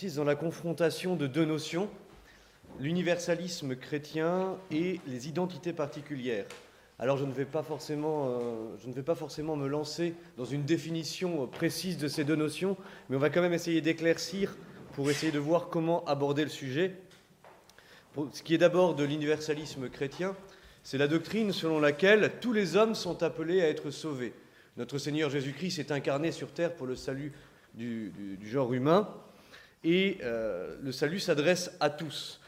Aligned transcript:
consiste 0.00 0.16
dans 0.16 0.24
la 0.24 0.34
confrontation 0.34 1.14
de 1.14 1.26
deux 1.26 1.44
notions, 1.44 1.90
l'universalisme 2.78 3.76
chrétien 3.76 4.56
et 4.70 4.98
les 5.06 5.28
identités 5.28 5.74
particulières. 5.74 6.46
Alors 6.98 7.18
je 7.18 7.26
ne 7.26 7.32
vais 7.32 7.44
pas 7.44 7.62
forcément, 7.62 8.28
euh, 8.28 8.76
je 8.82 8.88
ne 8.88 8.94
vais 8.94 9.02
pas 9.02 9.14
forcément 9.14 9.56
me 9.56 9.68
lancer 9.68 10.14
dans 10.38 10.46
une 10.46 10.62
définition 10.62 11.46
précise 11.46 11.98
de 11.98 12.08
ces 12.08 12.24
deux 12.24 12.34
notions, 12.34 12.78
mais 13.10 13.16
on 13.16 13.18
va 13.18 13.28
quand 13.28 13.42
même 13.42 13.52
essayer 13.52 13.82
d'éclaircir 13.82 14.56
pour 14.94 15.10
essayer 15.10 15.32
de 15.32 15.38
voir 15.38 15.68
comment 15.68 16.02
aborder 16.06 16.44
le 16.44 16.48
sujet. 16.48 16.96
ce 18.32 18.42
qui 18.42 18.54
est 18.54 18.58
d'abord 18.58 18.94
de 18.94 19.04
l'universalisme 19.04 19.90
chrétien, 19.90 20.34
c'est 20.82 20.96
la 20.96 21.08
doctrine 21.08 21.52
selon 21.52 21.78
laquelle 21.78 22.32
tous 22.40 22.54
les 22.54 22.74
hommes 22.74 22.94
sont 22.94 23.22
appelés 23.22 23.60
à 23.60 23.68
être 23.68 23.90
sauvés. 23.90 24.32
Notre 24.78 24.96
Seigneur 24.96 25.28
Jésus-Christ 25.28 25.72
s'est 25.72 25.92
incarné 25.92 26.32
sur 26.32 26.52
terre 26.52 26.74
pour 26.74 26.86
le 26.86 26.96
salut 26.96 27.34
du, 27.74 28.38
genre 28.42 28.72
humain, 28.72 29.08
et 29.84 30.18
euh, 30.22 30.76
le 30.82 30.92
salut 30.92 31.20
s'adresse 31.20 31.76
à 31.80 31.90
tous. 31.90 32.40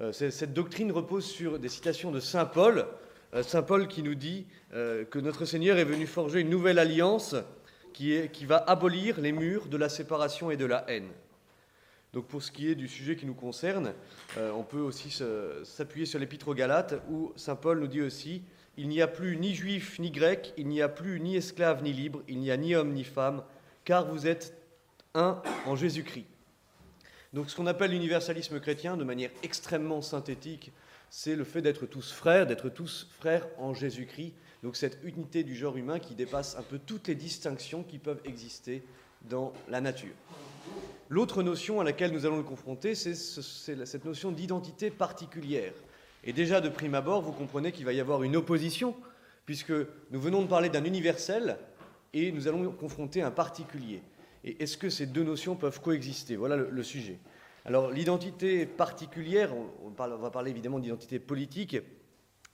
Euh, 0.00 0.12
cette 0.12 0.52
doctrine 0.52 0.92
repose 0.92 1.24
sur 1.24 1.58
des 1.58 1.68
citations 1.68 2.10
de 2.10 2.20
Saint 2.20 2.46
Paul, 2.46 2.86
euh, 3.34 3.42
Saint 3.42 3.62
Paul 3.62 3.86
qui 3.86 4.02
nous 4.02 4.14
dit 4.14 4.46
que 4.72 5.18
notre 5.18 5.46
Seigneur 5.46 5.78
est 5.78 5.84
venu 5.84 6.06
forger 6.06 6.40
une 6.40 6.48
nouvelle 6.48 6.78
alliance 6.78 7.34
qui, 7.92 8.16
qui 8.32 8.46
va 8.46 8.58
abolir 8.68 9.20
les 9.20 9.32
murs 9.32 9.66
de 9.66 9.76
la 9.76 9.88
séparation 9.88 10.52
et 10.52 10.56
de 10.56 10.64
la 10.64 10.88
haine. 10.88 11.08
Donc 12.12 12.28
pour 12.28 12.40
ce 12.40 12.52
qui 12.52 12.70
est 12.70 12.76
du 12.76 12.86
sujet 12.86 13.16
qui 13.16 13.26
nous 13.26 13.34
concerne, 13.34 13.94
on 14.36 14.62
peut 14.62 14.78
aussi 14.78 15.10
s'appuyer 15.64 16.06
sur 16.06 16.20
l'épître 16.20 16.46
aux 16.46 16.54
Galates 16.54 17.02
où 17.10 17.32
Saint 17.34 17.56
Paul 17.56 17.80
nous 17.80 17.88
dit 17.88 18.00
aussi 18.00 18.44
Il 18.76 18.88
n'y 18.88 19.02
a 19.02 19.08
plus 19.08 19.36
ni 19.36 19.56
juif 19.56 19.98
ni 19.98 20.12
grec, 20.12 20.54
il 20.56 20.68
n'y 20.68 20.82
a 20.82 20.88
plus 20.88 21.18
ni 21.18 21.34
esclave 21.34 21.82
ni 21.82 21.92
libre, 21.92 22.22
il 22.28 22.38
n'y 22.38 22.52
a 22.52 22.56
ni 22.56 22.76
homme 22.76 22.92
ni 22.92 23.02
femme, 23.02 23.42
car 23.84 24.06
vous 24.06 24.28
êtes 24.28 24.56
un 25.14 25.42
en 25.66 25.74
Jésus-Christ. 25.74 26.26
Donc 27.32 27.48
ce 27.48 27.56
qu'on 27.56 27.66
appelle 27.66 27.92
l'universalisme 27.92 28.58
chrétien 28.60 28.96
de 28.96 29.04
manière 29.04 29.30
extrêmement 29.42 30.02
synthétique, 30.02 30.72
c'est 31.10 31.36
le 31.36 31.44
fait 31.44 31.62
d'être 31.62 31.86
tous 31.86 32.12
frères, 32.12 32.46
d'être 32.46 32.68
tous 32.68 33.08
frères 33.18 33.46
en 33.58 33.74
Jésus-Christ. 33.74 34.32
Donc 34.62 34.76
cette 34.76 34.98
unité 35.04 35.42
du 35.42 35.54
genre 35.54 35.76
humain 35.76 35.98
qui 35.98 36.14
dépasse 36.14 36.56
un 36.56 36.62
peu 36.62 36.78
toutes 36.78 37.08
les 37.08 37.14
distinctions 37.14 37.82
qui 37.82 37.98
peuvent 37.98 38.20
exister 38.24 38.82
dans 39.28 39.52
la 39.68 39.80
nature. 39.80 40.14
L'autre 41.08 41.42
notion 41.42 41.80
à 41.80 41.84
laquelle 41.84 42.12
nous 42.12 42.26
allons 42.26 42.36
nous 42.36 42.44
confronter, 42.44 42.94
c'est 42.94 43.14
cette 43.14 44.04
notion 44.04 44.30
d'identité 44.30 44.90
particulière. 44.90 45.72
Et 46.22 46.32
déjà, 46.32 46.60
de 46.60 46.68
prime 46.68 46.94
abord, 46.94 47.22
vous 47.22 47.32
comprenez 47.32 47.72
qu'il 47.72 47.84
va 47.84 47.92
y 47.92 48.00
avoir 48.00 48.22
une 48.22 48.36
opposition, 48.36 48.94
puisque 49.46 49.72
nous 49.72 50.20
venons 50.20 50.42
de 50.42 50.46
parler 50.46 50.68
d'un 50.68 50.84
universel 50.84 51.56
et 52.12 52.30
nous 52.30 52.46
allons 52.46 52.70
confronter 52.72 53.22
un 53.22 53.30
particulier. 53.30 54.02
Et 54.44 54.62
est-ce 54.62 54.76
que 54.76 54.90
ces 54.90 55.06
deux 55.06 55.24
notions 55.24 55.56
peuvent 55.56 55.80
coexister? 55.80 56.36
Voilà 56.36 56.56
le, 56.56 56.82
sujet. 56.82 57.18
Alors, 57.64 57.90
l'identité 57.90 58.66
particulière, 58.66 59.52
on, 59.84 59.90
va 59.90 60.30
parler 60.30 60.50
évidemment 60.50 60.78
d'identité 60.78 61.18
politique, 61.18 61.76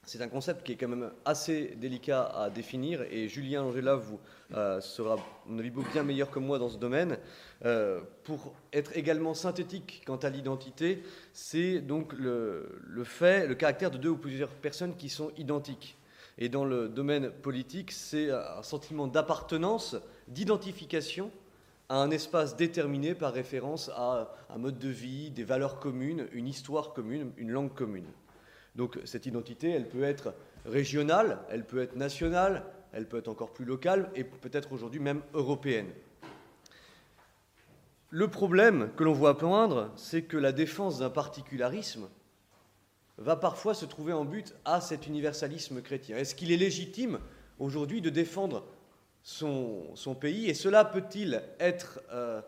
c'est 0.07 0.23
un 0.23 0.29
concept 0.29 0.65
qui 0.65 0.73
est 0.73 0.77
quand 0.77 0.87
même 0.87 1.11
assez 1.25 1.75
délicat 1.81 2.27
à 2.27 2.49
définir 2.49 3.03
et 3.11 3.29
Julien 3.29 3.65
Angela 3.65 3.97
vous 3.97 4.21
euh, 4.55 4.81
sera, 4.81 5.15
à 5.15 5.19
mon 5.47 5.59
avis, 5.59 5.73
bien 5.93 6.05
meilleur 6.05 6.31
que 6.31 6.39
moi 6.39 6.61
dans 6.61 6.69
ce 6.69 6.79
domaine. 6.79 7.19
Euh, 7.65 8.01
pour 8.23 8.55
être 8.73 8.97
également 8.97 9.35
synthétique 9.35 10.05
quant 10.07 10.17
à 10.17 10.29
l'identité, 10.29 11.03
c'est 11.33 11.81
donc 11.81 12.13
le, 12.13 13.03
fait, 13.03 13.49
le 13.49 13.57
caractère 13.57 13.91
de 13.91 13.99
deux 13.99 14.11
ou 14.11 14.17
plusieurs 14.17 14.51
personnes 14.51 14.95
qui 14.95 15.09
sont 15.09 15.33
identiques. 15.37 15.99
Et 16.39 16.49
dans 16.49 16.65
le 16.65 16.89
domaine 16.89 17.31
politique, 17.31 17.91
c'est 17.91 18.31
un 18.31 18.63
sentiment 18.63 19.09
d'appartenance, 19.09 19.97
d'identification 20.29 21.33
à 21.89 22.03
un 22.03 22.11
espace 22.11 22.57
déterminé 22.57 23.15
par 23.15 23.33
référence 23.33 23.91
à 23.95 24.35
un 24.51 24.59
mode 24.59 24.79
de 24.79 24.89
vie, 24.89 25.31
des 25.31 25.45
valeurs 25.45 25.79
communes, 25.79 26.27
une 26.33 26.49
histoire 26.49 26.93
commune, 26.93 27.33
une 27.37 27.51
langue 27.51 27.75
commune. 27.75 28.07
Donc 28.75 28.99
cette 29.05 29.27
identité, 29.27 29.71
elle 29.71 29.89
peut 29.89 30.03
être 30.03 30.35
régionale, 30.65 31.39
elle 31.51 31.65
peut 31.65 31.81
être 31.81 31.97
nationale, 31.97 32.65
elle 32.93 33.09
peut 33.09 33.19
être 33.19 33.29
encore 33.29 33.53
plus 33.53 33.65
locale 33.65 34.11
et 34.15 34.25
peut-être 34.25 34.73
aujourd'hui 34.73 35.01
même 35.01 35.23
européenne. 35.35 35.91
Le 38.11 38.29
problème 38.29 38.91
que 38.97 39.05
l'on 39.05 39.13
voit 39.13 39.37
poindre, 39.37 39.93
c'est 39.97 40.23
que 40.23 40.37
la 40.37 40.53
défense 40.53 40.99
d'un 40.99 41.11
particularisme 41.11 42.09
va 43.19 43.37
parfois 43.37 43.75
se 43.75 43.85
trouver 43.85 44.13
en 44.13 44.25
but 44.25 44.55
à 44.65 44.81
cet 44.81 45.07
universalisme 45.07 45.81
chrétien. 45.83 46.17
Est-ce 46.17 46.35
qu'il 46.35 46.53
est 46.53 46.57
légitime 46.57 47.19
aujourd'hui 47.59 48.01
de 48.01 48.11
défendre 48.11 48.65
son, 49.27 50.15
pays 50.19 50.49
Et 50.49 50.55
cela 50.55 50.85
peut-il 50.85 51.43
être, 51.59 52.01
euh, 52.13 52.41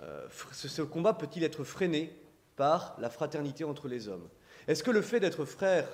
euh, 0.00 0.26
ce 0.52 0.82
combat 0.82 1.12
peut-il 1.12 1.42
être 1.42 1.64
freiné 1.64 2.16
par 2.54 2.96
la 3.00 3.10
fraternité 3.10 3.64
entre 3.64 3.88
les 3.88 4.08
hommes? 4.08 4.28
Est-ce 4.68 4.84
que 4.84 4.92
le 4.92 5.02
fait 5.02 5.18
d'être 5.18 5.44
frère 5.44 5.88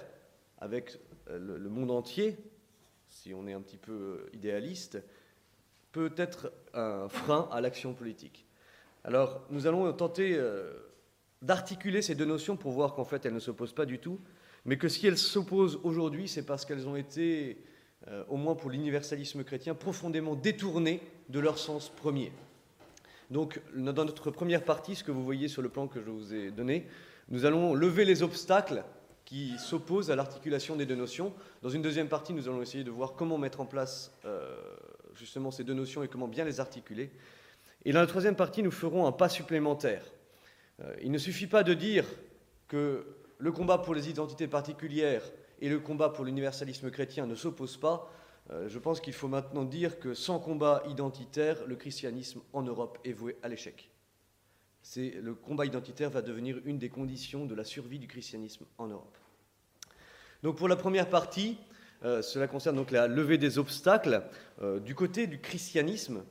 avec 0.59 0.99
euh, 1.31 1.39
le 1.39 1.71
monde 1.71 1.91
entier, 1.91 2.37
si 3.09 3.33
on 3.33 3.47
est 3.47 3.55
un 3.55 3.63
petit 3.63 3.79
peu 3.79 4.29
idéaliste, 4.35 5.03
peut 5.91 6.13
être 6.19 6.53
un 6.75 7.09
frein 7.09 7.49
à 7.51 7.63
l'action 7.63 7.95
politique? 7.95 8.47
Alors, 9.05 9.47
nous 9.49 9.67
allons 9.67 9.91
tenter 9.95 10.39
d'articuler 11.41 12.03
ces 12.03 12.15
deux 12.15 12.27
notions 12.27 12.59
pour 12.59 12.73
voir 12.73 12.95
qu'en 12.95 13.07
fait, 13.07 13.25
elles 13.25 13.33
ne 13.33 13.41
s'opposent 13.41 13.73
pas 13.73 13.87
du 13.87 13.99
tout, 13.99 14.21
mais 14.67 14.77
que 14.77 14.89
si 14.89 15.07
elles 15.07 15.17
s'opposent 15.17 15.81
aujourd'hui, 15.83 16.29
c'est 16.29 16.45
parce 16.45 16.67
qu'elles 16.67 16.87
ont 16.87 16.97
été, 16.97 17.65
au 18.29 18.37
moins 18.37 18.55
pour 18.55 18.71
l'universalisme 18.71 19.45
chrétien, 19.45 19.75
profondément 19.75 20.35
détournées 20.35 21.01
de 21.29 21.39
leur 21.39 21.59
sens 21.59 21.89
premier. 21.89 22.33
Donc, 23.31 23.61
dans 23.75 24.05
notre 24.05 24.31
première 24.31 24.65
partie, 24.65 24.97
ce 24.97 25.05
que 25.05 25.13
vous 25.13 25.23
voyez 25.23 25.49
sur 25.49 25.63
le 25.63 25.69
plan 25.69 25.87
que 25.87 26.01
je 26.01 26.11
vous 26.11 26.35
ai 26.35 26.51
donné, 26.51 26.87
nous 27.29 27.45
allons 27.45 27.75
lever 27.75 28.05
les 28.05 28.23
obstacles 28.23 28.83
qui 29.25 29.57
s'opposent 29.59 30.11
à 30.11 30.17
l'articulation 30.17 30.75
des 30.75 30.87
deux 30.87 30.97
notions. 30.97 31.33
Dans 31.63 31.69
une 31.69 31.83
deuxième 31.83 32.09
partie, 32.09 32.33
nous 32.33 32.49
allons 32.49 32.61
essayer 32.61 32.83
de 32.83 32.91
voir 32.91 33.13
comment 33.13 33.39
mettre 33.39 33.61
en 33.61 33.67
place 33.67 34.11
euh, 34.25 34.57
justement 35.15 35.53
ces 35.53 35.63
deux 35.63 35.75
notions 35.75 36.03
et 36.03 36.09
comment 36.09 36.27
bien 36.27 36.45
les 36.45 36.59
articuler. 36.59 37.13
Et 37.85 37.93
dans 37.93 38.01
la 38.01 38.09
troisième 38.09 38.35
partie, 38.35 38.65
nous 38.65 38.73
ferons 38.73 39.07
un 39.07 39.13
pas 39.13 39.29
supplémentaire. 39.29 40.03
Euh, 40.83 40.93
il 41.01 41.13
ne 41.13 41.19
suffit 41.19 41.47
pas 41.47 41.63
de 41.63 41.75
dire 41.75 42.05
que 42.67 43.07
le 43.39 43.53
combat 43.53 43.79
pour 43.79 43.95
les 43.95 44.11
identités 44.11 44.49
particulières 44.49 45.23
et 45.61 45.69
le 45.69 45.79
combat 45.79 46.09
pour 46.09 46.25
l'universalisme 46.25 46.91
chrétien 46.91 47.27
ne 47.27 47.35
s'opposent 47.35 47.77
pas. 47.77 48.11
Euh, 48.51 48.69
je 48.69 48.79
pense 48.79 49.01
qu'il 49.01 49.13
faut 49.13 49.29
maintenant 49.29 49.65
dire 49.65 50.01
que 50.01 50.15
sans 50.15 50.39
combat 50.39 50.83
identitaire, 50.89 51.67
le 51.67 51.77
christianisme 51.77 52.41
en 52.53 52.63
Europe 52.63 52.99
est 53.05 53.13
voué 53.13 53.37
à 53.43 53.49
l'échec 53.49 53.91
le 54.97 55.35
combat 55.35 55.67
identitaire 55.67 56.11
va 56.11 56.23
devenir 56.23 56.59
une 56.65 56.79
des 56.79 56.89
conditions 56.89 57.45
de 57.45 57.55
la 57.55 57.65
survie 57.65 57.99
du 57.99 58.09
christianisme 58.09 58.65
en 58.79 58.89
Europe. 58.89 59.17
Donc 60.43 60.57
pour 60.57 60.69
la 60.69 60.77
première 60.77 61.09
partie, 61.09 61.59
euh, 62.03 62.23
cela 62.23 62.49
concerne 62.49 62.77
donc 62.77 62.91
la 62.91 63.07
levée 63.07 63.37
des 63.37 63.59
obstacles. 63.59 64.25
Euh, 64.63 64.81
du 64.81 64.95
côté 64.95 65.27
du 65.27 65.39
christianisme, 65.39 66.25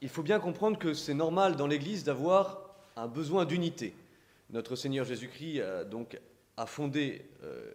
il 0.00 0.08
faut 0.08 0.22
bien 0.22 0.38
comprendre 0.38 0.78
que 0.78 0.94
c'est 0.94 1.14
normal 1.14 1.56
dans 1.56 1.66
l'Église 1.66 2.04
d'avoir 2.04 2.74
un 2.96 3.06
besoin 3.06 3.44
d'unité. 3.44 3.94
Notre 4.50 4.76
Seigneur 4.76 5.04
Jésus-Christ 5.04 5.60
donc 5.90 6.18
a 6.56 6.66
fondé 6.66 7.22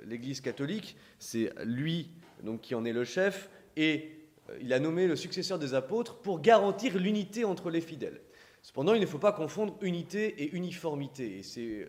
l'Église 0.06 0.41
catholique, 0.41 0.95
c'est 1.19 1.53
lui 1.66 2.09
donc 2.44 2.62
qui 2.62 2.75
en 2.75 2.85
est 2.85 2.94
le 2.94 3.03
chef, 3.03 3.50
et 3.75 4.19
il 4.62 4.73
a 4.73 4.79
nommé 4.79 5.07
le 5.07 5.16
successeur 5.16 5.59
des 5.59 5.73
apôtres 5.73 6.17
pour 6.17 6.41
garantir 6.41 6.97
l'unité 6.97 7.45
entre 7.45 7.69
les 7.69 7.81
fidèles. 7.81 8.22
Cependant, 8.62 8.94
il 8.94 9.01
ne 9.01 9.06
faut 9.06 9.19
pas 9.19 9.31
confondre 9.31 9.78
unité 9.81 10.44
et 10.44 10.56
uniformité. 10.56 11.40
Et 11.40 11.44
c'est 11.44 11.81
euh, 11.81 11.88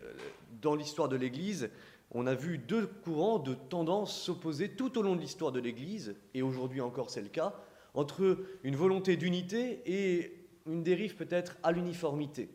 dans 0.61 0.75
l'histoire 0.75 1.09
de 1.09 1.15
l'Église, 1.15 1.69
on 2.11 2.27
a 2.27 2.33
vu 2.33 2.57
deux 2.57 2.87
courants 2.87 3.39
de 3.39 3.53
tendances 3.53 4.19
s'opposer 4.21 4.69
tout 4.69 4.97
au 4.97 5.01
long 5.01 5.15
de 5.15 5.21
l'histoire 5.21 5.51
de 5.51 5.59
l'Église, 5.59 6.15
et 6.33 6.41
aujourd'hui 6.41 6.81
encore 6.81 7.09
c'est 7.09 7.21
le 7.21 7.29
cas, 7.29 7.55
entre 7.93 8.37
une 8.63 8.75
volonté 8.75 9.17
d'unité 9.17 9.81
et 9.85 10.45
une 10.65 10.83
dérive 10.83 11.15
peut-être 11.15 11.57
à 11.63 11.71
l'uniformité. 11.71 12.49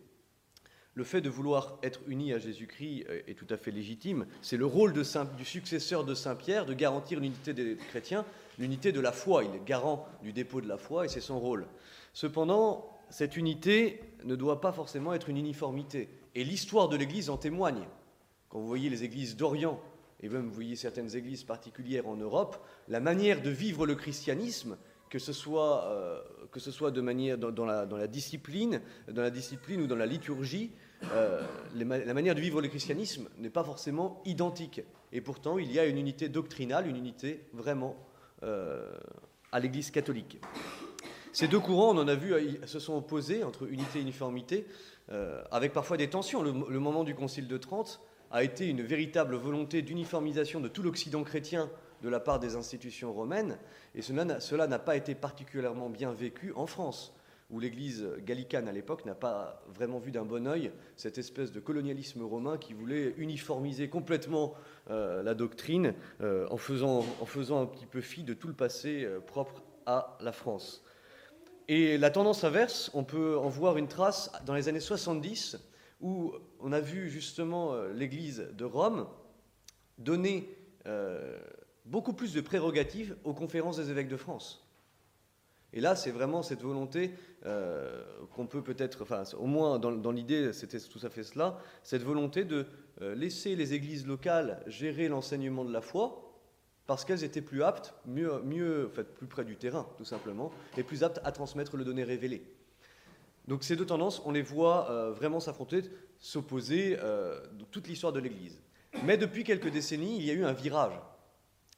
Le 0.97 1.05
fait 1.05 1.21
de 1.21 1.29
vouloir 1.29 1.79
être 1.83 2.01
uni 2.09 2.33
à 2.33 2.39
Jésus-Christ 2.39 3.05
est 3.27 3.35
tout 3.35 3.47
à 3.51 3.59
fait 3.59 3.71
légitime. 3.71 4.27
C'est 4.41 4.57
le 4.57 4.65
rôle 4.65 4.95
du 4.95 5.45
successeur 5.45 6.05
de 6.05 6.15
Saint 6.15 6.35
Pierre 6.35 6.65
de 6.65 6.73
garantir 6.73 7.21
l'unité 7.21 7.53
des 7.53 7.77
chrétiens, 7.77 8.25
l'unité 8.59 8.93
de 8.93 9.01
la 9.01 9.13
foi. 9.13 9.45
Il 9.45 9.55
est 9.55 9.63
garant 9.63 10.09
du 10.23 10.33
dépôt 10.33 10.63
de 10.63 10.69
la 10.69 10.79
foi 10.79 11.05
et 11.05 11.09
c'est 11.09 11.21
son 11.21 11.39
rôle. 11.39 11.67
Cependant, 12.15 12.89
cette 13.11 13.37
unité 13.37 14.01
ne 14.25 14.37
doit 14.37 14.63
pas 14.63 14.73
forcément 14.73 15.13
être 15.13 15.29
une 15.29 15.37
uniformité. 15.37 16.09
Et 16.35 16.45
l'histoire 16.45 16.89
de 16.89 16.97
l'Église 16.97 17.29
en 17.29 17.37
témoigne. 17.37 17.87
Quand 18.49 18.59
vous 18.59 18.67
voyez 18.67 18.89
les 18.89 19.05
églises 19.05 19.37
d'Orient, 19.37 19.79
et 20.21 20.31
même 20.31 20.47
vous 20.47 20.55
voyez 20.55 20.77
certaines 20.77 21.15
églises 21.15 21.45
particulières 21.45 22.09
en 22.09 22.17
Europe, 22.17 22.57
la 22.89 23.01
manière 23.01 23.43
de 23.43 23.51
vivre 23.51 23.85
le 23.85 23.97
christianisme, 23.97 24.79
que 25.11 25.19
ce 25.19 25.33
soit, 25.33 25.85
euh, 25.85 26.23
que 26.51 26.61
ce 26.61 26.71
soit 26.71 26.91
de 26.91 27.01
manière 27.01 27.39
dans, 27.39 27.65
la, 27.65 28.07
discipline, 28.07 28.81
dans 29.09 29.23
la 29.23 29.31
discipline 29.31 29.83
ou 29.83 29.87
dans 29.87 29.97
la 29.97 30.07
liturgie, 30.07 30.73
euh, 31.13 31.43
la 31.75 32.15
manière 32.15 32.35
de 32.35 32.41
vivre 32.41 32.61
le 32.61 32.69
christianisme 32.69 33.29
n'est 33.39 33.51
pas 33.51 33.65
forcément 33.65 34.23
identique. 34.25 34.81
Et 35.13 35.21
pourtant, 35.21 35.59
il 35.59 35.71
y 35.73 35.79
a 35.79 35.87
une 35.87 35.99
unité 35.99 36.29
doctrinale, 36.29 36.87
une 36.87 36.97
unité 36.97 37.47
vraiment 37.53 37.97
euh, 38.43 38.91
à 39.53 39.61
l'Église 39.61 39.91
catholique. 39.91 40.41
Ces 41.33 41.49
deux 41.49 41.61
courants, 41.61 41.95
on 41.95 41.99
en 41.99 42.09
a 42.09 42.15
vu, 42.15 42.35
se 42.65 42.79
sont 42.79 42.97
opposés 42.97 43.45
entre 43.45 43.71
unité 43.71 43.99
et 43.99 44.03
uniformité, 44.03 44.67
avec 45.51 45.75
parfois 45.75 45.99
des 45.99 46.09
tensions. 46.09 46.43
Le, 46.43 46.81
moment 46.81 47.05
du 47.05 47.15
Concile 47.15 47.47
de 47.47 47.59
Trente 47.59 48.01
a 48.31 48.43
été 48.43 48.67
une 48.67 48.81
véritable 48.81 49.37
volonté 49.37 49.83
d'uniformisation 49.83 50.61
de 50.61 50.69
tout 50.69 50.83
l'Occident 50.83 51.23
chrétien 51.25 51.71
de 52.03 52.09
la 52.09 52.21
part 52.21 52.39
des 52.39 52.57
institutions 52.57 53.13
romaines, 53.13 53.59
et 53.95 54.03
cela 54.03 54.67
n'a 54.67 54.79
pas 54.79 54.97
été 54.97 55.15
particulièrement 55.15 55.91
bien 55.91 56.13
vécu 56.13 56.53
en 56.55 56.67
France, 56.67 57.15
où 57.51 57.61
l'Église 57.61 58.05
gallicane 58.25 58.69
à 58.69 58.73
l'époque 58.73 59.05
n'a 59.05 59.15
pas 59.15 59.63
vraiment 59.69 59.99
vu 59.99 60.11
d'un 60.11 60.25
bon 60.25 60.47
oeil 60.49 60.73
cette 60.97 61.19
espèce 61.19 61.53
de 61.53 61.61
colonialisme 61.61 62.23
romain 62.23 62.59
qui 62.59 62.73
voulait 62.73 63.15
uniformiser 63.19 63.89
complètement 63.89 64.55
euh, 64.91 65.23
la 65.23 65.35
doctrine 65.35 65.95
euh, 66.21 66.49
en, 66.51 66.57
faisant, 66.57 67.05
un 67.63 67.67
petit 67.67 67.87
peu 67.87 68.01
fi 68.01 68.25
de 68.25 68.35
tout 68.35 68.49
le 68.49 68.55
passé 68.55 69.05
euh, 69.05 69.21
propre 69.21 69.63
à 69.87 70.17
la 70.21 70.33
France. 70.33 70.85
Et 71.69 71.99
la 71.99 72.11
tendance 72.11 72.43
inverse, 72.43 72.91
on 72.95 73.05
peut 73.05 73.39
en 73.39 73.49
voir 73.49 73.77
une 73.77 73.89
trace 73.89 74.33
dans 74.45 74.55
les 74.55 74.69
années 74.69 74.81
70, 74.81 75.59
où 76.01 76.33
on 76.61 76.73
a 76.73 76.81
vu 76.81 77.09
justement 77.09 77.75
l'Église 77.95 78.49
de 78.57 78.65
Rome 78.65 79.09
donner 79.99 80.49
beaucoup 81.87 82.13
plus 82.13 82.35
de 82.35 82.41
prérogatives 82.41 83.17
aux 83.25 83.33
conférences 83.33 83.79
des 83.79 83.91
évêques 83.91 84.09
de 84.09 84.17
France. 84.17 84.67
Et 85.73 85.81
là, 85.81 85.95
c'est 85.95 86.11
vraiment 86.11 86.43
cette 86.43 86.63
volonté 86.63 87.13
euh, 87.47 88.03
qu'on 88.35 88.47
peut 88.47 88.63
peut-être, 88.63 89.03
enfin, 89.03 89.23
au 89.39 89.47
moins 89.47 89.79
dans, 89.79 90.11
l'idée, 90.11 90.53
c'était 90.53 90.81
tout 90.81 90.99
à 91.03 91.11
fait 91.11 91.23
cela, 91.23 91.59
cette 91.83 92.03
volonté 92.03 92.45
de 92.45 92.67
euh, 93.01 93.15
laisser 93.15 93.55
les 93.55 93.73
églises 93.73 94.07
locales 94.07 94.63
gérer 94.67 95.09
l'enseignement 95.09 95.65
de 95.65 95.73
la 95.73 95.81
foi, 95.81 96.35
parce 96.87 97.05
qu'elles 97.05 97.25
étaient 97.25 97.43
plus 97.43 97.63
aptes, 97.63 97.95
mieux, 98.05 98.41
mieux, 98.43 98.91
plus 99.17 99.27
près 99.27 99.45
du 99.45 99.57
terrain, 99.57 99.89
tout 99.97 100.05
simplement, 100.05 100.53
et 100.77 100.83
plus 100.83 101.05
aptes 101.05 101.21
à 101.25 101.31
transmettre 101.31 101.77
le 101.77 101.85
donné 101.85 102.03
révélé. 102.05 102.43
Donc 103.47 103.63
ces 103.63 103.77
deux 103.77 103.87
tendances, 103.87 104.23
on 104.25 104.33
les 104.33 104.43
voit 104.43 104.91
euh, 104.91 105.13
vraiment 105.13 105.39
s'affronter, 105.39 105.83
s'opposer 106.19 106.97
dans 106.97 107.67
toute 107.71 107.87
l'histoire 107.87 108.13
de 108.13 108.21
l'Église. 108.21 108.61
Mais 109.05 109.17
depuis 109.17 109.45
quelques 109.45 109.71
décennies, 109.71 110.17
il 110.17 110.25
y 110.25 110.31
a 110.31 110.35
eu 110.35 110.45
un 110.45 110.53
virage 110.53 110.99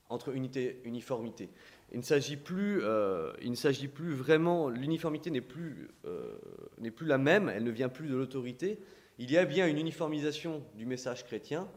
entre 0.08 0.34
unité 0.34 0.80
uniformité. 0.84 1.50
Il 1.92 1.98
ne 1.98 2.04
s'agit 2.04 2.36
plus, 2.36 2.82
euh, 2.82 3.32
il 3.40 3.50
ne 3.50 3.56
s'agit 3.56 3.88
plus 3.88 4.12
vraiment, 4.12 4.68
l'uniformité 4.68 5.30
n'est 5.30 5.40
plus, 5.40 5.88
euh, 6.04 6.38
n'est 6.78 6.90
plus 6.90 7.06
la 7.06 7.18
même, 7.18 7.48
elle 7.48 7.64
ne 7.64 7.70
vient 7.70 7.88
plus 7.88 8.08
de 8.08 8.14
l'autorité. 8.14 8.78
Il 9.18 9.30
y 9.30 9.38
a 9.38 9.44
bien 9.44 9.66
une 9.66 9.78
uniformisation 9.78 10.62
du 10.74 10.84
message 10.84 11.24
chrétien, 11.24 11.68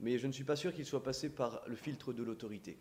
mais 0.00 0.18
je 0.18 0.26
ne 0.26 0.32
suis 0.32 0.44
pas 0.44 0.56
sûr 0.56 0.72
qu'il 0.72 0.86
soit 0.86 1.02
passé 1.02 1.28
par 1.28 1.62
le 1.66 1.76
filtre 1.76 2.12
de 2.12 2.22
l'autorité. 2.22 2.78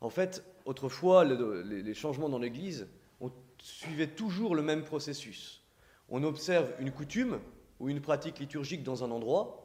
En 0.00 0.10
fait, 0.10 0.44
autrefois, 0.64 1.24
les 1.24 1.94
changements 1.94 2.28
dans 2.28 2.38
l'Église 2.38 2.86
on 3.20 3.30
suivait 3.58 4.08
toujours 4.08 4.54
le 4.54 4.62
même 4.62 4.84
processus. 4.84 5.62
On 6.08 6.22
observe 6.22 6.72
une 6.78 6.92
coutume 6.92 7.40
ou 7.80 7.88
une 7.88 8.00
pratique 8.00 8.38
liturgique 8.38 8.82
dans 8.82 9.04
un 9.04 9.10
endroit, 9.10 9.62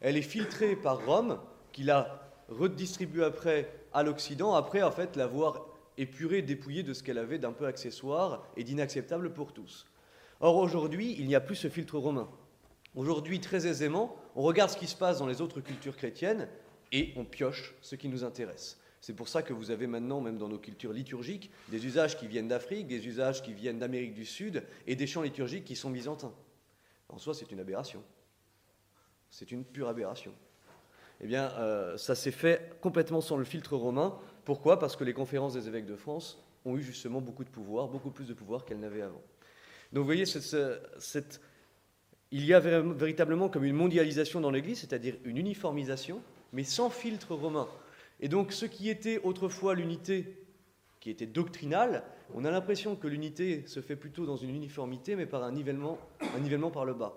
elle 0.00 0.16
est 0.16 0.22
filtrée 0.22 0.76
par 0.76 1.04
Rome, 1.04 1.38
qui 1.72 1.82
la 1.82 2.30
redistribue 2.48 3.22
après 3.22 3.79
à 3.92 4.02
l'Occident, 4.02 4.54
après 4.54 4.82
en 4.82 4.90
fait 4.90 5.16
l'avoir 5.16 5.66
épurée, 5.98 6.42
dépouillée 6.42 6.82
de 6.82 6.94
ce 6.94 7.02
qu'elle 7.02 7.18
avait 7.18 7.38
d'un 7.38 7.52
peu 7.52 7.66
accessoire 7.66 8.46
et 8.56 8.64
d'inacceptable 8.64 9.32
pour 9.32 9.52
tous. 9.52 9.86
Or 10.40 10.56
aujourd'hui, 10.56 11.14
il 11.18 11.26
n'y 11.26 11.34
a 11.34 11.40
plus 11.40 11.56
ce 11.56 11.68
filtre 11.68 11.98
romain. 11.98 12.28
Aujourd'hui, 12.94 13.40
très 13.40 13.66
aisément, 13.66 14.16
on 14.34 14.42
regarde 14.42 14.70
ce 14.70 14.76
qui 14.76 14.86
se 14.86 14.96
passe 14.96 15.18
dans 15.18 15.26
les 15.26 15.40
autres 15.40 15.60
cultures 15.60 15.96
chrétiennes 15.96 16.48
et 16.92 17.12
on 17.16 17.24
pioche 17.24 17.74
ce 17.82 17.94
qui 17.94 18.08
nous 18.08 18.24
intéresse. 18.24 18.80
C'est 19.00 19.14
pour 19.14 19.28
ça 19.28 19.42
que 19.42 19.52
vous 19.52 19.70
avez 19.70 19.86
maintenant, 19.86 20.20
même 20.20 20.38
dans 20.38 20.48
nos 20.48 20.58
cultures 20.58 20.92
liturgiques, 20.92 21.50
des 21.68 21.86
usages 21.86 22.18
qui 22.18 22.26
viennent 22.26 22.48
d'Afrique, 22.48 22.86
des 22.86 23.06
usages 23.06 23.42
qui 23.42 23.52
viennent 23.52 23.78
d'Amérique 23.78 24.14
du 24.14 24.24
Sud 24.24 24.64
et 24.86 24.96
des 24.96 25.06
chants 25.06 25.22
liturgiques 25.22 25.64
qui 25.64 25.76
sont 25.76 25.90
byzantins. 25.90 26.34
En 27.08 27.18
soi, 27.18 27.34
c'est 27.34 27.50
une 27.50 27.60
aberration. 27.60 28.02
C'est 29.30 29.52
une 29.52 29.64
pure 29.64 29.88
aberration 29.88 30.34
eh 31.20 31.26
bien, 31.26 31.50
euh, 31.58 31.96
ça 31.96 32.14
s'est 32.14 32.30
fait 32.30 32.76
complètement 32.80 33.20
sans 33.20 33.36
le 33.36 33.44
filtre 33.44 33.76
romain. 33.76 34.18
Pourquoi? 34.44 34.78
Parce 34.78 34.96
que 34.96 35.04
les 35.04 35.12
conférences 35.12 35.54
des 35.54 35.68
évêques 35.68 35.86
de 35.86 35.96
France 35.96 36.42
ont 36.64 36.76
eu 36.76 36.82
justement 36.82 37.20
beaucoup 37.20 37.44
de 37.44 37.50
pouvoir, 37.50 37.88
beaucoup 37.88 38.10
plus 38.10 38.26
de 38.26 38.34
pouvoir 38.34 38.64
qu'elles 38.64 38.80
n'avaient 38.80 39.02
avant. 39.02 39.22
Donc 39.92 40.02
vous 40.02 40.06
voyez, 40.06 40.24
il 42.32 42.44
y 42.44 42.54
a 42.54 42.60
véritablement 42.60 43.48
comme 43.48 43.64
une 43.64 43.74
mondialisation 43.74 44.40
dans 44.40 44.50
l'Église, 44.50 44.80
c'est-à-dire 44.80 45.16
une 45.24 45.36
uniformisation, 45.36 46.22
mais 46.52 46.64
sans 46.64 46.90
filtre 46.90 47.34
romain. 47.34 47.68
Et 48.20 48.28
donc 48.28 48.52
ce 48.52 48.66
qui 48.66 48.88
était 48.88 49.20
autrefois 49.22 49.74
l'unité, 49.74 50.46
qui 51.00 51.10
était 51.10 51.26
doctrinale, 51.26 52.04
on 52.34 52.44
a 52.44 52.50
l'impression 52.50 52.94
que 52.94 53.08
l'unité 53.08 53.66
se 53.66 53.80
fait 53.80 53.96
plutôt 53.96 54.26
dans 54.26 54.36
une 54.36 54.54
uniformité, 54.54 55.16
mais 55.16 55.26
par 55.26 55.42
un 55.42 55.52
nivellement, 55.52 55.98
un 56.36 56.40
nivellement 56.40 56.70
par 56.70 56.84
le 56.84 56.94
bas. 56.94 57.14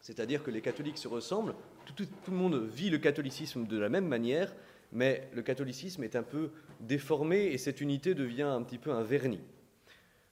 C'est-à-dire 0.00 0.42
que 0.42 0.50
les 0.50 0.62
catholiques 0.62 0.98
se 0.98 1.08
ressemblent, 1.08 1.54
tout, 1.94 2.06
le 2.28 2.36
monde 2.36 2.66
vit 2.66 2.90
le 2.90 2.98
catholicisme 2.98 3.66
de 3.66 3.78
la 3.78 3.88
même 3.88 4.06
manière, 4.06 4.54
mais 4.92 5.28
le 5.34 5.42
catholicisme 5.42 6.02
est 6.02 6.16
un 6.16 6.22
peu 6.22 6.50
déformé 6.80 7.46
et 7.46 7.58
cette 7.58 7.80
unité 7.80 8.14
devient 8.14 8.42
un 8.42 8.62
petit 8.62 8.78
peu 8.78 8.90
un 8.90 9.02
vernis. 9.02 9.40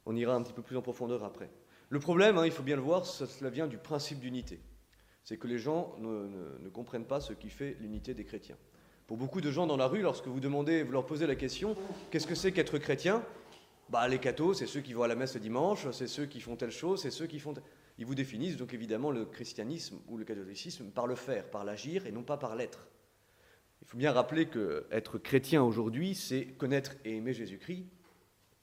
On 0.07 0.17
ira 0.17 0.35
un 0.35 0.43
petit 0.43 0.53
peu 0.53 0.63
plus 0.63 0.77
en 0.77 0.83
profondeur 0.83 1.25
après. 1.25 1.51
Le 1.91 2.01
problème, 2.01 2.39
hein, 2.39 2.45
il 2.45 2.53
faut 2.53 2.63
bien 2.63 2.77
le 2.77 2.83
voir, 2.83 3.07
cela 3.07 3.51
vient 3.51 3.67
du 3.67 3.79
principe 3.79 4.21
d'unité. 4.21 4.61
C'est 5.25 5.37
que 5.37 5.47
les 5.47 5.59
gens 5.59 5.95
ne, 5.99 6.69
comprennent 6.71 7.05
pas 7.05 7.21
ce 7.21 7.33
qui 7.33 7.51
fait 7.51 7.77
l'unité 7.81 8.15
des 8.15 8.25
chrétiens. 8.25 8.57
Pour 9.07 9.17
beaucoup 9.17 9.41
de 9.41 9.51
gens 9.51 9.67
dans 9.67 9.77
la 9.77 9.87
rue, 9.87 10.03
lorsque 10.03 10.27
vous 10.27 10.41
demandez, 10.41 10.83
vous 10.83 10.93
leur 10.93 11.07
posez 11.07 11.27
la 11.27 11.35
question, 11.35 11.77
qu'est-ce 12.11 12.27
que 12.27 12.35
c'est 12.35 12.53
qu'être 12.53 12.79
chrétien? 12.79 13.23
Bah, 13.89 14.07
Les 14.09 14.19
cathos, 14.19 14.55
c'est 14.55 14.67
ceux 14.67 14.81
qui 14.81 14.93
vont 14.93 15.03
à 15.03 15.09
la 15.09 15.15
messe 15.15 15.35
le 15.35 15.41
dimanche, 15.41 15.91
c'est 15.93 16.07
ceux 16.07 16.27
qui 16.27 16.41
font 16.41 16.57
telle 16.57 16.71
chose, 16.71 17.03
c'est 17.03 17.11
ceux 17.11 17.27
qui 17.27 17.39
font... 17.39 17.55
Ils 17.99 18.07
vous 18.07 18.15
définissent 18.15 18.57
donc 18.57 18.75
évidemment 18.75 19.11
le 19.11 19.25
christianisme 19.25 19.99
ou 20.07 20.17
le 20.17 20.25
catholicisme 20.25 20.91
par 20.91 21.09
le 21.09 21.17
faire, 21.17 21.51
par 21.51 21.65
l'agir 21.65 22.07
et 22.07 22.13
non 22.13 22.23
pas 22.23 22.37
par 22.37 22.55
l'être. 22.55 22.87
Il 23.83 23.89
faut 23.89 23.99
bien 23.99 24.13
rappeler 24.13 24.47
que 24.47 24.87
être 24.91 25.19
chrétien 25.19 25.63
aujourd'hui, 25.63 26.15
c'est 26.15 26.47
connaître 26.47 26.95
et 27.05 27.17
aimer 27.17 27.33
Jésus-Christ, 27.33 27.87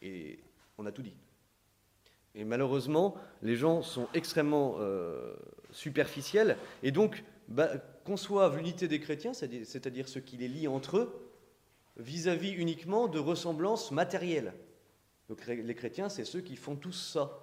et 0.02 0.40
on 0.78 0.86
a 0.86 0.92
tout 0.92 1.02
dit. 1.02 1.16
Et 2.34 2.44
malheureusement, 2.46 3.16
les 3.42 3.56
gens 3.56 3.82
sont 3.82 4.08
extrêmement 4.14 4.76
euh, 4.80 5.36
superficiels 5.72 6.58
et 6.84 6.92
donc 6.92 7.24
bah, 7.48 7.78
conçoivent 8.04 8.58
l'unité 8.58 8.88
des 8.88 9.00
chrétiens, 9.00 9.34
c'est-à-dire 9.34 10.08
ce 10.08 10.20
qui 10.20 10.38
les 10.38 10.48
lie 10.48 10.68
entre 10.68 10.98
eux, 10.98 11.32
vis-à-vis 11.98 12.54
-vis 12.54 12.58
uniquement 12.58 13.08
de 13.08 13.20
ressemblances 13.20 13.92
matérielles. 13.92 14.54
Donc 15.28 15.46
les 15.48 15.76
chrétiens, 15.76 16.10
c'est 16.10 16.26
ceux 16.26 16.42
qui 16.42 16.56
font 16.56 16.76
tout 16.76 16.92
ça. 16.92 17.42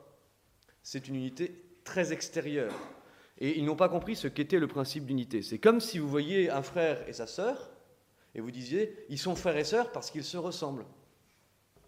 C'est 0.82 1.08
une 1.08 1.16
unité 1.16 1.71
très 1.84 2.12
extérieur. 2.12 2.72
Et 3.38 3.58
ils 3.58 3.64
n'ont 3.64 3.76
pas 3.76 3.88
compris 3.88 4.16
ce 4.16 4.28
qu'était 4.28 4.58
le 4.58 4.68
principe 4.68 5.06
d'unité. 5.06 5.42
C'est 5.42 5.58
comme 5.58 5.80
si 5.80 5.98
vous 5.98 6.08
voyiez 6.08 6.50
un 6.50 6.62
frère 6.62 7.06
et 7.08 7.12
sa 7.12 7.26
sœur, 7.26 7.70
et 8.34 8.40
vous 8.40 8.50
disiez, 8.50 8.96
ils 9.08 9.18
sont 9.18 9.34
frères 9.34 9.56
et 9.56 9.64
sœurs 9.64 9.92
parce 9.92 10.10
qu'ils 10.10 10.24
se 10.24 10.36
ressemblent. 10.36 10.86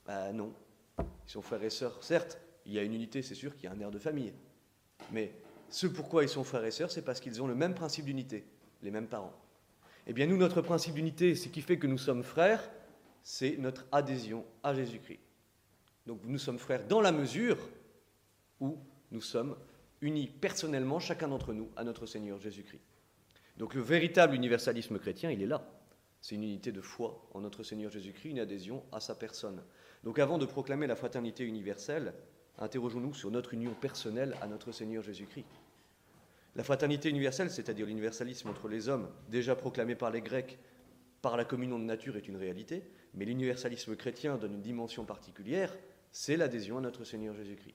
Ben 0.06 0.32
non. 0.32 0.52
Ils 0.98 1.30
sont 1.30 1.42
frères 1.42 1.62
et 1.62 1.70
sœurs. 1.70 2.02
Certes, 2.02 2.38
il 2.66 2.72
y 2.72 2.78
a 2.78 2.82
une 2.82 2.94
unité, 2.94 3.22
c'est 3.22 3.34
sûr 3.34 3.54
qu'il 3.54 3.64
y 3.64 3.66
a 3.68 3.72
un 3.72 3.80
air 3.80 3.90
de 3.90 3.98
famille. 3.98 4.32
Mais 5.12 5.32
ce 5.70 5.86
pourquoi 5.86 6.22
ils 6.22 6.28
sont 6.28 6.44
frères 6.44 6.64
et 6.64 6.70
sœurs, 6.70 6.90
c'est 6.90 7.02
parce 7.02 7.20
qu'ils 7.20 7.42
ont 7.42 7.46
le 7.46 7.54
même 7.54 7.74
principe 7.74 8.04
d'unité, 8.04 8.44
les 8.82 8.90
mêmes 8.90 9.08
parents. 9.08 9.32
Eh 10.06 10.12
bien, 10.12 10.26
nous, 10.26 10.36
notre 10.36 10.60
principe 10.60 10.94
d'unité, 10.94 11.34
ce 11.34 11.48
qui 11.48 11.62
fait 11.62 11.78
que 11.78 11.86
nous 11.86 11.98
sommes 11.98 12.22
frères, 12.22 12.70
c'est 13.22 13.56
notre 13.58 13.86
adhésion 13.90 14.44
à 14.62 14.74
Jésus-Christ. 14.74 15.20
Donc, 16.06 16.20
nous 16.24 16.38
sommes 16.38 16.58
frères 16.58 16.86
dans 16.86 17.00
la 17.00 17.12
mesure 17.12 17.56
où 18.60 18.78
nous 19.10 19.22
sommes 19.22 19.56
unis 20.00 20.28
personnellement, 20.28 20.98
chacun 20.98 21.28
d'entre 21.28 21.52
nous, 21.52 21.70
à 21.76 21.84
notre 21.84 22.06
Seigneur 22.06 22.38
Jésus-Christ. 22.40 22.82
Donc 23.56 23.74
le 23.74 23.82
véritable 23.82 24.34
universalisme 24.34 24.98
chrétien, 24.98 25.30
il 25.30 25.42
est 25.42 25.46
là. 25.46 25.68
C'est 26.20 26.34
une 26.34 26.42
unité 26.42 26.72
de 26.72 26.80
foi 26.80 27.28
en 27.34 27.40
notre 27.40 27.62
Seigneur 27.62 27.90
Jésus-Christ, 27.90 28.30
une 28.30 28.40
adhésion 28.40 28.82
à 28.92 29.00
sa 29.00 29.14
personne. 29.14 29.62
Donc 30.02 30.18
avant 30.18 30.38
de 30.38 30.46
proclamer 30.46 30.86
la 30.86 30.96
fraternité 30.96 31.44
universelle, 31.44 32.14
interrogeons-nous 32.58 33.14
sur 33.14 33.30
notre 33.30 33.54
union 33.54 33.74
personnelle 33.74 34.36
à 34.40 34.46
notre 34.46 34.72
Seigneur 34.72 35.02
Jésus-Christ. 35.02 35.46
La 36.56 36.64
fraternité 36.64 37.10
universelle, 37.10 37.50
c'est-à-dire 37.50 37.86
l'universalisme 37.86 38.48
entre 38.48 38.68
les 38.68 38.88
hommes, 38.88 39.10
déjà 39.28 39.56
proclamé 39.56 39.94
par 39.94 40.10
les 40.10 40.20
Grecs 40.20 40.58
par 41.20 41.38
la 41.38 41.46
communion 41.46 41.78
de 41.78 41.84
nature, 41.84 42.18
est 42.18 42.28
une 42.28 42.36
réalité, 42.36 42.82
mais 43.14 43.24
l'universalisme 43.24 43.96
chrétien 43.96 44.36
donne 44.36 44.52
une 44.52 44.60
dimension 44.60 45.06
particulière, 45.06 45.74
c'est 46.12 46.36
l'adhésion 46.36 46.76
à 46.76 46.80
notre 46.82 47.04
Seigneur 47.04 47.34
Jésus-Christ. 47.34 47.74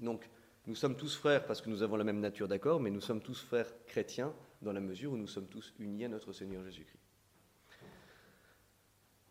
Donc, 0.00 0.28
nous 0.66 0.74
sommes 0.74 0.96
tous 0.96 1.14
frères 1.16 1.46
parce 1.46 1.60
que 1.60 1.70
nous 1.70 1.82
avons 1.82 1.96
la 1.96 2.04
même 2.04 2.20
nature, 2.20 2.48
d'accord, 2.48 2.80
mais 2.80 2.90
nous 2.90 3.00
sommes 3.00 3.20
tous 3.20 3.40
frères 3.40 3.72
chrétiens 3.86 4.32
dans 4.62 4.72
la 4.72 4.80
mesure 4.80 5.12
où 5.12 5.16
nous 5.16 5.28
sommes 5.28 5.46
tous 5.46 5.74
unis 5.78 6.04
à 6.04 6.08
notre 6.08 6.32
Seigneur 6.32 6.64
Jésus-Christ. 6.64 7.06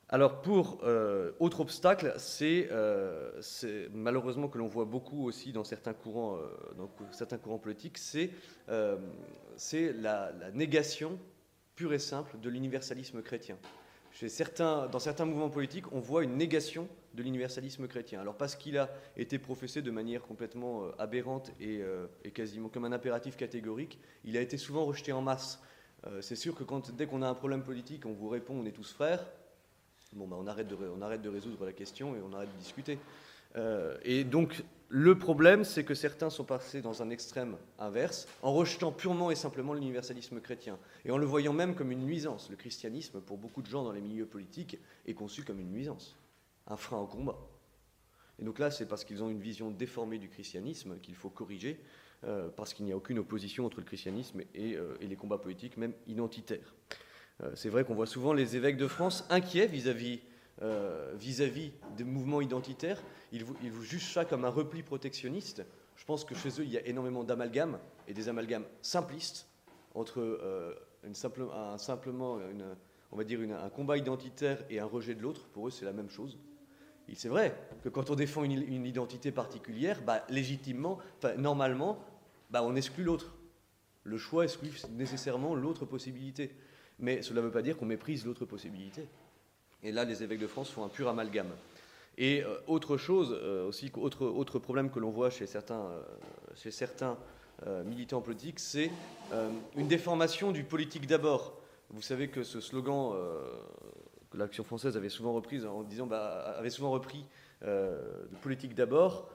Alors 0.08 0.42
pour 0.42 0.82
euh, 0.84 1.32
autre 1.39 1.62
obstacle, 1.62 2.15
euh, 2.42 3.32
c'est 3.42 3.89
malheureusement 3.92 4.48
que 4.48 4.60
l'on 4.60 4.68
voit 4.68 4.86
beaucoup 4.86 5.25
aussi 5.25 5.51
dans 5.51 5.63
certains 5.63 5.94
courants, 5.94 6.38
euh, 6.38 7.58
politiques, 7.58 7.98
c'est 7.98 8.32
la, 9.94 10.32
négation 10.54 11.18
pure 11.75 11.94
et 11.94 12.00
simple 12.00 12.38
de 12.39 12.50
l'universalisme 12.50 13.22
chrétien. 13.24 13.58
Dans 14.60 15.00
certains 15.00 15.25
mouvements 15.25 15.50
politiques, 15.50 15.91
on 15.91 16.00
voit 16.00 16.24
une 16.24 16.38
négation 16.38 16.88
de 17.13 17.24
l'universalisme 17.24 17.88
chrétien. 17.88 18.22
Alors 18.22 18.36
parce 18.36 18.55
qu'il 18.55 18.77
a 18.77 18.89
été 19.17 19.39
professé 19.39 19.81
de 19.81 19.91
manière 19.91 20.22
complètement 20.22 20.84
euh, 20.84 20.91
aberrante 21.00 21.51
et, 21.60 21.81
euh, 21.81 22.07
et, 22.24 22.31
quasiment 22.31 22.69
comme 22.69 22.86
un 22.86 22.91
impératif 22.91 23.36
catégorique, 23.36 24.00
il 24.24 24.38
a 24.38 24.41
été 24.41 24.57
souvent 24.57 24.86
rejeté 24.86 25.12
en 25.12 25.22
masse. 25.22 25.62
Euh, 26.07 26.22
c'est 26.22 26.36
sûr 26.36 26.55
que 26.55 26.63
dès 26.93 27.07
qu'on 27.07 27.22
a 27.22 27.27
un 27.27 27.34
problème 27.34 27.63
politique, 27.63 28.05
on 28.05 28.13
vous 28.13 28.29
répond 28.29 28.53
on 28.53 28.65
est 28.65 28.72
tous 28.72 28.91
frères, 28.91 29.25
bon, 30.13 30.29
on, 30.31 30.48
arrête 30.48 30.67
de, 30.67 30.77
on 30.95 31.01
arrête 31.01 31.22
de 31.22 31.29
résoudre 31.29 31.65
la 31.65 31.74
question 31.74 32.15
et 32.15 32.19
on 32.22 32.34
arrête 32.34 32.51
de 32.53 32.60
discuter. 32.60 33.00
et 34.03 34.24
donc 34.24 34.63
le 34.89 35.18
problème, 35.18 35.63
c'est 35.63 35.84
que 35.84 35.96
certains 35.96 36.30
sont 36.30 36.44
passés 36.44 36.82
dans 36.82 37.01
un 37.01 37.10
extrême 37.10 37.58
inverse, 37.80 38.27
en 38.42 38.54
rejetant 38.54 38.92
purement 38.92 39.32
et 39.32 39.36
simplement 39.36 39.74
l'universalisme 39.74 40.39
chrétien, 40.39 40.77
et 41.06 41.12
en 41.12 41.18
le 41.18 41.25
voyant 41.25 41.54
même 41.54 41.75
comme 41.75 41.92
une 41.92 42.06
nuisance. 42.06 42.50
Le 42.50 42.56
christianisme, 42.56 43.20
pour 43.22 43.38
beaucoup 43.38 43.62
de 43.62 43.68
gens 43.68 43.84
dans 43.84 43.92
les 43.92 44.01
milieux 44.01 44.27
politiques, 44.27 44.77
est 45.08 45.13
conçu 45.13 45.44
comme 45.44 45.60
une 45.60 45.72
nuisance, 45.72 46.15
un 46.68 46.77
frein 46.77 47.00
au 47.00 47.08
combat. 47.08 47.38
Et 48.39 48.44
donc 48.44 48.60
là, 48.60 48.70
c'est 48.70 48.88
parce 48.88 49.04
qu'ils 49.04 49.24
ont 49.24 49.30
une 49.30 49.39
vision 49.39 49.72
déformée 49.72 50.20
du 50.20 50.30
christianisme 50.30 51.00
qu'il 51.00 51.15
faut 51.15 51.30
corriger, 51.30 51.80
euh, 52.24 52.50
parce 52.50 52.74
qu'il 52.74 52.86
n'y 52.86 52.92
a 52.92 52.98
aucune 52.98 53.20
opposition 53.20 53.65
entre 53.65 53.80
le 53.80 53.86
christianisme 53.86 54.42
et, 54.54 54.75
euh, 54.75 54.98
les 55.01 55.15
combats 55.15 55.38
politiques, 55.38 55.77
même 55.77 55.94
identitaires. 56.08 56.75
Euh, 57.44 57.51
c'est 57.56 57.70
vrai 57.70 57.84
qu'on 57.84 57.96
voit 57.96 58.08
souvent 58.08 58.34
les 58.34 58.56
évêques 58.56 58.77
de 58.77 58.88
France 58.88 59.25
inquiets 59.30 59.68
vis-à-vis 59.68 60.22
vis-à-vis 61.15 61.71
des 61.97 62.03
mouvements 62.03 62.41
identitaires 62.41 63.01
ils 63.31 63.71
vous, 63.71 63.83
jugent 63.83 64.13
ça 64.13 64.25
comme 64.25 64.45
un 64.45 64.50
repli 64.50 64.83
protectionniste. 64.83 65.63
Je 65.95 66.05
pense 66.05 66.24
que 66.24 66.35
chez 66.35 66.50
eux, 66.50 66.63
il 66.63 66.71
y 66.71 66.77
a 66.77 66.85
énormément 66.85 67.24
d'amalgames, 67.24 67.79
et 68.07 68.13
des 68.13 68.29
amalgames 68.29 68.65
simplistes, 68.81 69.47
entre 69.93 70.19
euh, 70.19 70.74
simple, 71.13 71.43
un, 71.53 71.77
on 73.12 73.17
va 73.17 73.24
dire 73.24 73.39
un 73.41 73.69
combat 73.69 73.97
identitaire 73.97 74.63
et 74.69 74.79
un 74.79 74.85
rejet 74.85 75.15
de 75.15 75.21
l'autre. 75.21 75.47
Pour 75.47 75.67
eux, 75.67 75.71
c'est 75.71 75.85
la 75.85 75.93
même 75.93 76.09
chose. 76.09 76.38
C'est 77.13 77.29
vrai 77.29 77.55
que 77.83 77.89
quand 77.89 78.09
on 78.09 78.15
défend 78.15 78.43
une, 78.43 78.85
identité 78.85 79.31
particulière, 79.31 80.01
bah, 80.01 80.25
légitimement, 80.29 81.00
normalement, 81.38 82.00
bah, 82.50 82.63
on 82.63 82.75
exclut 82.75 83.03
l'autre. 83.03 83.35
Le 84.03 84.17
choix 84.17 84.43
exclut 84.43 84.71
nécessairement 84.91 85.55
l'autre 85.55 85.85
possibilité. 85.85 86.51
Mais 87.00 87.21
cela 87.21 87.41
ne 87.41 87.47
veut 87.47 87.51
pas 87.51 87.62
dire 87.62 87.77
qu'on 87.77 87.85
méprise 87.85 88.25
l'autre 88.25 88.45
possibilité. 88.45 89.07
Et 89.86 89.92
là, 89.92 90.04
les 90.04 90.24
évêques 90.24 90.39
de 90.39 90.48
France 90.48 90.72
font 90.72 90.84
un 90.84 90.89
pur 90.89 91.08
amalgame. 91.08 91.51
Et 92.18 92.44
euh, 92.44 92.58
autre 92.65 92.98
chose 92.98 93.38
euh, 93.39 93.68
aussi, 93.68 93.92
autre, 93.96 94.25
autre 94.25 94.58
problème 94.58 94.89
que 94.89 94.98
l'on 95.00 95.12
voit 95.12 95.30
chez 95.30 95.46
certains, 95.46 95.82
euh, 95.82 96.01
chez 96.56 96.72
certains 96.72 97.18
militants 97.86 98.20
politiques, 98.20 98.60
c'est 98.60 98.92
une 99.77 99.88
déformation 99.88 100.51
du 100.51 100.65
politique 100.65 101.08
d'abord. 101.08 101.58
Vous 101.89 102.01
savez 102.01 102.27
que 102.27 102.44
ce 102.44 102.60
slogan 102.60 103.13
que 104.30 104.38
l'Action 104.38 104.65
française 104.65 104.98
avait 104.98 105.08
souvent 105.08 105.34
repris 105.34 105.65
en 105.65 105.84
disant, 105.84 106.06
bah, 106.06 106.54
avait 106.60 106.70
souvent 106.70 106.92
repris 106.92 107.24
de 107.62 108.36
politique 108.42 108.75
d'abord, 108.75 109.30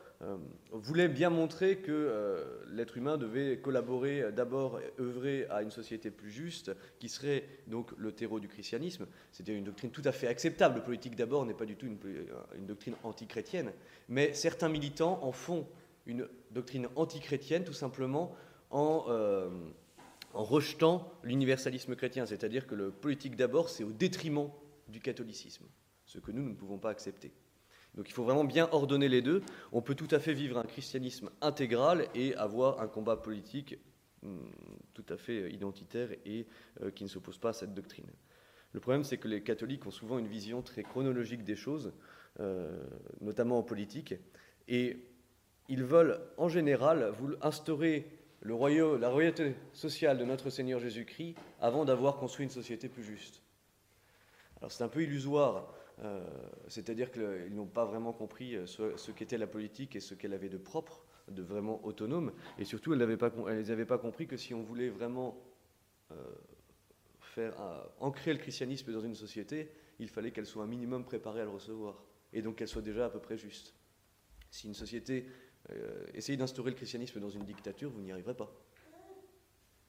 voulait 0.72 1.08
bien 1.08 1.30
montrer 1.30 1.78
que 1.78 1.90
euh, 1.90 2.44
l'être 2.70 2.96
humain 2.96 3.16
devait 3.16 3.58
collaborer 3.58 4.22
euh, 4.22 4.30
d'abord, 4.30 4.78
œuvrer 4.98 5.46
à 5.50 5.62
une 5.62 5.70
société 5.70 6.10
plus 6.10 6.30
juste, 6.30 6.72
qui 6.98 7.08
serait 7.08 7.44
donc 7.66 7.92
le 7.96 8.12
terreau 8.12 8.40
du 8.40 8.48
christianisme. 8.48 9.06
C'était 9.32 9.54
une 9.54 9.64
doctrine 9.64 9.90
tout 9.90 10.02
à 10.04 10.12
fait 10.12 10.26
acceptable. 10.26 10.76
Le 10.76 10.82
politique 10.82 11.16
d'abord 11.16 11.46
n'est 11.46 11.54
pas 11.54 11.66
du 11.66 11.76
tout 11.76 11.86
une, 11.86 11.98
une 12.56 12.66
doctrine 12.66 12.94
antichrétienne, 13.02 13.72
mais 14.08 14.32
certains 14.34 14.68
militants 14.68 15.18
en 15.22 15.32
font 15.32 15.66
une 16.06 16.28
doctrine 16.50 16.88
antichrétienne 16.96 17.64
tout 17.64 17.72
simplement 17.72 18.34
en, 18.70 19.06
en 20.32 20.44
rejetant 20.44 21.12
l'universalisme 21.22 21.94
chrétien, 21.96 22.26
c'est-à-dire 22.26 22.66
que 22.66 22.74
le 22.74 22.90
politique 22.90 23.36
d'abord, 23.36 23.68
c'est 23.68 23.84
au 23.84 23.92
détriment 23.92 24.50
du 24.88 25.00
catholicisme, 25.00 25.64
ce 26.06 26.18
que 26.18 26.32
nous 26.32 26.42
ne 26.42 26.54
pouvons 26.54 26.78
pas 26.78 26.90
accepter. 26.90 27.32
Donc 27.94 28.08
il 28.08 28.12
faut 28.12 28.24
vraiment 28.24 28.44
bien 28.44 28.68
ordonner 28.72 29.08
les 29.08 29.22
deux. 29.22 29.42
On 29.72 29.82
peut 29.82 29.94
tout 29.94 30.08
à 30.10 30.18
fait 30.18 30.32
vivre 30.32 30.58
un 30.58 30.64
christianisme 30.64 31.30
intégral 31.40 32.06
et 32.14 32.34
avoir 32.36 32.80
un 32.80 32.88
combat 32.88 33.16
politique 33.16 33.78
hmm, 34.22 34.38
tout 34.94 35.06
à 35.08 35.16
fait 35.16 35.50
identitaire 35.50 36.10
et 36.24 36.46
euh, 36.82 36.90
qui 36.90 37.04
ne 37.04 37.08
s'oppose 37.08 37.38
pas 37.38 37.50
à 37.50 37.52
cette 37.52 37.74
doctrine. 37.74 38.06
Le 38.72 38.80
problème, 38.80 39.02
c'est 39.02 39.18
que 39.18 39.28
les 39.28 39.42
catholiques 39.42 39.86
ont 39.86 39.90
souvent 39.90 40.18
une 40.18 40.28
vision 40.28 40.62
très 40.62 40.82
chronologique 40.82 41.42
des 41.42 41.56
choses, 41.56 41.92
euh, 42.38 42.84
notamment 43.20 43.58
en 43.58 43.62
politique, 43.64 44.14
et 44.68 45.04
ils 45.68 45.82
veulent 45.82 46.20
en 46.36 46.48
général 46.48 47.12
instaurer 47.42 48.06
la 48.42 49.08
royauté 49.08 49.54
sociale 49.72 50.18
de 50.18 50.24
notre 50.24 50.50
Seigneur 50.50 50.80
Jésus-Christ 50.80 51.36
avant 51.60 51.84
d'avoir 51.84 52.16
construit 52.16 52.44
une 52.44 52.50
société 52.50 52.88
plus 52.88 53.02
juste. 53.02 53.42
Alors 54.58 54.72
c'est 54.72 54.84
un 54.84 54.88
peu 54.88 55.02
illusoire 55.02 55.72
euh, 56.02 56.24
c'est-à-dire 56.68 57.10
qu'ils 57.10 57.54
n'ont 57.54 57.66
pas 57.66 57.84
vraiment 57.84 58.12
compris 58.12 58.56
euh, 58.56 58.66
ce, 58.66 59.10
qu'était 59.10 59.36
la 59.36 59.46
politique 59.46 59.96
et 59.96 60.00
ce 60.00 60.14
qu'elle 60.14 60.32
avait 60.32 60.48
de 60.48 60.56
propre, 60.56 61.04
de 61.28 61.42
vraiment 61.42 61.84
autonome. 61.84 62.32
Et 62.58 62.64
surtout, 62.64 62.92
elles 62.92 62.98
n'avaient 62.98 63.84
pas, 63.86 63.98
compris 63.98 64.26
que 64.26 64.36
si 64.36 64.54
on 64.54 64.62
voulait 64.62 64.88
vraiment 64.88 65.38
euh, 66.12 66.16
faire 67.20 67.54
ancrer 68.00 68.32
le 68.32 68.38
christianisme 68.38 68.92
dans 68.92 69.00
une 69.00 69.14
société, 69.14 69.70
il 69.98 70.08
fallait 70.08 70.30
qu'elle 70.30 70.46
soit 70.46 70.64
un 70.64 70.68
minimum 70.68 71.04
préparée 71.04 71.42
à 71.42 71.44
le 71.44 71.50
recevoir. 71.50 72.02
Et 72.32 72.42
donc 72.42 72.56
qu'elle 72.56 72.68
soit 72.68 72.82
déjà 72.82 73.06
à 73.06 73.10
peu 73.10 73.20
près 73.20 73.36
juste. 73.36 73.74
Si 74.50 74.66
une 74.66 74.74
société 74.74 75.26
essaye 76.14 76.36
d'instaurer 76.36 76.70
le 76.70 76.76
christianisme 76.76 77.20
dans 77.20 77.28
une 77.28 77.44
dictature, 77.44 77.90
vous 77.90 78.00
n'y 78.00 78.10
arriverez 78.10 78.34
pas. 78.34 78.52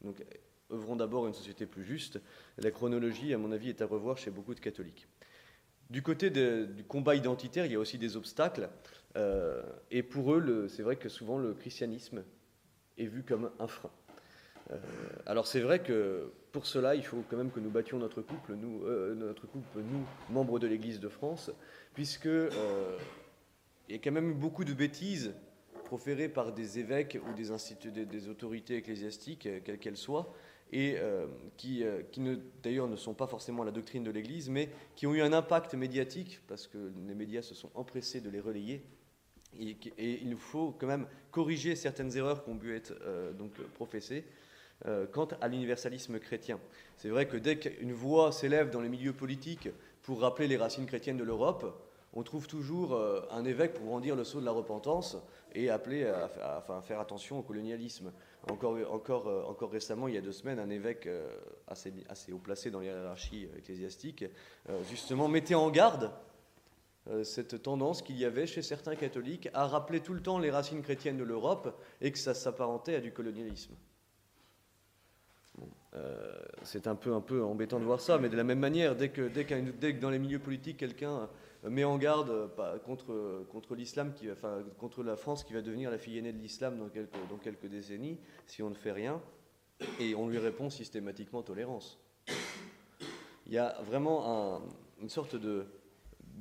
Donc 0.01 0.23
œuvrons 0.71 0.95
d'abord 0.95 1.27
une 1.27 1.33
société 1.33 1.65
plus 1.65 1.83
juste. 1.83 2.19
La 2.57 2.69
chronologie, 2.69 3.33
à 3.33 3.37
mon 3.37 3.51
avis, 3.51 3.69
est 3.69 3.81
à 3.81 3.85
revoir 3.85 4.17
chez 4.17 4.29
beaucoup 4.29 4.53
de 4.53 4.59
catholiques. 4.59 5.07
Du 5.91 6.01
côté 6.01 6.29
du 6.29 6.85
combat 6.85 7.15
identitaire, 7.15 7.65
il 7.65 7.73
y 7.73 7.75
a 7.75 7.79
aussi 7.79 7.97
des 7.97 8.15
obstacles. 8.15 8.69
Euh, 9.17 9.61
et 9.91 10.03
pour 10.03 10.33
eux, 10.33 10.67
c'est 10.69 10.83
vrai 10.83 10.95
que 10.95 11.09
souvent 11.09 11.37
le 11.37 11.53
christianisme 11.53 12.23
est 12.97 13.07
vu 13.07 13.23
comme 13.23 13.51
un 13.59 13.67
frein. 13.67 13.91
Euh, 14.71 14.77
alors 15.25 15.47
c'est 15.47 15.59
vrai 15.59 15.83
que 15.83 16.31
pour 16.53 16.65
cela, 16.65 16.95
il 16.95 17.03
faut 17.03 17.25
quand 17.29 17.35
même 17.35 17.51
que 17.51 17.59
nous 17.59 17.69
battions 17.69 17.99
notre 17.99 18.21
couple, 18.21 18.53
nous, 18.53 18.85
euh, 18.85 19.33
membres 20.29 20.59
de 20.59 20.67
l'Église 20.67 21.01
de 21.01 21.09
France, 21.09 21.51
puisque 21.93 22.23
il 22.23 23.93
y 23.93 23.95
a 23.95 23.97
quand 23.97 24.13
même 24.13 24.29
eu 24.29 24.33
beaucoup 24.33 24.63
de 24.63 24.73
bêtises 24.73 25.33
proférées 25.83 26.29
par 26.29 26.53
des 26.53 26.79
évêques 26.79 27.19
ou 27.27 27.33
des 27.33 28.29
autorités 28.29 28.77
ecclésiastiques, 28.77 29.49
quelles 29.65 29.79
qu'elles 29.79 29.97
soient, 29.97 30.33
et 30.71 30.95
euh, 30.97 31.27
qui, 31.57 31.83
euh, 31.83 32.01
d'ailleurs 32.63 32.87
ne 32.87 32.95
sont 32.95 33.13
pas 33.13 33.27
forcément 33.27 33.63
la 33.63 33.71
doctrine 33.71 34.03
de 34.03 34.11
l'Église, 34.11 34.49
mais 34.49 34.69
qui 34.95 35.05
ont 35.05 35.13
eu 35.13 35.21
un 35.21 35.33
impact 35.33 35.73
médiatique, 35.73 36.39
parce 36.47 36.67
que 36.67 36.91
les 37.07 37.15
médias 37.15 37.41
se 37.41 37.53
sont 37.53 37.69
empressés 37.75 38.21
de 38.21 38.29
les 38.29 38.39
relayer. 38.39 38.81
Et, 39.59 39.75
il 40.21 40.29
nous 40.29 40.37
faut 40.37 40.73
quand 40.79 40.87
même 40.87 41.07
corriger 41.29 41.75
certaines 41.75 42.15
erreurs 42.15 42.43
qui 42.43 42.49
ont 42.49 42.57
pu 42.57 42.73
être 42.73 42.93
euh, 43.01 43.33
donc 43.33 43.53
professées 43.73 44.23
quant 45.11 45.27
à 45.41 45.47
l'universalisme 45.47 46.17
chrétien. 46.17 46.59
C'est 46.97 47.09
vrai 47.09 47.27
que 47.27 47.37
dès 47.37 47.59
qu'une 47.59 47.93
voix 47.93 48.31
s'élève 48.31 48.71
dans 48.71 48.81
les 48.81 48.89
milieux 48.89 49.13
politiques 49.13 49.69
pour 50.01 50.21
rappeler 50.21 50.47
les 50.47 50.57
racines 50.57 50.87
chrétiennes 50.87 51.17
de 51.17 51.23
l'Europe, 51.23 51.79
on 52.13 52.23
trouve 52.23 52.47
toujours 52.47 52.99
un 53.29 53.45
évêque 53.45 53.75
pour 53.75 53.89
rendir 53.89 54.15
le 54.15 54.23
sceau 54.23 54.39
de 54.39 54.45
la 54.45 54.51
repentance 54.51 55.17
et 55.53 55.69
appeler 55.69 56.05
à 56.05 56.81
faire 56.81 56.99
attention 56.99 57.39
au 57.39 57.41
colonialisme. 57.41 58.11
Encore, 58.49 58.77
encore, 58.91 59.27
euh, 59.27 59.43
encore 59.43 59.71
récemment, 59.71 60.07
il 60.07 60.15
y 60.15 60.17
a 60.17 60.21
deux 60.21 60.31
semaines, 60.31 60.57
un 60.57 60.69
évêque 60.69 61.05
euh, 61.05 61.29
assez, 61.67 61.93
haut 62.31 62.39
placé 62.39 62.71
dans 62.71 62.79
les 62.79 62.87
hiérarchies 62.87 63.47
ecclésiastiques, 63.55 64.25
euh, 64.69 64.81
justement, 64.89 65.27
mettait 65.27 65.55
en 65.55 65.69
garde 65.69 66.11
cette 67.23 67.63
tendance 67.63 68.03
qu'il 68.03 68.15
y 68.17 68.25
avait 68.25 68.45
chez 68.45 68.61
certains 68.61 68.95
catholiques 68.95 69.49
à 69.55 69.65
rappeler 69.65 70.01
tout 70.01 70.13
le 70.13 70.21
temps 70.21 70.37
les 70.37 70.51
racines 70.51 70.83
chrétiennes 70.83 71.17
de 71.17 71.23
l'Europe 71.23 71.75
et 71.99 72.11
que 72.11 72.19
ça 72.19 72.35
s'apparentait 72.35 72.93
à 72.93 73.01
du 73.01 73.11
colonialisme. 73.11 73.73
c'est 76.61 76.85
un 76.85 76.93
peu, 76.93 77.11
embêtant 77.43 77.79
de 77.79 77.85
voir 77.85 77.99
ça, 77.99 78.19
mais 78.19 78.29
de 78.29 78.37
la 78.37 78.43
même 78.43 78.59
manière, 78.59 78.95
dès 78.95 79.09
que 79.09 79.99
dans 79.99 80.11
les 80.11 80.19
milieux 80.19 80.37
politiques, 80.37 80.77
quelqu'un 80.77 81.27
met 81.63 81.83
en 81.83 81.97
garde 81.97 82.29
euh, 82.29 82.79
contre, 82.79 83.75
l'islam, 83.75 84.13
enfin, 84.31 84.63
contre 84.79 85.03
la 85.03 85.15
France 85.15 85.43
qui 85.43 85.53
va 85.53 85.61
devenir 85.61 85.91
la 85.91 85.97
fille 85.97 86.17
aînée 86.17 86.33
de 86.33 86.39
l'islam 86.39 86.77
dans 86.77 87.37
quelques, 87.37 87.65
décennies, 87.67 88.17
si 88.47 88.63
on 88.63 88.69
ne 88.69 88.75
fait 88.75 88.91
rien, 88.91 89.21
et 89.99 90.15
on 90.15 90.27
lui 90.27 90.37
répond 90.37 90.69
systématiquement 90.69 91.41
tolérance. 91.41 91.99
Il 93.47 93.53
y 93.53 93.57
a 93.57 93.81
vraiment 93.83 94.61
une 95.01 95.09
sorte 95.09 95.35
de, 95.35 95.65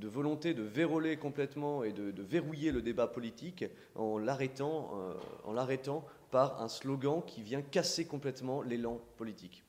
volonté 0.02 0.54
de 0.54 0.62
verrouiller 0.62 1.16
complètement 1.16 1.82
et 1.82 1.92
de, 1.92 2.22
verrouiller 2.22 2.72
le 2.72 2.82
débat 2.82 3.06
politique 3.06 3.64
en 3.94 4.18
l'arrêtant, 4.18 4.90
euh, 4.94 5.14
en 5.44 5.52
l'arrêtant 5.52 6.04
par 6.30 6.62
un 6.62 6.68
slogan 6.68 7.22
qui 7.26 7.42
vient 7.42 7.62
casser 7.62 8.06
complètement 8.06 8.62
l'élan 8.62 9.00
politique. 9.16 9.64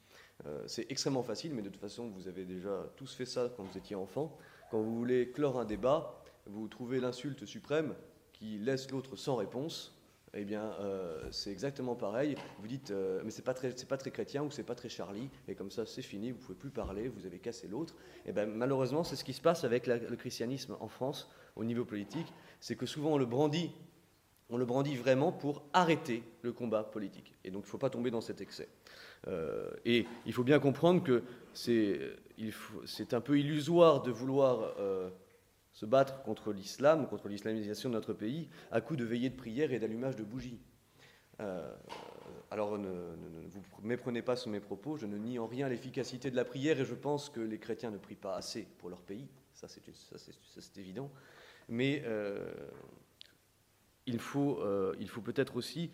Euh, 0.46 0.64
c'est 0.68 0.92
extrêmement 0.92 1.24
facile, 1.24 1.54
mais 1.54 1.62
de 1.62 1.70
toute 1.70 1.82
façon, 1.82 2.10
vous 2.10 2.28
avez 2.28 2.46
déjà 2.46 2.86
tous 2.96 3.14
fait 3.14 3.26
ça 3.26 3.52
quand 3.56 3.64
vous 3.64 3.78
étiez 3.78 3.96
enfant. 3.96 4.38
Quand 4.72 4.80
vous 4.80 4.96
voulez 4.96 5.30
clore 5.32 5.60
un 5.60 5.66
débat, 5.66 6.24
vous 6.46 6.70
trouvez 6.70 7.02
l'insulte 7.02 7.46
suprême 7.46 7.94
qui 8.32 8.58
laisse 8.58 8.90
l'autre 8.90 9.18
sans 9.18 9.36
réponse. 9.36 10.00
eh 10.34 10.46
bien, 10.46 10.64
euh, 10.80 11.22
c'est 11.30 11.52
exactement 11.52 11.94
pareil. 11.94 12.36
Vous 12.60 12.70
dites, 12.70 12.92
euh, 12.92 13.22
mais 13.26 13.32
c'est 13.32 13.42
pas 13.42 13.54
pas 13.54 13.98
très 13.98 14.12
chrétien 14.12 14.44
ou 14.44 14.50
c'est 14.50 14.64
pas 14.64 14.76
très 14.76 14.88
Charlie, 14.88 15.30
et 15.50 15.56
comme 15.56 15.72
ça, 15.72 15.86
c'est 15.86 16.02
fini, 16.02 16.32
vous 16.32 16.38
pouvez 16.38 16.58
plus 16.58 16.70
parler, 16.70 17.10
vous 17.10 17.26
avez 17.26 17.38
cassé 17.38 17.68
l'autre. 17.68 17.96
Et 18.26 18.30
eh 18.30 18.32
bien, 18.32 18.46
malheureusement, 18.46 19.04
c'est 19.04 19.18
ce 19.18 19.26
qui 19.26 19.34
se 19.34 19.42
passe 19.42 19.66
avec 19.66 19.88
le 19.88 20.16
christianisme 20.16 20.78
en 20.80 20.88
France 20.88 21.30
au 21.58 21.66
niveau 21.66 21.84
politique, 21.84 22.34
c'est 22.62 22.78
que 22.78 22.86
souvent 22.86 23.12
on 23.12 23.18
le 23.18 23.26
brandit, 23.26 23.72
on 24.52 24.58
le 24.58 24.66
brandit 24.66 24.96
vraiment 24.96 25.32
pour 25.32 25.64
arrêter 25.74 26.24
le 26.42 26.52
combat 26.52 26.84
politique. 26.84 27.34
Et 27.44 27.52
donc, 27.52 27.64
il 27.64 27.68
ne 27.68 27.72
faut 27.72 27.78
pas 27.78 27.90
tomber 27.90 28.12
dans 28.12 28.22
cet 28.22 28.42
excès. 28.42 28.70
Euh, 29.28 29.72
et 29.86 30.06
il 30.26 30.34
faut 30.34 30.44
bien 30.44 30.60
comprendre 30.60 31.04
que 31.04 31.24
c'est, 31.54 32.00
c'est 32.86 33.14
un 33.14 33.22
peu 33.22 33.40
illusoire 33.40 34.02
de 34.02 34.12
vouloir 34.12 34.76
se 35.74 35.86
battre 35.86 36.22
contre 36.24 36.52
l'islam, 36.52 37.08
contre 37.08 37.28
l'islamisation 37.28 37.90
de 37.90 37.96
notre 37.96 38.14
pays, 38.14 38.50
à 38.72 38.82
coup 38.82 38.96
de 38.96 39.06
veillées 39.06 39.30
de 39.30 39.36
prière 39.36 39.72
et 39.72 39.80
d'allumage 39.80 40.16
de 40.16 40.24
bougies. 40.24 40.60
Euh, 41.40 41.74
alors 42.52 42.78
ne, 42.78 42.90
vous 43.50 43.64
méprenez 43.82 44.22
pas 44.22 44.36
sur 44.36 44.52
mes 44.52 44.60
propos, 44.60 44.98
je 44.98 45.06
ne 45.06 45.18
nie 45.18 45.40
en 45.40 45.48
rien 45.48 45.70
l'efficacité 45.70 46.30
de 46.30 46.36
la 46.36 46.46
prière 46.46 46.80
et 46.80 46.86
je 46.86 46.94
pense 46.94 47.30
que 47.30 47.40
les 47.40 47.58
chrétiens 47.58 47.90
ne 47.90 47.98
prient 47.98 48.16
pas 48.16 48.36
assez 48.36 48.68
pour 48.78 48.90
leur 48.90 49.02
pays, 49.02 49.28
ça 49.54 49.68
c'est 49.68 50.78
évident. 50.78 51.10
Mais 51.70 52.04
euh, 52.06 52.52
il 54.06 54.20
faut, 54.20 54.60
euh, 54.62 54.96
faut 55.08 55.22
peut-être 55.22 55.56
aussi 55.56 55.92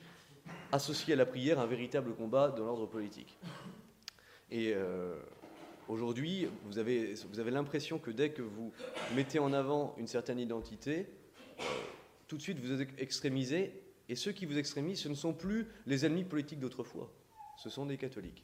associer 0.72 1.14
à 1.14 1.18
la 1.18 1.26
prière 1.26 1.60
un 1.60 1.66
véritable 1.66 2.14
combat 2.16 2.50
dans 2.50 2.66
l'ordre 2.66 2.86
politique. 2.86 3.38
Et 4.50 4.74
Aujourd'hui, 5.88 6.50
vous 6.66 6.80
avez, 6.80 7.14
vous 7.32 7.40
avez 7.40 7.52
l'impression 7.52 7.98
que 7.98 8.12
dès 8.12 8.32
que 8.32 8.42
vous 8.42 8.74
mettez 9.16 9.40
en 9.40 9.54
avant 9.54 9.96
une 9.98 10.08
certaine 10.08 10.38
identité, 10.38 11.08
euh, 11.60 11.64
tout 12.28 12.36
de 12.36 12.42
suite 12.42 12.60
vous 12.60 12.82
êtes 12.82 12.90
extrémisé, 13.00 13.72
et 14.10 14.16
ceux 14.16 14.34
qui 14.34 14.46
vous 14.46 14.58
extrémisent, 14.58 15.00
ce 15.00 15.10
ne 15.10 15.16
sont 15.16 15.34
plus 15.34 15.68
les 15.86 16.06
ennemis 16.06 16.26
politiques 16.26 16.60
d'autrefois, 16.60 17.10
ce 17.58 17.70
sont 17.70 17.86
des 17.86 17.98
catholiques. 17.98 18.44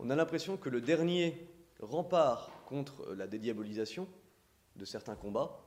On 0.00 0.10
a 0.10 0.16
l'impression 0.16 0.56
que 0.56 0.68
le 0.68 0.80
dernier 0.80 1.46
rempart 1.78 2.50
contre 2.66 3.14
la 3.14 3.28
dédiabolisation 3.28 4.08
de 4.74 4.84
certains 4.84 5.14
combats, 5.14 5.60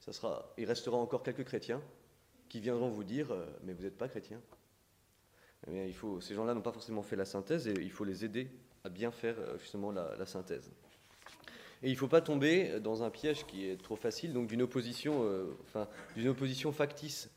ça 0.00 0.14
sera, 0.14 0.54
il 0.56 0.64
restera 0.64 0.96
encore 0.96 1.22
quelques 1.22 1.44
chrétiens 1.44 1.82
qui 2.48 2.60
viendront 2.60 2.88
vous 2.88 3.04
dire 3.04 3.32
euh, 3.32 3.46
Mais 3.62 3.72
vous 3.72 3.82
n'êtes 3.82 3.98
pas 3.98 4.08
chrétien. 4.08 4.40
Eh 5.68 5.86
il 5.86 5.94
faut, 5.94 6.20
ces 6.20 6.34
gens-là 6.34 6.54
n'ont 6.54 6.62
pas 6.62 6.72
forcément 6.72 7.02
fait 7.02 7.16
la 7.16 7.24
synthèse 7.24 7.68
et 7.68 7.74
il 7.80 7.90
faut 7.90 8.04
les 8.04 8.24
aider 8.24 8.50
à 8.84 8.88
bien 8.88 9.10
faire 9.10 9.36
euh, 9.38 9.58
justement 9.58 9.90
la, 9.90 10.26
synthèse. 10.26 10.70
Et 11.82 11.88
il 11.88 11.92
ne 11.92 11.98
faut 11.98 12.08
pas 12.08 12.20
tomber 12.20 12.80
dans 12.80 13.02
un 13.02 13.10
piège 13.10 13.46
qui 13.46 13.68
est 13.68 13.80
trop 13.80 13.96
facile, 13.96 14.32
donc 14.32 14.46
d'une 14.46 14.62
opposition, 14.62 15.24
euh, 15.24 15.56
enfin, 15.64 15.88
d'une 16.16 16.28
opposition 16.28 16.72
factice. 16.72 17.30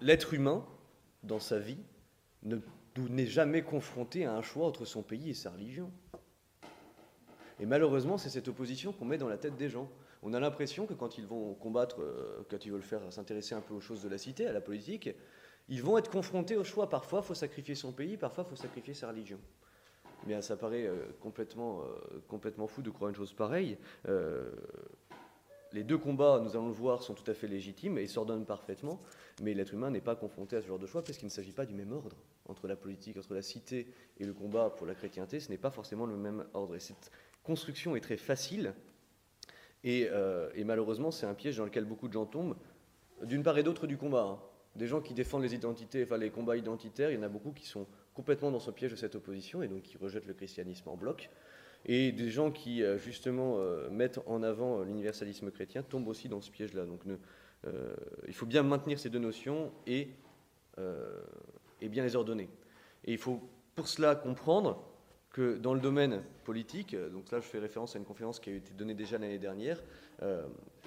L'être 0.00 0.34
humain, 0.34 0.64
dans 1.22 1.40
sa 1.40 1.58
vie, 1.58 1.78
n'est 2.42 3.26
jamais 3.26 3.62
confronté 3.62 4.24
à 4.24 4.34
un 4.34 4.42
choix 4.42 4.66
entre 4.66 4.84
son 4.84 5.02
pays 5.02 5.30
et 5.30 5.34
sa 5.34 5.50
religion. 5.50 5.90
Et 7.60 7.66
malheureusement, 7.66 8.18
c'est 8.18 8.30
cette 8.30 8.48
opposition 8.48 8.92
qu'on 8.92 9.04
met 9.04 9.18
dans 9.18 9.28
la 9.28 9.38
tête 9.38 9.56
des 9.56 9.68
gens. 9.68 9.88
On 10.22 10.34
a 10.34 10.40
l'impression 10.40 10.86
que 10.86 10.94
quand 10.94 11.18
ils 11.18 11.26
vont 11.26 11.54
combattre, 11.54 12.00
quand 12.50 12.64
ils 12.64 12.72
veulent 12.72 12.82
faire 12.82 13.00
s'intéresser 13.12 13.54
un 13.54 13.60
peu 13.60 13.74
aux 13.74 13.80
choses 13.80 14.02
de 14.02 14.08
la 14.08 14.18
cité, 14.18 14.46
à 14.46 14.52
la 14.52 14.60
politique, 14.60 15.10
ils 15.68 15.82
vont 15.82 15.98
être 15.98 16.10
confrontés 16.10 16.56
au 16.56 16.64
choix. 16.64 16.88
Parfois, 16.88 17.20
il 17.22 17.26
faut 17.26 17.34
sacrifier 17.34 17.74
son 17.74 17.92
pays, 17.92 18.16
parfois, 18.16 18.44
il 18.46 18.50
faut 18.50 18.56
sacrifier 18.56 18.94
sa 18.94 19.08
religion. 19.08 19.38
Mais 20.26 20.40
ça 20.42 20.56
paraît 20.56 20.86
euh, 20.86 21.06
complètement, 21.20 21.82
euh, 21.82 22.20
complètement 22.26 22.66
fou 22.66 22.82
de 22.82 22.90
croire 22.90 23.10
une 23.10 23.16
chose 23.16 23.32
pareille. 23.32 23.78
Euh, 24.08 24.50
les 25.72 25.84
deux 25.84 25.98
combats, 25.98 26.40
nous 26.42 26.50
allons 26.56 26.68
le 26.68 26.72
voir, 26.72 27.02
sont 27.02 27.14
tout 27.14 27.30
à 27.30 27.34
fait 27.34 27.46
légitimes 27.46 27.98
et 27.98 28.06
s'ordonnent 28.06 28.46
parfaitement, 28.46 29.00
mais 29.42 29.52
l'être 29.52 29.74
humain 29.74 29.90
n'est 29.90 30.00
pas 30.00 30.16
confronté 30.16 30.56
à 30.56 30.62
ce 30.62 30.66
genre 30.66 30.78
de 30.78 30.86
choix 30.86 31.04
parce 31.04 31.18
qu'il 31.18 31.26
ne 31.26 31.32
s'agit 31.32 31.52
pas 31.52 31.66
du 31.66 31.74
même 31.74 31.92
ordre. 31.92 32.16
Entre 32.46 32.66
la 32.66 32.76
politique, 32.76 33.18
entre 33.18 33.34
la 33.34 33.42
cité 33.42 33.86
et 34.18 34.24
le 34.24 34.32
combat 34.32 34.70
pour 34.70 34.86
la 34.86 34.94
chrétienté, 34.94 35.40
ce 35.40 35.50
n'est 35.50 35.58
pas 35.58 35.70
forcément 35.70 36.06
le 36.06 36.16
même 36.16 36.46
ordre. 36.54 36.74
Et 36.74 36.80
cette 36.80 37.10
construction 37.42 37.94
est 37.96 38.00
très 38.00 38.16
facile, 38.16 38.72
et, 39.84 40.08
et 40.54 40.64
malheureusement, 40.64 41.10
c'est 41.10 41.26
un 41.26 41.34
piège 41.34 41.56
dans 41.56 41.64
lequel 41.64 41.84
beaucoup 41.84 42.08
de 42.08 42.12
gens 42.12 42.26
tombent, 42.26 42.56
d'une 43.22 43.42
part 43.42 43.58
et 43.58 43.62
d'autre 43.62 43.86
du 43.86 43.96
combat. 43.96 44.22
Hein 44.22 44.38
des 44.78 44.86
gens 44.86 45.00
qui 45.00 45.12
défendent 45.12 45.42
les 45.42 45.54
identités, 45.54 46.04
enfin 46.04 46.16
les 46.16 46.30
combats 46.30 46.56
identitaires, 46.56 47.10
il 47.10 47.16
y 47.16 47.18
en 47.18 47.22
a 47.22 47.28
beaucoup 47.28 47.52
qui 47.52 47.66
sont 47.66 47.86
complètement 48.14 48.50
dans 48.50 48.60
ce 48.60 48.70
piège 48.70 48.92
de 48.92 48.96
cette 48.96 49.14
opposition 49.14 49.62
et 49.62 49.68
donc 49.68 49.82
qui 49.82 49.98
rejettent 49.98 50.26
le 50.26 50.34
christianisme 50.34 50.88
en 50.88 50.96
bloc. 50.96 51.28
Et 51.84 52.12
des 52.12 52.30
gens 52.30 52.50
qui, 52.50 52.82
euh, 52.82 52.98
justement, 52.98 53.56
euh, 53.58 53.88
mettent 53.90 54.20
en 54.26 54.42
avant 54.42 54.82
l'universalisme 54.82 55.50
chrétien 55.50 55.82
tombent 55.82 56.08
aussi 56.08 56.28
dans 56.28 56.40
ce 56.40 56.50
piège-là. 56.50 56.86
Donc 56.86 57.02
euh, 57.66 57.94
il 58.26 58.34
faut 58.34 58.46
bien 58.46 58.62
maintenir 58.62 58.98
ces 58.98 59.10
deux 59.10 59.18
notions 59.18 59.72
et 59.86 60.10
bien 61.82 62.02
les 62.02 62.16
ordonner. 62.16 62.48
Et 63.04 63.12
il 63.12 63.18
faut 63.18 63.40
pour 63.74 63.88
cela 63.88 64.14
comprendre 64.14 64.87
dans 65.40 65.74
le 65.74 65.80
domaine 65.80 66.22
politique, 66.44 66.96
donc 66.96 67.30
là 67.30 67.40
je 67.40 67.46
fais 67.46 67.58
référence 67.58 67.94
à 67.96 67.98
une 67.98 68.04
conférence 68.04 68.40
qui 68.40 68.50
a 68.50 68.54
été 68.54 68.72
donnée 68.74 68.94
déjà 68.94 69.18
l'année 69.18 69.38
dernière, 69.38 69.82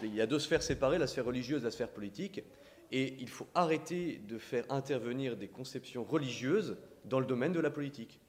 il 0.04 0.14
y 0.14 0.22
a 0.22 0.28
deux 0.28 0.40
sphères 0.40 0.64
séparées, 0.64 0.98
la 0.98 1.08
sphère 1.08 1.26
religieuse 1.26 1.62
et 1.62 1.66
la 1.66 1.72
sphère 1.72 1.90
politique. 1.90 2.44
Et 2.92 3.16
il 3.20 3.30
faut 3.30 3.48
arrêter 3.56 4.22
de 4.28 4.38
faire 4.38 4.66
intervenir 4.70 5.38
des 5.38 5.48
conceptions 5.48 6.04
religieuses 6.04 6.78
dans 7.06 7.22
le 7.22 7.26
domaine 7.26 7.54
de 7.54 7.62
la 7.62 7.70
politique. 7.70 8.20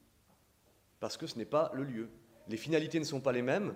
Parce 1.00 1.16
que 1.16 1.26
ce 1.26 1.37
n'est 1.37 1.44
pas 1.44 1.72
le 1.74 1.82
lieu. 1.82 2.08
Les 2.48 2.56
finalités 2.56 3.00
ne 3.00 3.04
sont 3.04 3.20
pas 3.20 3.32
les 3.32 3.42
mêmes, 3.42 3.74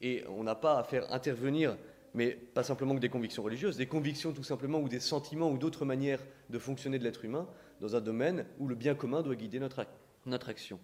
et 0.00 0.22
on 0.28 0.44
n'a 0.44 0.54
pas 0.54 0.78
à 0.78 0.84
faire 0.84 1.12
intervenir, 1.12 1.76
mais 2.14 2.30
pas 2.30 2.62
simplement 2.62 2.94
que 2.94 3.00
des 3.00 3.08
convictions 3.08 3.42
religieuses, 3.42 3.76
des 3.76 3.88
convictions 3.88 4.32
tout 4.32 4.44
simplement, 4.44 4.78
ou 4.78 4.88
des 4.88 5.00
sentiments, 5.00 5.50
ou 5.50 5.58
d'autres 5.58 5.84
manières 5.84 6.24
de 6.48 6.60
fonctionner 6.60 7.00
de 7.00 7.04
l'être 7.04 7.24
humain, 7.24 7.48
dans 7.80 7.96
un 7.96 8.00
domaine 8.00 8.46
où 8.60 8.68
le 8.68 8.76
bien 8.76 8.94
commun 8.94 9.20
doit 9.20 9.34
guider 9.34 9.58
notre 9.58 10.48
action. 10.48 10.78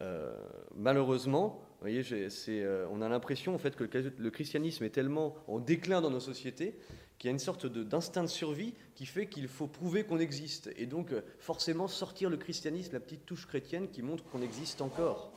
Euh, 0.00 0.32
malheureusement, 0.74 1.60
vous 1.80 1.88
voyez, 1.88 2.02
euh, 2.48 2.86
on 2.90 3.02
a 3.02 3.08
l'impression 3.08 3.54
en 3.54 3.58
fait 3.58 3.76
que 3.76 3.84
le 3.84 4.30
christianisme 4.30 4.84
est 4.84 4.90
tellement 4.90 5.34
en 5.46 5.58
déclin 5.58 6.00
dans 6.00 6.10
nos 6.10 6.20
sociétés 6.20 6.76
qu'il 7.18 7.28
y 7.28 7.30
a 7.30 7.32
une 7.32 7.40
sorte 7.40 7.66
d'instinct 7.66 8.22
de, 8.22 8.28
survie 8.28 8.74
qui 8.94 9.04
fait 9.04 9.26
qu'il 9.26 9.48
faut 9.48 9.66
prouver 9.66 10.04
qu'on 10.04 10.20
existe. 10.20 10.70
Et 10.76 10.86
donc, 10.86 11.12
euh, 11.12 11.22
forcément, 11.40 11.88
sortir 11.88 12.30
le 12.30 12.36
christianisme, 12.36 12.92
la 12.92 13.00
petite 13.00 13.26
touche 13.26 13.46
chrétienne 13.46 13.88
qui 13.88 14.02
montre 14.02 14.24
qu'on 14.24 14.40
existe 14.40 14.80
encore. 14.80 15.32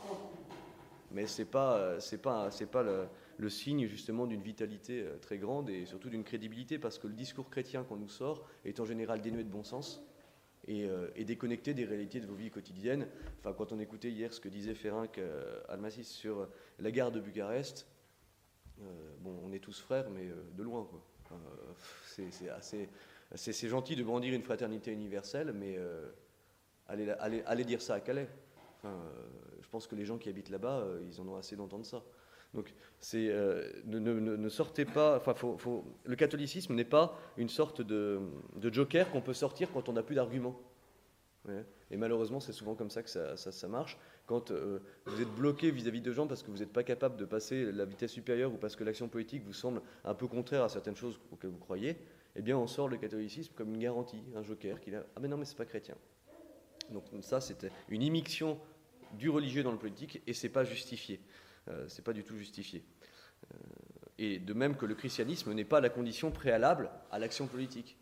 Mais 1.12 1.26
ce 1.26 1.42
n'est 1.42 1.48
pas, 1.48 1.98
pas, 2.22 2.50
pas 2.72 2.84
le, 2.84 3.50
signe 3.50 3.88
justement 3.88 4.28
d'une 4.28 4.44
vitalité 4.44 5.04
très 5.22 5.40
grande 5.40 5.70
et 5.72 5.86
surtout 5.86 6.10
d'une 6.10 6.24
crédibilité, 6.24 6.78
parce 6.78 7.00
que 7.00 7.08
le 7.08 7.14
discours 7.14 7.50
chrétien 7.50 7.84
qu'on 7.84 7.98
nous 7.98 8.08
sort 8.08 8.48
est 8.64 8.80
en 8.80 8.86
général 8.86 9.20
dénué 9.20 9.44
de 9.44 9.50
bon 9.50 9.64
sens 9.64 10.04
et, 10.68 11.24
déconnecté 11.26 11.74
des 11.74 11.86
réalités 11.86 12.20
de 12.20 12.28
vos 12.28 12.36
vies 12.36 12.52
quotidiennes. 12.52 13.08
Enfin, 13.40 13.54
quand 13.54 13.72
on 13.72 13.80
écoutait 13.80 14.12
hier 14.12 14.34
ce 14.34 14.40
que 14.40 14.50
disait 14.50 14.76
Ferenc 14.76 15.20
Almasis 15.70 16.08
sur 16.08 16.48
la 16.80 16.92
gare 16.92 17.12
de 17.12 17.20
Bucarest, 17.20 17.88
bon, 19.20 19.40
on 19.44 19.52
est 19.52 19.60
tous 19.60 19.80
frères, 19.80 20.10
mais 20.10 20.30
de 20.56 20.64
loin. 20.64 20.88
Euh, 21.32 22.28
c'est 22.32 22.50
assez. 22.50 23.68
Gentil 23.68 23.96
de 23.96 24.04
brandir 24.04 24.34
une 24.34 24.44
fraternité 24.44 24.92
universelle, 24.92 25.54
mais 25.54 25.76
euh, 25.78 26.10
allez, 26.88 27.66
dire 27.66 27.82
ça 27.82 27.96
à 27.96 28.00
Calais. 28.00 28.28
Euh, 28.84 28.90
je 29.62 29.70
pense 29.70 29.88
que 29.88 29.96
les 29.96 30.06
gens 30.06 30.18
qui 30.18 30.30
habitent 30.30 30.50
là-bas, 30.50 30.86
ils 31.08 31.22
en 31.22 31.28
ont 31.28 31.36
assez 31.36 31.56
d'entendre 31.56 31.86
ça. 31.86 32.04
Donc, 32.54 32.74
c'est 33.00 33.34
ne, 33.86 34.50
sortez 34.50 34.86
pas. 34.86 35.18
Enfin, 35.18 35.34
le 36.04 36.16
catholicisme 36.16 36.74
n'est 36.76 36.86
pas 36.86 37.18
une 37.38 37.50
sorte 37.50 37.82
de, 37.82 38.20
joker 38.62 39.10
qu'on 39.12 39.22
peut 39.22 39.34
sortir 39.34 39.72
quand 39.72 39.90
on 39.90 39.94
n'a 39.94 40.04
plus 40.04 40.16
d'arguments. 40.16 40.60
Et 41.90 41.98
malheureusement, 41.98 42.40
c'est 42.40 42.54
souvent 42.54 42.76
comme 42.76 42.90
ça 42.90 43.04
que 43.04 43.10
ça, 43.10 43.68
marche. 43.68 43.98
Quand 44.28 44.52
euh, 44.52 44.80
vous 45.06 45.22
êtes 45.22 45.34
bloqué 45.36 45.72
vis-à-vis 45.72 46.02
de 46.02 46.12
gens 46.12 46.28
parce 46.28 46.44
que 46.44 46.52
vous 46.52 46.60
n'êtes 46.60 46.72
pas 46.72 46.84
capable 46.84 47.18
de 47.18 47.26
passer 47.26 47.72
la 47.72 47.84
vitesse 47.84 48.12
supérieure 48.12 48.54
ou 48.54 48.58
parce 48.58 48.76
que 48.76 48.84
l'action 48.84 49.10
politique 49.10 49.44
vous 49.44 49.54
semble 49.54 49.82
un 50.06 50.14
peu 50.14 50.28
contraire 50.28 50.64
à 50.64 50.70
certaines 50.70 50.96
choses 50.96 51.20
auxquelles 51.32 51.50
vous 51.50 51.58
croyez, 51.58 51.98
eh 52.36 52.42
bien, 52.42 52.58
on 52.58 52.68
sort 52.68 52.88
le 52.88 52.98
catholicisme 52.98 53.54
comme 53.56 53.74
une 53.74 53.82
garantie, 53.82 54.24
un 54.36 54.44
joker 54.44 54.80
qui 54.80 54.96
a 54.96 55.04
ah 55.16 55.20
mais 55.20 55.28
non, 55.28 55.38
mais 55.38 55.46
c'est 55.46 55.58
pas 55.58 55.66
chrétien. 55.66 55.96
Donc 56.92 57.04
ça, 57.22 57.42
c'était 57.42 57.72
une 57.90 58.04
immixtion 58.04 58.58
du 59.14 59.30
religieux 59.30 59.64
dans 59.64 59.72
le 59.72 59.78
politique 59.78 60.22
et 60.28 60.34
c'est 60.34 60.50
pas 60.50 60.64
justifié. 60.64 61.20
Euh, 61.70 61.88
c'est 61.88 62.04
pas 62.04 62.14
du 62.14 62.24
tout 62.24 62.38
justifié. 62.38 62.84
Euh, 63.52 63.58
et 64.18 64.40
de 64.40 64.54
même 64.54 64.76
que 64.76 64.86
le 64.86 64.96
christianisme 64.96 65.54
n'est 65.54 65.66
pas 65.66 65.82
la 65.82 65.90
condition 65.90 66.32
préalable 66.32 66.90
à 67.12 67.20
l'action 67.20 67.48
politique. 67.48 67.98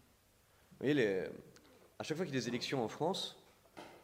Vous 0.72 0.88
voyez, 0.88 1.26
à 1.98 2.04
chaque 2.04 2.18
fois 2.18 2.26
qu'il 2.26 2.36
y 2.36 2.38
a 2.38 2.42
des 2.42 2.48
élections 2.48 2.84
en 2.84 2.88
France, 2.88 3.42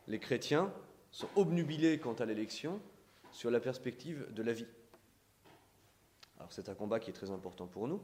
les 0.08 0.20
chrétiens 0.20 0.74
sont 1.12 1.30
obnubilés 1.36 2.00
quant 2.00 2.14
à 2.14 2.26
l'élection 2.26 2.82
sur 3.32 3.50
la 3.50 3.60
perspective 3.60 4.28
de 4.34 4.44
la 4.44 4.54
vie. 4.54 4.68
Alors 6.38 6.52
c'est 6.52 6.68
un 6.70 6.76
combat 6.76 7.00
qui 7.00 7.10
est 7.10 7.14
très 7.14 7.32
important 7.32 7.68
pour 7.68 7.88
nous, 7.88 8.02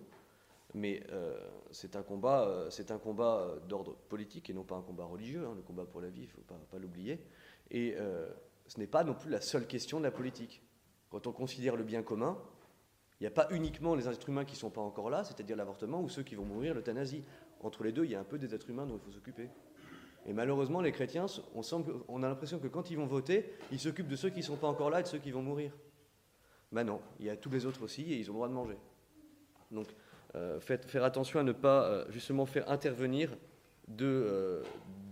mais 0.73 1.03
euh, 1.11 1.37
c'est 1.71 1.97
un 1.97 2.03
combat, 2.03 2.69
combat 3.03 3.55
d'ordre 3.67 3.95
politique 4.07 4.49
et 4.49 4.53
non 4.53 4.63
pas 4.63 4.75
un 4.75 4.81
combat 4.81 5.05
religieux. 5.05 5.45
Hein, 5.45 5.53
le 5.55 5.61
combat 5.61 5.85
pour 5.85 6.01
la 6.01 6.09
vie, 6.09 6.21
il 6.21 6.27
ne 6.27 6.31
faut 6.31 6.41
pas 6.41 6.79
l'oublier. 6.79 7.19
Et 7.69 7.95
ce 8.67 8.79
n'est 8.79 8.87
pas 8.87 9.03
non 9.03 9.13
plus 9.13 9.29
la 9.29 9.41
seule 9.41 9.67
question 9.67 9.99
de 9.99 10.05
la 10.05 10.11
politique. 10.11 10.61
Quand 11.11 11.27
on 11.27 11.31
considère 11.31 11.75
le 11.75 11.83
bien 11.83 12.01
commun, 12.01 12.37
il 13.19 13.23
n'y 13.23 13.27
a 13.27 13.31
pas 13.31 13.47
uniquement 13.51 13.93
les 13.93 14.07
êtres 14.07 14.29
humains 14.29 14.45
qui 14.45 14.53
ne 14.53 14.59
sont 14.59 14.71
pas 14.71 14.81
encore 14.81 15.09
là, 15.09 15.23
c'est-à-dire 15.23 15.55
l'avortement, 15.55 16.01
ou 16.01 16.09
ceux 16.09 16.23
qui 16.23 16.35
vont 16.35 16.45
mourir, 16.45 16.73
l'euthanasie 16.73 17.23
entre 17.59 17.83
les 17.83 17.91
deux, 17.91 18.05
il 18.05 18.11
y 18.11 18.15
a 18.15 18.19
un 18.19 18.23
peu 18.23 18.39
des 18.39 18.55
êtres 18.55 18.69
humains 18.69 18.85
dont 18.85 18.97
il 18.97 19.05
faut 19.05 19.11
s'occuper. 19.11 19.49
Et 20.25 20.33
malheureusement, 20.33 20.81
les 20.81 20.91
chrétiens, 20.91 21.25
on, 21.53 22.23
a 22.23 22.27
l'impression 22.27 22.59
que 22.59 22.67
quand 22.67 22.89
ils 22.89 22.97
vont 22.97 23.05
voter, 23.05 23.53
ils 23.71 23.79
s'occupent 23.79 24.07
de 24.07 24.15
ceux 24.15 24.29
qui 24.29 24.39
ne 24.39 24.43
sont 24.43 24.55
pas 24.55 24.67
encore 24.67 24.89
là 24.89 24.99
et 24.99 25.03
de 25.03 25.07
ceux 25.07 25.17
qui 25.17 25.31
vont 25.31 25.41
mourir. 25.41 25.71
Ben 26.71 26.83
non, 26.83 27.01
il 27.19 27.25
y 27.25 27.29
a 27.29 27.35
tous 27.35 27.49
les 27.49 27.65
autres 27.65 27.83
aussi 27.83 28.01
et 28.13 28.17
ils 28.17 28.29
ont 28.29 28.33
le 28.33 28.37
droit 28.37 28.47
de 28.47 28.53
manger. 28.53 28.77
Donc, 29.71 29.87
euh, 30.35 30.59
faire 30.59 31.03
attention 31.03 31.39
à 31.39 31.43
ne 31.43 31.51
pas 31.51 31.85
euh, 31.85 32.05
justement 32.09 32.45
faire 32.45 32.69
intervenir 32.69 33.35
euh, 33.99 34.63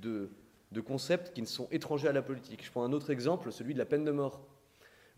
de, 0.02 0.82
concepts 0.82 1.34
qui 1.34 1.42
ne 1.42 1.48
sont 1.48 1.68
étrangers 1.72 2.08
à 2.08 2.14
la 2.14 2.22
politique. 2.22 2.64
Je 2.64 2.72
prends 2.72 2.84
un 2.84 2.94
autre 2.94 3.10
exemple, 3.10 3.52
celui 3.52 3.74
de 3.74 3.80
la 3.80 3.86
peine 3.86 4.06
de 4.06 4.12
mort. 4.12 4.42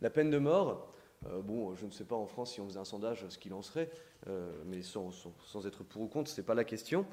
La 0.01 0.09
peine 0.09 0.29
de 0.29 0.37
mort, 0.37 0.93
bon, 1.43 1.75
je 1.75 1.85
ne 1.85 1.91
sais 1.91 2.05
pas 2.05 2.15
en 2.15 2.25
France 2.25 2.53
si 2.53 2.61
on 2.61 2.67
faisait 2.67 2.79
un 2.79 2.85
sondage 2.85 3.27
ce 3.29 3.37
qu'il 3.37 3.53
en 3.53 3.61
serait, 3.61 3.89
mais 4.65 4.81
sans, 4.81 5.11
être 5.65 5.83
pour 5.83 6.01
ou 6.01 6.07
contre, 6.07 6.29
ce 6.29 6.41
n'est 6.41 6.45
pas 6.45 6.55
la 6.55 6.63
question 6.63 7.05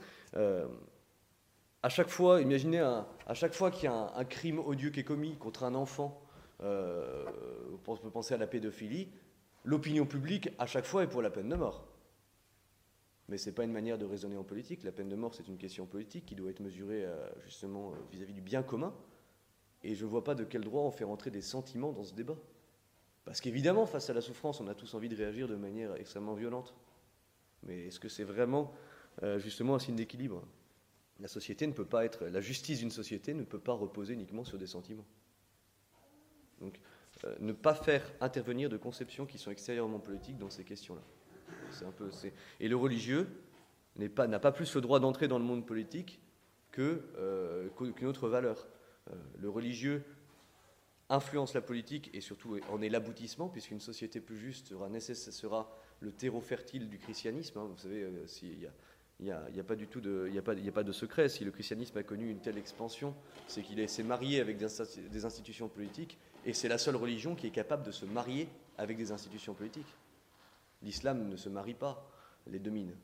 à 1.83 1.89
chaque 1.89 2.09
fois, 2.09 2.41
imaginez, 2.41 2.81
à 2.81 3.35
chaque 3.35 3.55
fois 3.55 3.71
qu'il 3.71 3.85
y 3.85 3.87
a 3.87 4.13
un, 4.15 4.25
crime 4.25 4.59
odieux 4.59 4.91
qui 4.91 5.01
est 5.01 5.05
commis 5.05 5.37
contre 5.37 5.65
un 5.65 5.75
enfant, 5.75 6.21
euh, 6.61 7.25
on 7.87 7.97
peut 7.97 8.11
penser 8.11 8.35
à 8.35 8.37
la 8.37 8.47
pédophilie, 8.47 9.09
l'opinion 9.65 10.05
publique, 10.07 10.51
à 10.59 10.67
chaque 10.67 10.85
fois, 10.85 11.05
est 11.05 11.07
pour 11.07 11.23
la 11.23 11.31
peine 11.31 11.49
de 11.49 11.55
mort. 11.55 11.87
Mais 13.29 13.37
ce 13.37 13.49
n'est 13.49 13.55
pas 13.55 13.65
une 13.65 13.73
manière 13.73 13.99
de 13.99 14.07
raisonner 14.07 14.37
en 14.37 14.43
politique. 14.43 14.83
La 14.83 14.93
peine 14.93 15.09
de 15.09 15.15
mort, 15.15 15.35
c'est 15.35 15.47
une 15.47 15.59
question 15.59 15.87
politique 15.87 16.27
qui 16.27 16.35
doit 16.35 16.51
être 16.51 16.61
mesurée 16.61 17.05
euh, 17.05 17.29
justement 17.45 17.93
vis-à-vis 18.11 18.33
du 18.33 18.41
bien 18.41 18.63
commun. 18.63 18.95
Et 19.85 19.95
je 19.95 20.05
ne 20.05 20.11
vois 20.11 20.25
pas 20.25 20.35
de 20.35 20.45
quel 20.45 20.63
droit 20.63 20.83
on 20.83 20.91
fait 20.91 21.05
rentrer 21.05 21.31
des 21.31 21.43
sentiments 21.43 21.93
dans 21.93 22.05
ce 22.05 22.15
débat. 22.15 22.37
Parce 23.29 23.43
qu'évidemment, 23.43 23.85
face 23.85 24.09
à 24.09 24.15
la 24.15 24.23
souffrance, 24.23 24.59
on 24.63 24.69
a 24.69 24.75
tous 24.75 24.95
envie 24.95 25.11
de 25.11 25.15
réagir 25.15 25.49
de 25.49 25.55
manière 25.55 25.95
extrêmement 25.97 26.33
violente. 26.33 26.75
Mais 27.63 27.89
est-ce 27.89 28.01
que 28.01 28.09
c'est 28.09 28.25
vraiment 28.25 28.73
euh, 29.23 29.39
justement 29.39 29.75
un 29.75 29.79
signe 29.79 29.97
d'équilibre? 29.97 30.43
La 31.21 31.29
société 31.29 31.67
ne 31.67 31.75
peut 31.75 31.85
pas 31.85 32.07
être, 32.07 32.25
la 32.25 32.41
justice 32.41 32.79
d'une 32.79 32.91
société 32.91 33.35
ne 33.35 33.43
peut 33.43 33.59
pas 33.59 33.75
reposer 33.75 34.15
uniquement 34.15 34.45
sur 34.45 34.57
des 34.57 34.67
sentiments. 34.67 35.05
Donc, 36.63 36.81
euh, 37.25 37.37
ne 37.41 37.53
pas 37.53 37.75
faire 37.75 38.11
intervenir 38.23 38.71
de 38.71 38.79
conceptions 38.79 39.27
qui 39.27 39.37
sont 39.37 39.51
extérieurement 39.51 39.99
politiques 39.99 40.39
dans 40.39 40.49
ces 40.49 40.65
questions-là. 40.65 41.03
C'est 41.71 41.85
un 41.85 41.93
peu, 41.93 42.11
et 42.61 42.69
le 42.69 42.77
religieux 42.77 43.29
n'a 43.97 44.39
pas, 44.39 44.53
plus 44.53 44.75
le 44.75 44.81
droit 44.81 45.01
d'entrer 45.01 45.29
dans 45.29 45.39
le 45.39 45.45
monde 45.45 45.67
politique 45.67 46.19
que, 46.71 47.03
euh, 47.19 47.69
qu'une 47.95 48.09
autre 48.09 48.27
valeur. 48.27 48.67
Le 49.39 49.51
religieux 49.51 50.03
influence 51.11 51.55
la 51.55 51.61
politique 51.61 52.11
et 52.13 52.21
surtout 52.21 52.59
en 52.71 52.83
est 52.83 52.89
l'aboutissement, 52.89 53.49
puisqu'une 53.49 53.81
société 53.81 54.21
plus 54.21 54.37
juste 54.37 54.69
sera, 54.69 54.89
sera 55.15 55.79
le 56.01 56.13
terreau 56.13 56.41
fertile 56.41 56.89
du 56.89 56.99
christianisme. 56.99 57.59
Hein. 57.59 57.69
Vous 57.71 57.79
savez, 57.79 58.07
s'il 58.27 58.61
y 58.61 58.67
a 58.67 58.73
il 59.21 59.25
n'y 59.25 59.61
a, 59.61 59.65
pas 59.65 59.75
du 59.75 59.89
tout 59.89 60.01
de, 60.01 60.31
a 60.37 60.43
pas, 60.43 60.53
a 60.53 60.73
pas 60.73 60.85
de 60.85 60.93
secret. 60.93 61.29
Si 61.29 61.45
le 61.45 61.51
christianisme 61.51 61.99
a 61.99 62.05
connu 62.05 62.31
une 62.31 62.39
telle 62.39 62.57
expansion, 62.57 63.17
c'est 63.49 63.63
qu'il 63.63 63.89
s'est 63.89 64.05
marié 64.05 64.41
avec 64.41 64.59
des 64.59 65.25
institutions 65.25 65.69
politiques, 65.69 66.19
et 66.47 66.53
c'est 66.53 66.69
la 66.69 66.79
seule 66.79 66.95
religion 66.95 67.35
qui 67.35 67.49
est 67.49 67.51
capable 67.51 67.83
de 67.83 67.91
se 67.91 68.05
marier 68.05 68.49
avec 68.77 68.97
des 68.97 69.11
institutions 69.11 69.55
politiques. 69.55 69.93
L'islam 70.83 71.29
ne 71.29 71.37
se 71.37 71.49
marie 71.49 71.75
pas, 71.75 72.09
les 72.47 72.61
domine. 72.61 72.95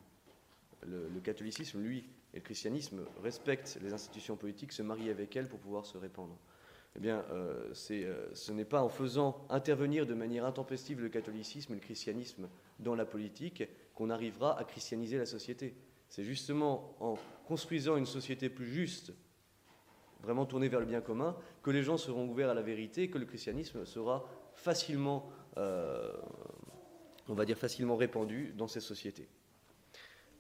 Le, 0.87 1.09
catholicisme, 1.21 1.81
lui, 1.81 2.05
et 2.33 2.37
le 2.37 2.43
christianisme 2.43 3.01
respectent 3.23 3.79
les 3.83 3.93
institutions 3.93 4.37
politiques, 4.37 4.73
se 4.73 4.83
marient 4.83 5.11
avec 5.11 5.35
elles 5.35 5.49
pour 5.49 5.59
pouvoir 5.59 5.85
se 5.85 5.99
répandre. 5.99 6.37
Eh 6.97 7.01
bien, 7.01 7.25
euh, 7.33 7.73
euh, 7.91 8.27
ce 8.35 8.53
n'est 8.53 8.65
pas 8.65 8.83
en 8.83 8.89
faisant 8.89 9.45
intervenir 9.51 10.07
de 10.07 10.15
manière 10.15 10.45
intempestive 10.45 11.01
le 11.01 11.09
catholicisme 11.09 11.73
et 11.73 11.77
le 11.77 11.81
christianisme 11.81 12.49
dans 12.79 12.95
la 12.95 13.05
politique 13.05 13.65
qu'on 13.95 14.11
arrivera 14.11 14.59
à 14.59 14.65
christianiser 14.65 15.19
la 15.19 15.27
société. 15.27 15.75
C'est 16.09 16.23
justement 16.23 16.95
en 17.01 17.19
construisant 17.47 17.97
une 17.97 18.07
société 18.07 18.49
plus 18.49 18.67
juste, 18.67 19.13
vraiment 20.23 20.47
tournée 20.47 20.69
vers 20.69 20.81
le 20.81 20.87
bien 20.87 21.01
commun, 21.01 21.37
que 21.63 21.71
les 21.71 21.83
gens 21.83 21.97
seront 21.97 22.29
ouverts 22.29 22.51
à 22.51 22.55
la 22.55 22.63
vérité, 22.63 23.11
que 23.11 23.19
le 23.19 23.27
christianisme 23.27 23.85
sera 23.85 24.25
facilement, 24.55 25.29
euh, 25.57 26.13
on 27.29 27.35
va 27.35 27.45
dire 27.45 27.59
facilement 27.59 27.97
répandu 27.97 28.55
dans 28.57 28.69
ces 28.69 28.81
sociétés. 28.81 29.29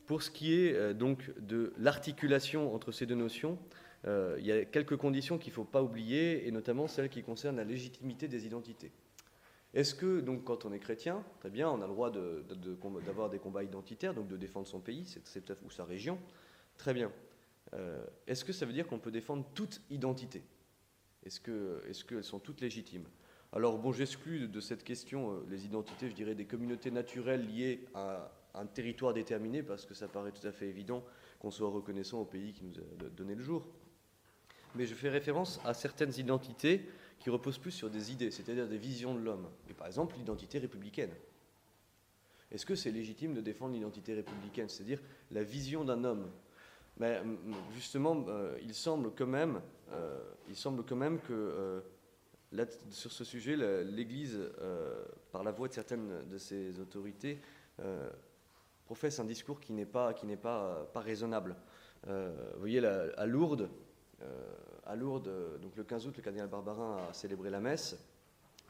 Pour 0.06 0.22
ce 0.22 0.30
qui 0.30 0.54
est 0.54 0.94
donc 0.94 1.32
de 1.40 1.72
l'articulation 1.78 2.74
entre 2.74 2.92
ces 2.92 3.06
deux 3.06 3.14
notions, 3.14 3.58
euh, 4.06 4.36
il 4.38 4.46
y 4.46 4.52
a 4.52 4.64
quelques 4.64 4.96
conditions 4.96 5.38
qu'il 5.38 5.50
ne 5.50 5.54
faut 5.54 5.64
pas 5.64 5.82
oublier, 5.82 6.46
et 6.46 6.50
notamment 6.50 6.88
celles 6.88 7.08
qui 7.08 7.22
concernent 7.22 7.56
la 7.56 7.64
légitimité 7.64 8.28
des 8.28 8.46
identités. 8.46 8.92
Est-ce 9.72 9.94
que, 9.94 10.20
donc, 10.20 10.44
quand 10.44 10.64
on 10.64 10.72
est 10.72 10.78
chrétien, 10.78 11.24
très 11.40 11.50
bien, 11.50 11.68
on 11.68 11.82
a 11.82 11.86
le 11.86 11.92
droit 11.92 12.12
d'avoir 12.12 13.28
des 13.28 13.38
combats 13.38 13.64
identitaires, 13.64 14.14
donc 14.14 14.28
de 14.28 14.36
défendre 14.36 14.68
son 14.68 14.80
pays 14.80 15.04
ou 15.64 15.70
sa 15.70 15.84
région 15.84 16.18
Très 16.76 16.94
bien. 16.94 17.10
Euh, 17.74 18.04
est-ce 18.26 18.44
que 18.44 18.52
ça 18.52 18.66
veut 18.66 18.72
dire 18.72 18.86
qu'on 18.86 19.00
peut 19.00 19.10
défendre 19.10 19.44
toute 19.54 19.80
identité? 19.90 20.42
Est-ce 21.24 21.40
qu'elles 22.04 22.24
sont 22.24 22.38
toutes 22.38 22.60
légitimes? 22.60 23.06
Alors, 23.52 23.78
bon, 23.78 23.92
j'exclus 23.92 24.48
de 24.48 24.60
cette 24.60 24.84
question 24.84 25.32
euh, 25.32 25.46
les 25.48 25.64
identités, 25.64 26.08
je 26.08 26.14
dirais, 26.14 26.34
des 26.34 26.44
communautés 26.44 26.90
naturelles 26.90 27.46
liées 27.46 27.86
à 27.94 28.30
un 28.54 28.66
territoire 28.66 29.12
déterminé, 29.12 29.62
parce 29.62 29.86
que 29.86 29.94
ça 29.94 30.06
paraît 30.06 30.32
tout 30.32 30.46
à 30.46 30.52
fait 30.52 30.68
évident 30.68 31.04
qu'on 31.40 31.50
soit 31.50 31.68
reconnaissant 31.68 32.20
au 32.20 32.24
pays 32.24 32.52
qui 32.52 32.64
nous 32.64 32.78
a 32.78 33.08
donné 33.10 33.34
le 33.34 33.42
jour. 33.42 33.66
Mais 34.74 34.86
je 34.86 34.94
fais 34.94 35.08
référence 35.08 35.60
à 35.64 35.74
certaines 35.74 36.14
identités 36.18 36.88
qui 37.18 37.30
repose 37.30 37.58
plus 37.58 37.70
sur 37.70 37.90
des 37.90 38.12
idées, 38.12 38.30
c'est-à-dire 38.30 38.68
des 38.68 38.78
visions 38.78 39.14
de 39.14 39.20
l'homme. 39.20 39.48
Et 39.70 39.72
par 39.72 39.86
exemple, 39.86 40.16
l'identité 40.16 40.58
républicaine. 40.58 41.12
Est-ce 42.50 42.66
que 42.66 42.74
c'est 42.74 42.90
légitime 42.90 43.34
de 43.34 43.40
défendre 43.40 43.74
l'identité 43.74 44.14
républicaine, 44.14 44.68
c'est-à-dire 44.68 45.00
la 45.30 45.42
vision 45.42 45.84
d'un 45.84 46.04
homme? 46.04 46.30
Mais 46.98 47.20
justement, 47.74 48.24
euh, 48.28 48.56
il 48.62 48.74
semble 48.74 49.10
quand 49.12 49.26
même, 49.26 49.60
euh, 49.92 50.22
il 50.48 50.56
semble 50.56 50.84
quand 50.84 50.96
même 50.96 51.18
que 51.20 51.32
euh, 51.32 51.80
sur 52.90 53.10
ce 53.10 53.24
sujet, 53.24 53.56
l'Église, 53.84 54.38
par 55.32 55.42
la 55.42 55.50
voix 55.50 55.66
de 55.66 55.72
certaines 55.72 56.28
de 56.28 56.38
ses 56.38 56.78
autorités, 56.78 57.40
professe 58.84 59.18
un 59.18 59.24
discours 59.24 59.58
qui 59.58 59.72
n'est 59.72 59.86
pas, 59.86 60.14
qui 60.14 60.24
n'est 60.24 60.36
pas, 60.36 60.88
pas 60.92 61.00
raisonnable. 61.00 61.56
vous 62.06 62.60
voyez, 62.60 62.78
à 62.86 63.26
Lourdes, 63.26 63.68
à 64.86 64.96
Lourdes, 64.96 65.30
donc 65.60 65.76
le 65.76 65.84
15 65.84 66.06
août, 66.06 66.14
le 66.16 66.22
cardinal 66.22 66.48
Barbarin 66.48 66.98
a 67.08 67.12
célébré 67.12 67.50
la 67.50 67.60
messe. 67.60 67.96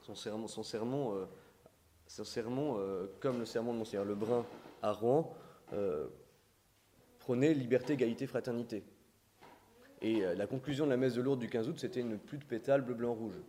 Son 0.03 0.15
sermon, 0.15 0.47
son 0.49 0.63
euh, 1.13 1.27
euh, 2.79 3.07
comme 3.21 3.39
le 3.39 3.47
sermon 3.47 3.73
de 3.73 3.79
Monseigneur 3.79 4.05
Lebrun 4.05 4.45
à 4.83 4.93
Rouen, 4.93 5.35
euh, 5.73 6.07
prônait 7.19 7.55
liberté, 7.55 7.95
égalité, 7.95 8.27
fraternité. 8.27 8.85
Et 10.03 10.21
la 10.21 10.47
conclusion 10.47 10.85
de 10.85 10.91
la 10.91 10.99
messe 10.99 11.15
de 11.15 11.23
Lourdes 11.23 11.41
du 11.41 11.49
15 11.49 11.69
août, 11.71 11.79
c'était 11.79 12.01
une 12.01 12.19
pluie 12.19 12.37
de 12.37 12.45
pétales 12.45 12.83
bleu, 12.83 12.95
blanc, 12.95 13.15
rouge. 13.15 13.41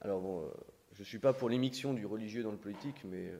Alors 0.00 0.20
bon, 0.20 0.48
je 0.92 1.00
ne 1.00 1.04
suis 1.04 1.18
pas 1.18 1.32
pour 1.32 1.48
l'émiction 1.48 1.94
du 1.94 2.06
religieux 2.06 2.44
dans 2.44 2.52
le 2.52 2.58
politique, 2.58 3.02
mais 3.04 3.32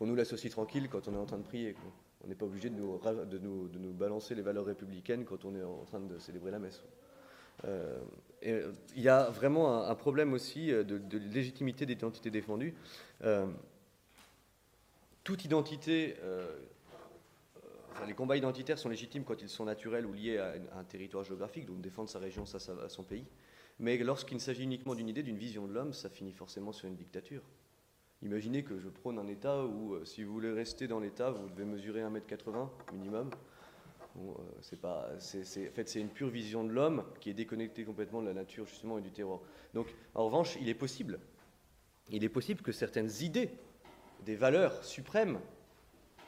qu'on 0.00 0.06
nous 0.06 0.14
l'associe 0.14 0.50
tranquille 0.50 0.88
quand 0.88 1.08
on 1.08 1.14
est 1.14 1.18
en 1.18 1.26
train 1.26 1.36
de 1.36 1.42
prier. 1.42 1.76
On 2.24 2.28
n'est 2.28 2.34
pas 2.34 2.46
obligé 2.46 2.70
de 2.70 3.38
nous, 3.38 3.92
balancer 3.92 4.34
les 4.34 4.40
valeurs 4.40 4.64
républicaines 4.64 5.26
quand 5.26 5.44
on 5.44 5.54
est 5.54 5.62
en 5.62 5.84
train 5.84 6.00
de 6.00 6.18
célébrer 6.18 6.50
la 6.50 6.58
messe. 6.58 6.82
Euh, 7.66 8.00
euh, 8.46 8.72
il 8.96 9.02
y 9.02 9.10
a 9.10 9.28
vraiment 9.28 9.84
un, 9.86 9.94
problème 9.94 10.32
aussi 10.32 10.72
euh, 10.72 10.84
de, 10.84 11.18
légitimité 11.18 11.84
d'identité 11.84 12.30
défendue. 12.30 12.74
toute 15.22 15.44
identité, 15.44 16.16
les 18.06 18.14
combats 18.14 18.38
identitaires 18.38 18.78
sont 18.78 18.88
légitimes 18.88 19.24
quand 19.24 19.42
ils 19.42 19.50
sont 19.50 19.66
naturels 19.66 20.06
ou 20.06 20.14
liés 20.14 20.38
à, 20.38 20.54
un 20.78 20.84
territoire 20.84 21.24
géographique, 21.24 21.66
donc 21.66 21.82
défendre 21.82 22.08
sa 22.08 22.18
région, 22.18 22.46
ça 22.46 22.58
son 22.88 23.02
pays. 23.02 23.26
Mais 23.78 23.98
lorsqu'il 23.98 24.40
s'agit 24.40 24.62
uniquement 24.62 24.94
d'une 24.94 25.10
idée, 25.10 25.22
d'une 25.22 25.36
vision 25.36 25.66
de 25.66 25.74
l'homme, 25.74 25.92
ça 25.92 26.08
finit 26.08 26.32
forcément 26.32 26.72
sur 26.72 26.88
une 26.88 26.96
dictature. 26.96 27.42
Imaginez 28.22 28.62
que 28.62 28.78
je 28.78 28.88
prône 28.88 29.18
un 29.18 29.26
État 29.28 29.64
où, 29.64 29.94
euh, 29.94 30.04
si 30.04 30.22
vous 30.24 30.32
voulez 30.32 30.52
rester 30.52 30.86
dans 30.86 31.00
l'État, 31.00 31.30
vous 31.30 31.48
devez 31.48 31.64
mesurer 31.64 32.02
1m80 32.02 32.68
minimum. 32.92 33.30
Euh, 34.18 34.32
c'est 34.60 34.80
pas, 34.80 35.08
en 35.14 35.72
fait, 35.72 35.88
c'est 35.88 36.00
une 36.00 36.10
pure 36.10 36.28
vision 36.28 36.64
de 36.64 36.70
l'homme 36.70 37.04
qui 37.20 37.30
est 37.30 37.34
déconnectée 37.34 37.84
complètement 37.84 38.20
de 38.20 38.26
la 38.26 38.34
nature 38.34 38.66
justement 38.66 38.98
et 38.98 39.00
du 39.00 39.10
terroir. 39.10 39.40
Donc, 39.72 39.86
en 40.14 40.26
revanche, 40.26 40.58
il 40.60 40.68
est 40.68 40.74
possible, 40.74 41.18
il 42.10 42.22
est 42.22 42.28
possible 42.28 42.60
que 42.60 42.72
certaines 42.72 43.10
idées, 43.22 43.50
des 44.26 44.36
valeurs 44.36 44.84
suprêmes, 44.84 45.38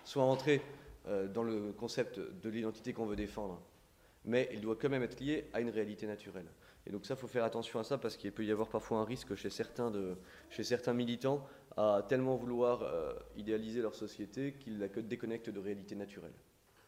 soient 0.04 0.24
entrées 0.24 0.62
euh, 1.08 1.28
dans 1.28 1.42
le 1.42 1.72
concept 1.72 2.18
de 2.18 2.48
l'identité 2.48 2.94
qu'on 2.94 3.06
veut 3.06 3.16
défendre. 3.16 3.60
Mais 4.24 4.48
il 4.52 4.62
doit 4.62 4.76
quand 4.76 4.88
même 4.88 5.02
être 5.02 5.20
lié 5.20 5.50
à 5.52 5.60
une 5.60 5.70
réalité 5.70 6.06
naturelle. 6.06 6.46
Et 6.86 6.90
donc 6.90 7.06
ça, 7.06 7.14
il 7.14 7.20
faut 7.20 7.28
faire 7.28 7.44
attention 7.44 7.78
à 7.78 7.84
ça 7.84 7.98
parce 7.98 8.16
qu'il 8.16 8.32
peut 8.32 8.44
y 8.44 8.50
avoir 8.50 8.68
parfois 8.68 8.98
un 8.98 9.04
risque 9.04 9.34
chez 9.34 9.50
certains, 9.50 9.90
de, 9.90 10.16
chez 10.50 10.64
certains 10.64 10.94
militants 10.94 11.46
à 11.76 12.04
tellement 12.08 12.36
vouloir 12.36 12.82
euh, 12.82 13.12
idéaliser 13.36 13.80
leur 13.80 13.94
société 13.94 14.54
qu'ils 14.54 14.78
la 14.78 14.88
déconnectent 14.88 15.50
de 15.50 15.60
réalité 15.60 15.94
naturelle. 15.94 16.32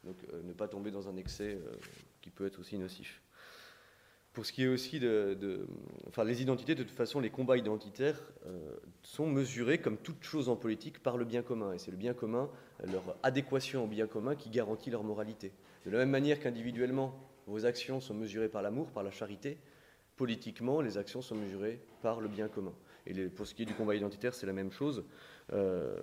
Donc 0.05 0.17
euh, 0.33 0.43
ne 0.43 0.53
pas 0.53 0.69
tomber 0.69 0.91
dans 0.91 1.09
un 1.09 1.17
excès 1.17 1.55
euh, 1.55 1.73
qui 2.21 2.31
peut 2.31 2.47
être 2.47 2.61
aussi 2.61 2.79
nocif. 2.79 3.23
Pour 4.33 4.45
ce 4.45 4.53
qui 4.53 4.65
est 4.65 4.69
aussi 4.69 4.99
de, 4.99 5.65
enfin, 6.09 6.25
les 6.25 6.43
identités, 6.43 6.75
de 6.75 6.83
toute 6.83 6.97
façon, 6.97 7.21
les 7.21 7.31
combats 7.31 7.57
identitaires 7.57 8.21
sont 9.01 9.29
mesurés, 9.29 9.79
comme 9.79 9.97
toute 9.97 10.25
chose 10.25 10.49
en 10.49 10.57
politique, 10.57 11.01
par 11.01 11.17
le 11.17 11.25
bien 11.25 11.43
commun. 11.43 11.73
Et 11.73 11.79
c'est 11.79 11.93
le 11.93 11.97
bien 11.97 12.15
commun, 12.15 12.51
leur 12.83 13.17
adéquation 13.23 13.85
au 13.85 13.87
bien 13.87 14.09
commun, 14.09 14.35
qui 14.35 14.51
garantit 14.51 14.91
leur 14.91 15.05
moralité. 15.05 15.53
De 15.87 15.93
la 15.93 15.99
même 15.99 16.11
manière 16.11 16.41
qu'individuellement, 16.41 17.15
vos 17.47 17.65
actions 17.65 18.01
sont 18.01 18.15
mesurées 18.15 18.49
par 18.49 18.61
l'amour, 18.61 18.91
par 18.91 19.05
la 19.05 19.13
charité, 19.13 19.57
politiquement, 20.17 20.81
les 20.81 20.99
actions 20.99 21.23
sont 21.23 21.37
mesurées 21.37 21.81
par 22.03 22.21
le 22.21 22.27
bien 22.27 22.49
commun. 22.49 22.75
Et 23.07 23.15
pour 23.29 23.47
ce 23.47 23.55
qui 23.55 23.63
est 23.63 23.67
du 23.67 23.75
combat 23.75 23.95
identitaire, 23.95 24.35
c'est 24.35 24.47
la 24.47 24.53
même 24.53 24.73
chose. 24.73 25.05
Euh, 25.53 25.97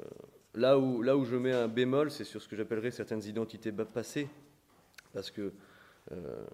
là, 0.54 0.78
où, 0.78 1.02
là 1.02 1.18
où 1.18 1.26
je 1.26 1.36
mets 1.36 1.54
un 1.54 1.68
bémol, 1.68 2.12
c'est 2.12 2.24
sur 2.24 2.42
ce 2.42 2.48
que 2.48 2.56
j'appellerais 2.56 2.92
certaines 2.92 3.24
identités 3.24 3.72
passées, 3.72 4.28
parce 5.14 5.32
que 5.32 5.52
euh, 6.12 6.46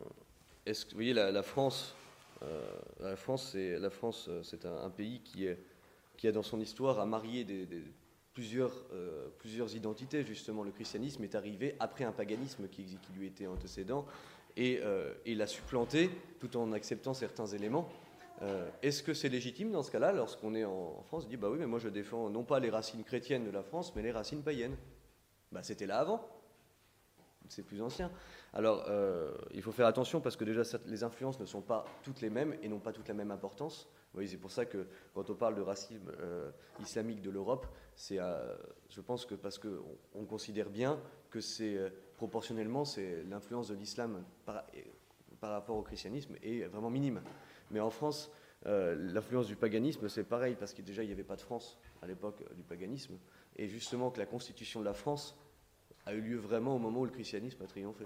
que 0.65 0.91
vous 0.91 0.95
voyez 0.95 1.13
la, 1.13 1.43
France, 1.43 1.95
euh, 2.43 2.61
la 2.99 3.15
France, 3.15 3.49
c'est 3.51 3.79
la 3.79 3.89
France, 3.89 4.27
euh, 4.29 4.43
c'est 4.43 4.65
un, 4.65 4.89
pays 4.89 5.21
qui 5.21 5.47
qui 6.17 6.27
a 6.27 6.31
dans 6.31 6.43
son 6.43 6.59
histoire 6.59 6.99
à 6.99 7.05
marier 7.05 7.45
plusieurs, 8.33 8.73
euh, 8.91 9.27
plusieurs 9.37 9.75
identités. 9.75 10.23
Justement, 10.23 10.63
le 10.63 10.71
christianisme 10.71 11.23
est 11.23 11.35
arrivé 11.35 11.75
après 11.79 12.05
un 12.05 12.11
paganisme 12.11 12.67
qui, 12.69 12.97
lui 13.15 13.27
était 13.27 13.45
antécédent 13.45 14.05
et 14.55 14.81
il 15.27 15.37
l'a 15.37 15.45
supplanté 15.45 16.09
tout 16.39 16.57
en 16.57 16.71
acceptant 16.71 17.13
certains 17.13 17.45
éléments. 17.45 17.87
Est-ce 18.81 19.01
que 19.01 19.13
c'est 19.13 19.29
légitime 19.29 19.71
dans 19.71 19.81
ce 19.81 19.91
cas-là, 19.91 20.11
lorsqu'on 20.11 20.53
est 20.53 20.63
en, 20.63 21.01
France, 21.03 21.25
de 21.25 21.29
dire 21.29 21.39
bah 21.39 21.49
oui, 21.49 21.57
mais 21.57 21.65
moi 21.65 21.79
je 21.79 21.89
défends 21.89 22.29
non 22.29 22.43
pas 22.43 22.59
les 22.59 22.69
racines 22.69 23.03
chrétiennes 23.03 23.45
de 23.45 23.51
la 23.51 23.63
France, 23.63 23.93
mais 23.95 24.03
les 24.03 24.11
racines 24.11 24.43
païennes 24.43 24.77
bah, 25.51 25.63
C'était 25.63 25.87
là 25.87 25.99
avant, 25.99 26.27
c'est 27.49 27.63
plus 27.63 27.81
ancien. 27.81 28.11
Alors, 28.53 28.85
euh, 28.87 29.33
il 29.53 29.61
faut 29.61 29.71
faire 29.71 29.87
attention 29.87 30.21
parce 30.21 30.35
que 30.35 30.43
déjà, 30.43 30.63
les 30.85 31.03
influences 31.03 31.39
ne 31.39 31.45
sont 31.45 31.61
pas 31.61 31.85
toutes 32.03 32.21
les 32.21 32.29
mêmes 32.29 32.55
et 32.61 32.67
n'ont 32.67 32.79
pas 32.79 32.91
toutes 32.91 33.07
la 33.07 33.13
même 33.13 33.31
importance. 33.31 33.87
Oui, 34.13 34.27
c'est 34.27 34.37
pour 34.37 34.51
ça 34.51 34.65
que 34.65 34.87
quand 35.13 35.29
on 35.29 35.35
parle 35.35 35.55
de 35.55 35.61
racisme 35.61 36.11
euh, 36.19 36.49
islamique 36.79 37.21
de 37.21 37.29
l'Europe, 37.29 37.67
c'est, 37.95 38.19
euh, 38.19 38.55
je 38.89 39.01
pense 39.01 39.25
que 39.25 39.35
parce 39.35 39.59
qu'on 39.59 39.97
on 40.15 40.25
considère 40.25 40.69
bien 40.69 40.99
que 41.29 41.41
c'est 41.41 41.77
proportionnellement, 42.15 42.85
c'est 42.85 43.23
l'influence 43.23 43.67
de 43.67 43.75
l'islam 43.75 44.23
par, 44.45 44.65
rapport 45.41 45.77
au 45.77 45.83
christianisme 45.83 46.35
est 46.41 46.63
vraiment 46.67 46.89
minime. 46.89 47.21
Mais 47.71 47.79
en 47.79 47.89
France, 47.89 48.31
l'influence 48.65 49.47
du 49.47 49.55
paganisme, 49.55 50.09
c'est 50.09 50.23
pareil 50.23 50.55
parce 50.59 50.73
que 50.73 50.81
déjà, 50.81 51.03
il 51.03 51.07
n'y 51.07 51.13
avait 51.13 51.23
pas 51.23 51.35
de 51.35 51.41
France 51.41 51.79
à 52.01 52.07
l'époque 52.07 52.43
du 52.55 52.63
paganisme. 52.63 53.17
Et 53.55 53.67
justement, 53.67 54.11
que 54.11 54.19
la 54.19 54.25
constitution 54.25 54.79
de 54.79 54.85
la 54.85 54.93
France 54.93 55.37
a 56.05 56.13
eu 56.13 56.21
lieu 56.21 56.37
vraiment 56.37 56.75
au 56.75 56.79
moment 56.79 57.01
où 57.01 57.05
le 57.05 57.11
christianisme 57.11 57.61
a 57.63 57.67
triomphé. 57.67 58.05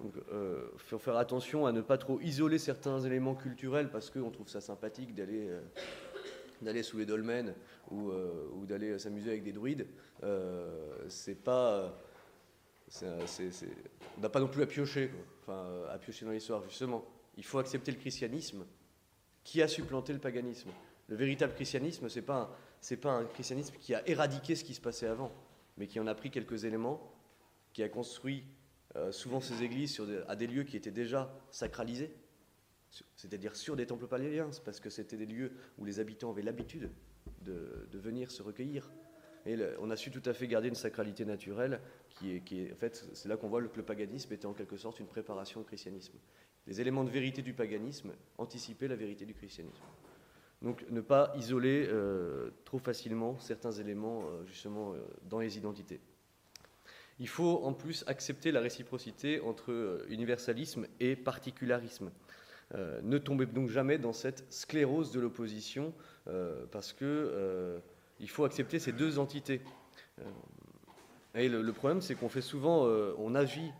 Donc, 0.00 0.12
il 0.16 0.34
euh, 0.34 0.68
faut 0.76 0.98
faire 0.98 1.16
attention 1.16 1.66
à 1.66 1.72
ne 1.72 1.80
pas 1.80 1.98
trop 1.98 2.20
isoler 2.20 2.58
certains 2.58 3.00
éléments 3.00 3.34
culturels 3.34 3.90
parce 3.90 4.10
qu'on 4.10 4.30
trouve 4.30 4.48
ça 4.48 4.60
sympathique 4.60 5.14
d'aller 5.14 5.48
euh, 5.48 5.60
d'aller 6.62 6.82
sous 6.82 6.98
les 6.98 7.06
dolmens 7.06 7.54
ou, 7.90 8.10
euh, 8.10 8.48
ou 8.54 8.66
d'aller 8.66 8.98
s'amuser 8.98 9.30
avec 9.30 9.44
des 9.44 9.52
druides. 9.52 9.86
c'est 11.08 11.36
pas, 11.36 11.94
on 13.02 14.20
n'a 14.20 14.28
pas 14.28 14.40
non 14.40 14.48
plus 14.48 14.62
à 14.62 14.66
piocher, 14.66 15.10
enfin 15.42 15.84
à 15.88 15.98
piocher 15.98 16.24
dans 16.24 16.32
l'histoire 16.32 16.62
justement. 16.64 17.04
Il 17.38 17.44
faut 17.44 17.58
accepter 17.58 17.90
le 17.90 17.96
christianisme 17.96 18.66
qui 19.44 19.62
a 19.62 19.68
supplanté 19.68 20.12
le 20.12 20.18
paganisme? 20.18 20.68
Le 21.08 21.16
véritable 21.16 21.54
christianisme, 21.54 22.10
c'est 22.10 22.20
pas 22.20 22.54
c'est 22.80 22.96
pas 22.96 23.12
un 23.12 23.24
christianisme 23.24 23.74
qui 23.80 23.94
a 23.94 24.06
éradiqué 24.08 24.54
ce 24.54 24.64
qui 24.64 24.74
se 24.74 24.80
passait 24.80 25.06
avant, 25.06 25.32
mais 25.76 25.86
qui 25.86 25.98
en 26.00 26.06
a 26.06 26.14
pris 26.14 26.30
quelques 26.30 26.64
éléments, 26.64 27.12
qui 27.72 27.82
a 27.82 27.88
construit 27.88 28.44
euh, 28.96 29.12
souvent 29.12 29.40
ces 29.40 29.62
églises 29.62 30.00
à 30.28 30.36
des 30.36 30.46
lieux 30.46 30.64
qui 30.64 30.76
étaient 30.76 30.90
déjà 30.90 31.32
sacralisés, 31.50 32.12
c'est-à-dire 33.16 33.56
sur 33.56 33.76
des 33.76 33.86
temples 33.86 34.06
paléliens, 34.06 34.50
parce 34.64 34.80
que 34.80 34.90
c'était 34.90 35.16
des 35.16 35.26
lieux 35.26 35.52
où 35.76 35.84
les 35.84 36.00
habitants 36.00 36.30
avaient 36.30 36.42
l'habitude 36.42 36.90
de, 37.42 37.88
venir 37.92 38.30
se 38.30 38.42
recueillir. 38.42 38.90
Et 39.46 39.56
on 39.80 39.90
a 39.90 39.96
su 39.96 40.10
tout 40.10 40.22
à 40.24 40.34
fait 40.34 40.46
garder 40.46 40.68
une 40.68 40.74
sacralité 40.74 41.24
naturelle 41.24 41.80
qui 42.10 42.36
est, 42.36 42.40
qui 42.40 42.60
est 42.60 42.72
en 42.72 42.76
fait, 42.76 43.08
c'est 43.14 43.28
là 43.28 43.36
qu'on 43.36 43.48
voit 43.48 43.62
que 43.62 43.76
le 43.76 43.84
paganisme 43.84 44.32
était 44.32 44.46
en 44.46 44.52
quelque 44.52 44.76
sorte 44.76 45.00
une 45.00 45.06
préparation 45.06 45.60
au 45.60 45.64
christianisme. 45.64 46.18
Les 46.68 46.80
éléments 46.80 47.02
de 47.02 47.10
vérité 47.10 47.42
du 47.42 47.54
paganisme 47.54 48.12
anticipaient 48.36 48.88
la 48.88 48.96
vérité 48.96 49.24
du 49.26 49.34
christianisme. 49.34 49.82
Donc 50.62 50.84
ne 50.90 51.00
pas 51.00 51.32
isoler 51.36 51.86
euh, 51.88 52.50
trop 52.64 52.78
facilement 52.78 53.38
certains 53.40 53.72
éléments 53.72 54.22
euh, 54.22 54.44
justement 54.46 54.94
dans 55.28 55.40
les 55.40 55.56
identités. 55.56 56.00
Il 57.20 57.28
faut 57.28 57.60
en 57.64 57.72
plus 57.72 58.04
accepter 58.06 58.52
la 58.52 58.60
réciprocité 58.60 59.40
entre 59.40 59.72
euh, 59.72 60.06
universalisme 60.08 60.86
et 61.00 61.16
particularisme. 61.16 62.10
Euh, 62.74 63.00
ne 63.02 63.18
tombez 63.18 63.46
donc 63.46 63.70
jamais 63.70 63.98
dans 63.98 64.12
cette 64.12 64.44
sclérose 64.52 65.10
de 65.10 65.20
l'opposition, 65.20 65.92
euh, 66.28 66.64
parce 66.70 66.92
que 66.92 67.80
il 68.20 68.28
faut 68.28 68.44
accepter 68.44 68.78
ces 68.78 68.92
deux 68.92 69.18
entités. 69.18 69.60
et 71.34 71.48
le, 71.48 71.72
problème, 71.72 72.00
c'est 72.00 72.16
qu'on 72.16 72.28
fait 72.28 72.40
souvent, 72.42 72.84
on 73.16 73.36
agit, 73.36 73.70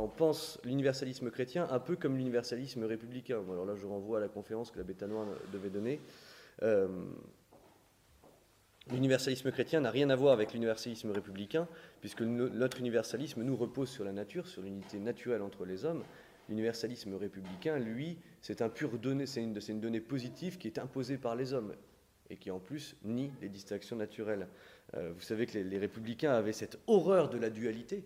on 0.00 0.08
pense 0.08 0.60
l'universalisme 0.64 1.30
chrétien 1.30 1.68
un 1.70 1.78
peu 1.78 1.96
comme 1.96 2.16
l'universalisme 2.16 2.84
républicain. 2.84 3.40
alors 3.50 3.66
là, 3.66 3.74
je 3.76 3.86
renvoie 3.86 4.18
à 4.18 4.20
la 4.20 4.28
conférence 4.28 4.70
que 4.70 4.78
l'abbé 4.78 4.94
Tanoir 4.94 5.26
devait 5.52 5.70
donner. 5.70 6.00
L'universalisme 8.90 9.50
chrétien 9.50 9.80
n'a 9.80 9.90
rien 9.90 10.10
à 10.10 10.16
voir 10.16 10.34
avec 10.34 10.52
l'universalisme 10.52 11.10
républicain, 11.10 11.66
puisque 12.00 12.20
notre 12.20 12.78
universalisme 12.80 13.42
nous 13.42 13.56
repose 13.56 13.88
sur 13.88 14.04
la 14.04 14.12
nature, 14.12 14.46
sur 14.46 14.60
l'unité 14.60 14.98
naturelle 14.98 15.40
entre 15.40 15.64
les 15.64 15.86
hommes. 15.86 16.04
L'universalisme 16.50 17.14
républicain, 17.14 17.78
lui, 17.78 18.18
c'est 18.42 18.60
un 18.60 18.68
pur 18.68 18.98
donné, 18.98 19.24
c'est 19.24 19.42
une, 19.42 19.58
une, 19.68 19.80
donnée 19.80 20.00
positive 20.00 20.58
qui 20.58 20.66
est 20.66 20.78
imposée 20.78 21.16
par 21.16 21.34
les 21.34 21.54
hommes 21.54 21.74
et 22.28 22.36
qui 22.36 22.50
en 22.50 22.58
plus 22.58 22.96
nie 23.02 23.32
les 23.40 23.48
distinctions 23.48 23.96
naturelles. 23.96 24.48
Euh, 24.94 25.12
vous 25.14 25.22
savez 25.22 25.46
que 25.46 25.58
les, 25.58 25.78
républicains 25.78 26.32
avaient 26.32 26.52
cette 26.52 26.78
horreur 26.86 27.30
de 27.30 27.38
la 27.38 27.48
dualité, 27.48 28.04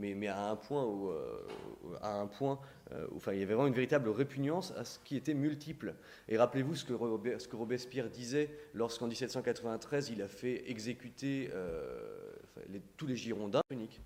mais, 0.00 0.28
à 0.28 0.48
un 0.48 0.56
point 0.56 0.84
où, 0.84 1.10
euh, 1.10 1.46
à 2.00 2.20
un 2.20 2.26
point, 2.26 2.58
euh, 2.92 3.06
enfin, 3.14 3.32
il 3.32 3.40
y 3.40 3.42
avait 3.42 3.54
vraiment 3.54 3.68
une 3.68 3.74
véritable 3.74 4.08
répugnance 4.08 4.72
à 4.72 4.84
ce 4.84 4.98
qui 5.00 5.16
était 5.16 5.34
multiple. 5.34 5.94
Et 6.28 6.38
rappelez-vous 6.38 6.74
ce 6.74 6.84
que, 6.84 7.54
Robespierre 7.54 8.08
disait 8.08 8.50
lorsqu'en 8.74 9.06
1793 9.06 10.10
il 10.10 10.22
a 10.22 10.28
fait 10.28 10.68
exécuter 10.70 11.50
euh, 11.52 12.08
tous 12.96 13.06
les 13.06 13.16
Girondins 13.16 13.62
uniques. 13.70 14.00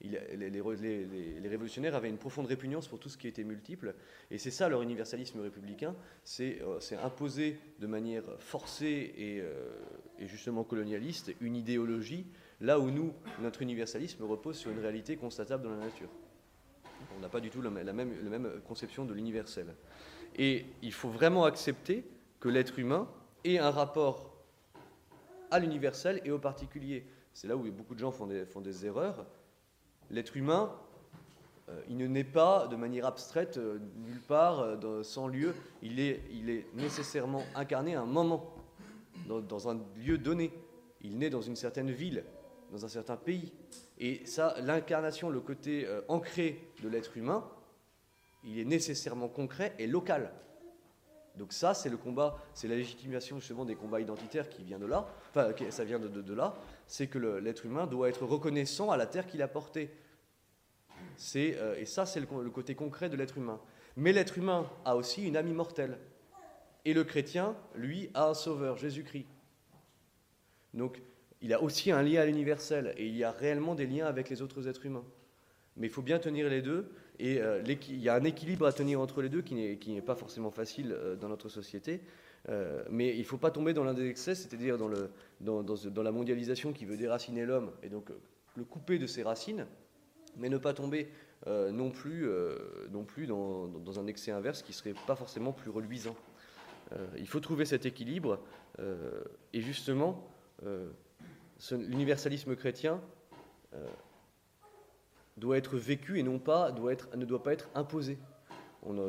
les, 0.00 0.60
révolutionnaires 1.48 1.94
avaient 1.94 2.10
une 2.10 2.18
profonde 2.18 2.46
répugnance 2.46 2.86
pour 2.86 3.00
tout 3.00 3.08
ce 3.08 3.18
qui 3.18 3.26
était 3.26 3.44
multiple, 3.44 3.94
et 4.30 4.38
c'est 4.38 4.50
ça 4.50 4.68
leur 4.68 4.82
universalisme 4.82 5.40
républicain, 5.40 5.96
c'est 6.24 6.60
imposer 7.02 7.58
de 7.80 7.86
manière 7.86 8.24
forcée 8.38 9.14
et 9.16 10.26
justement 10.26 10.62
colonialiste 10.62 11.32
une 11.40 11.56
idéologie 11.56 12.26
Là 12.60 12.78
où 12.78 12.90
nous, 12.90 13.12
notre 13.40 13.62
universalisme 13.62 14.24
repose 14.24 14.56
sur 14.56 14.70
une 14.70 14.78
réalité 14.80 15.16
constatable 15.16 15.64
dans 15.64 15.70
la 15.70 15.84
nature. 15.84 16.08
On 17.16 17.20
n'a 17.20 17.28
pas 17.28 17.40
du 17.40 17.50
tout 17.50 17.62
la 17.62 17.70
même, 17.70 18.60
conception 18.66 19.04
de 19.04 19.12
l'universel. 19.12 19.74
Et 20.36 20.66
il 20.82 20.92
faut 20.92 21.08
vraiment 21.08 21.44
accepter 21.44 22.04
que 22.40 22.48
l'être 22.48 22.78
humain 22.78 23.08
ait 23.44 23.58
un 23.58 23.70
rapport 23.70 24.34
à 25.50 25.58
l'universel 25.58 26.20
et 26.24 26.30
au 26.30 26.38
particulier. 26.38 27.06
C'est 27.32 27.46
là 27.46 27.56
où 27.56 27.62
beaucoup 27.70 27.94
de 27.94 28.00
gens 28.00 28.10
font 28.10 28.26
des, 28.26 28.86
erreurs. 28.86 29.26
L'être 30.10 30.36
humain, 30.36 30.72
euh, 31.68 31.80
il 31.88 31.96
ne 31.96 32.06
naît 32.06 32.24
pas 32.24 32.66
de 32.66 32.76
manière 32.76 33.06
abstraite, 33.06 33.58
euh, 33.58 33.78
nulle 33.96 34.20
part, 34.20 34.60
euh, 34.60 35.02
sans 35.02 35.28
lieu. 35.28 35.54
Il 35.82 36.00
est, 36.00 36.66
nécessairement 36.74 37.42
incarné 37.54 37.94
à 37.94 38.02
un 38.02 38.06
moment, 38.06 38.54
dans 39.26 39.68
un 39.68 39.80
lieu 39.96 40.18
donné. 40.18 40.52
Il 41.00 41.18
naît 41.18 41.30
dans 41.30 41.42
une 41.42 41.56
certaine 41.56 41.90
ville, 41.90 42.24
dans 42.74 42.84
un 42.84 42.88
certain 42.88 43.16
pays. 43.16 43.52
Et 43.98 44.26
ça, 44.26 44.56
l'incarnation, 44.60 45.30
le 45.30 45.40
côté 45.40 45.86
euh, 45.86 46.00
ancré 46.08 46.60
de 46.82 46.88
l'être 46.88 47.16
humain, 47.16 47.48
il 48.42 48.58
est 48.58 48.64
nécessairement 48.64 49.28
concret 49.28 49.74
et 49.78 49.86
local. 49.86 50.32
Donc 51.36 51.52
ça, 51.52 51.72
c'est 51.72 51.88
le 51.88 51.96
combat, 51.96 52.36
c'est 52.52 52.66
la 52.66 52.74
légitimation 52.74 53.38
justement 53.38 53.64
des 53.64 53.76
combats 53.76 54.00
identitaires 54.00 54.48
qui 54.48 54.64
vient 54.64 54.78
de 54.78 54.86
là, 54.86 55.06
enfin 55.30 55.52
ça 55.70 55.84
vient 55.84 55.98
de, 55.98 56.34
là, 56.34 56.54
c'est 56.86 57.08
que 57.08 57.18
l'être 57.18 57.64
humain 57.64 57.86
doit 57.86 58.08
être 58.08 58.24
reconnaissant 58.24 58.90
à 58.90 58.96
la 58.96 59.06
terre 59.06 59.26
qu'il 59.26 59.42
a 59.42 59.48
portée. 59.48 59.90
Euh, 61.36 61.76
et 61.76 61.86
ça, 61.86 62.06
c'est 62.06 62.20
le, 62.20 62.26
le, 62.42 62.50
côté 62.50 62.74
concret 62.74 63.08
de 63.08 63.16
l'être 63.16 63.38
humain. 63.38 63.60
Mais 63.96 64.12
l'être 64.12 64.36
humain 64.36 64.68
a 64.84 64.96
aussi 64.96 65.24
une 65.24 65.36
âme 65.36 65.48
immortelle. 65.48 65.98
Et 66.84 66.92
le 66.92 67.04
chrétien, 67.04 67.56
lui, 67.76 68.10
a 68.14 68.28
un 68.28 68.34
sauveur, 68.34 68.76
Jésus-Christ. 68.76 69.26
Donc 70.72 71.00
il 71.44 71.52
a 71.52 71.62
aussi 71.62 71.92
un 71.92 72.02
lien 72.02 72.22
à 72.22 72.24
l'universel 72.24 72.94
et 72.96 73.06
il 73.06 73.14
y 73.14 73.22
a 73.22 73.30
réellement 73.30 73.74
des 73.74 73.86
liens 73.86 74.06
avec 74.06 74.30
les 74.30 74.40
autres 74.40 74.66
êtres 74.66 74.86
humains. 74.86 75.04
Mais 75.76 75.88
il 75.88 75.90
faut 75.90 76.00
bien 76.00 76.18
tenir 76.18 76.48
les 76.48 76.62
deux 76.62 76.90
et 77.18 77.38
euh, 77.38 77.62
il 77.66 78.00
y 78.00 78.08
a 78.08 78.14
un 78.14 78.24
équilibre 78.24 78.66
à 78.66 78.72
tenir 78.72 78.98
entre 78.98 79.20
les 79.20 79.28
deux 79.28 79.42
qui 79.42 79.54
n'est 79.54 80.00
pas 80.00 80.14
forcément 80.14 80.50
facile 80.50 80.92
euh, 80.92 81.16
dans 81.16 81.28
notre 81.28 81.50
société. 81.50 82.00
Euh, 82.48 82.82
mais 82.88 83.10
il 83.14 83.18
ne 83.18 83.24
faut 83.24 83.36
pas 83.36 83.50
tomber 83.50 83.74
dans 83.74 83.84
l'un 83.84 83.92
des 83.92 84.08
excès, 84.08 84.34
c'est-à-dire 84.34 84.78
dans, 84.78 84.88
la 86.02 86.12
mondialisation 86.12 86.72
qui 86.72 86.86
veut 86.86 86.96
déraciner 86.96 87.44
l'homme 87.44 87.72
et 87.82 87.90
donc 87.90 88.08
le 88.56 88.64
couper 88.64 88.98
de 88.98 89.06
ses 89.06 89.22
racines, 89.22 89.66
mais 90.38 90.48
ne 90.48 90.56
pas 90.56 90.72
tomber 90.72 91.08
non 91.46 91.90
plus, 91.90 92.26
non 92.90 93.04
plus 93.04 93.26
dans, 93.26 93.98
un 93.98 94.06
excès 94.06 94.30
inverse 94.30 94.62
qui 94.62 94.72
serait 94.72 94.94
pas 95.06 95.16
forcément 95.16 95.52
plus 95.52 95.70
reluisant. 95.70 96.16
il 97.18 97.26
faut 97.26 97.40
trouver 97.40 97.64
cet 97.64 97.86
équilibre, 97.86 98.38
et 98.78 99.60
justement, 99.60 100.26
l'universalisme 101.72 102.56
chrétien 102.56 103.00
doit 105.36 105.58
être 105.58 105.76
vécu 105.76 106.18
et 106.18 106.22
non 106.22 106.38
pas 106.38 106.70
doit 106.70 106.92
être, 106.92 107.14
ne 107.16 107.24
doit 107.24 107.42
pas 107.42 107.52
être 107.52 107.68
imposé. 107.74 108.18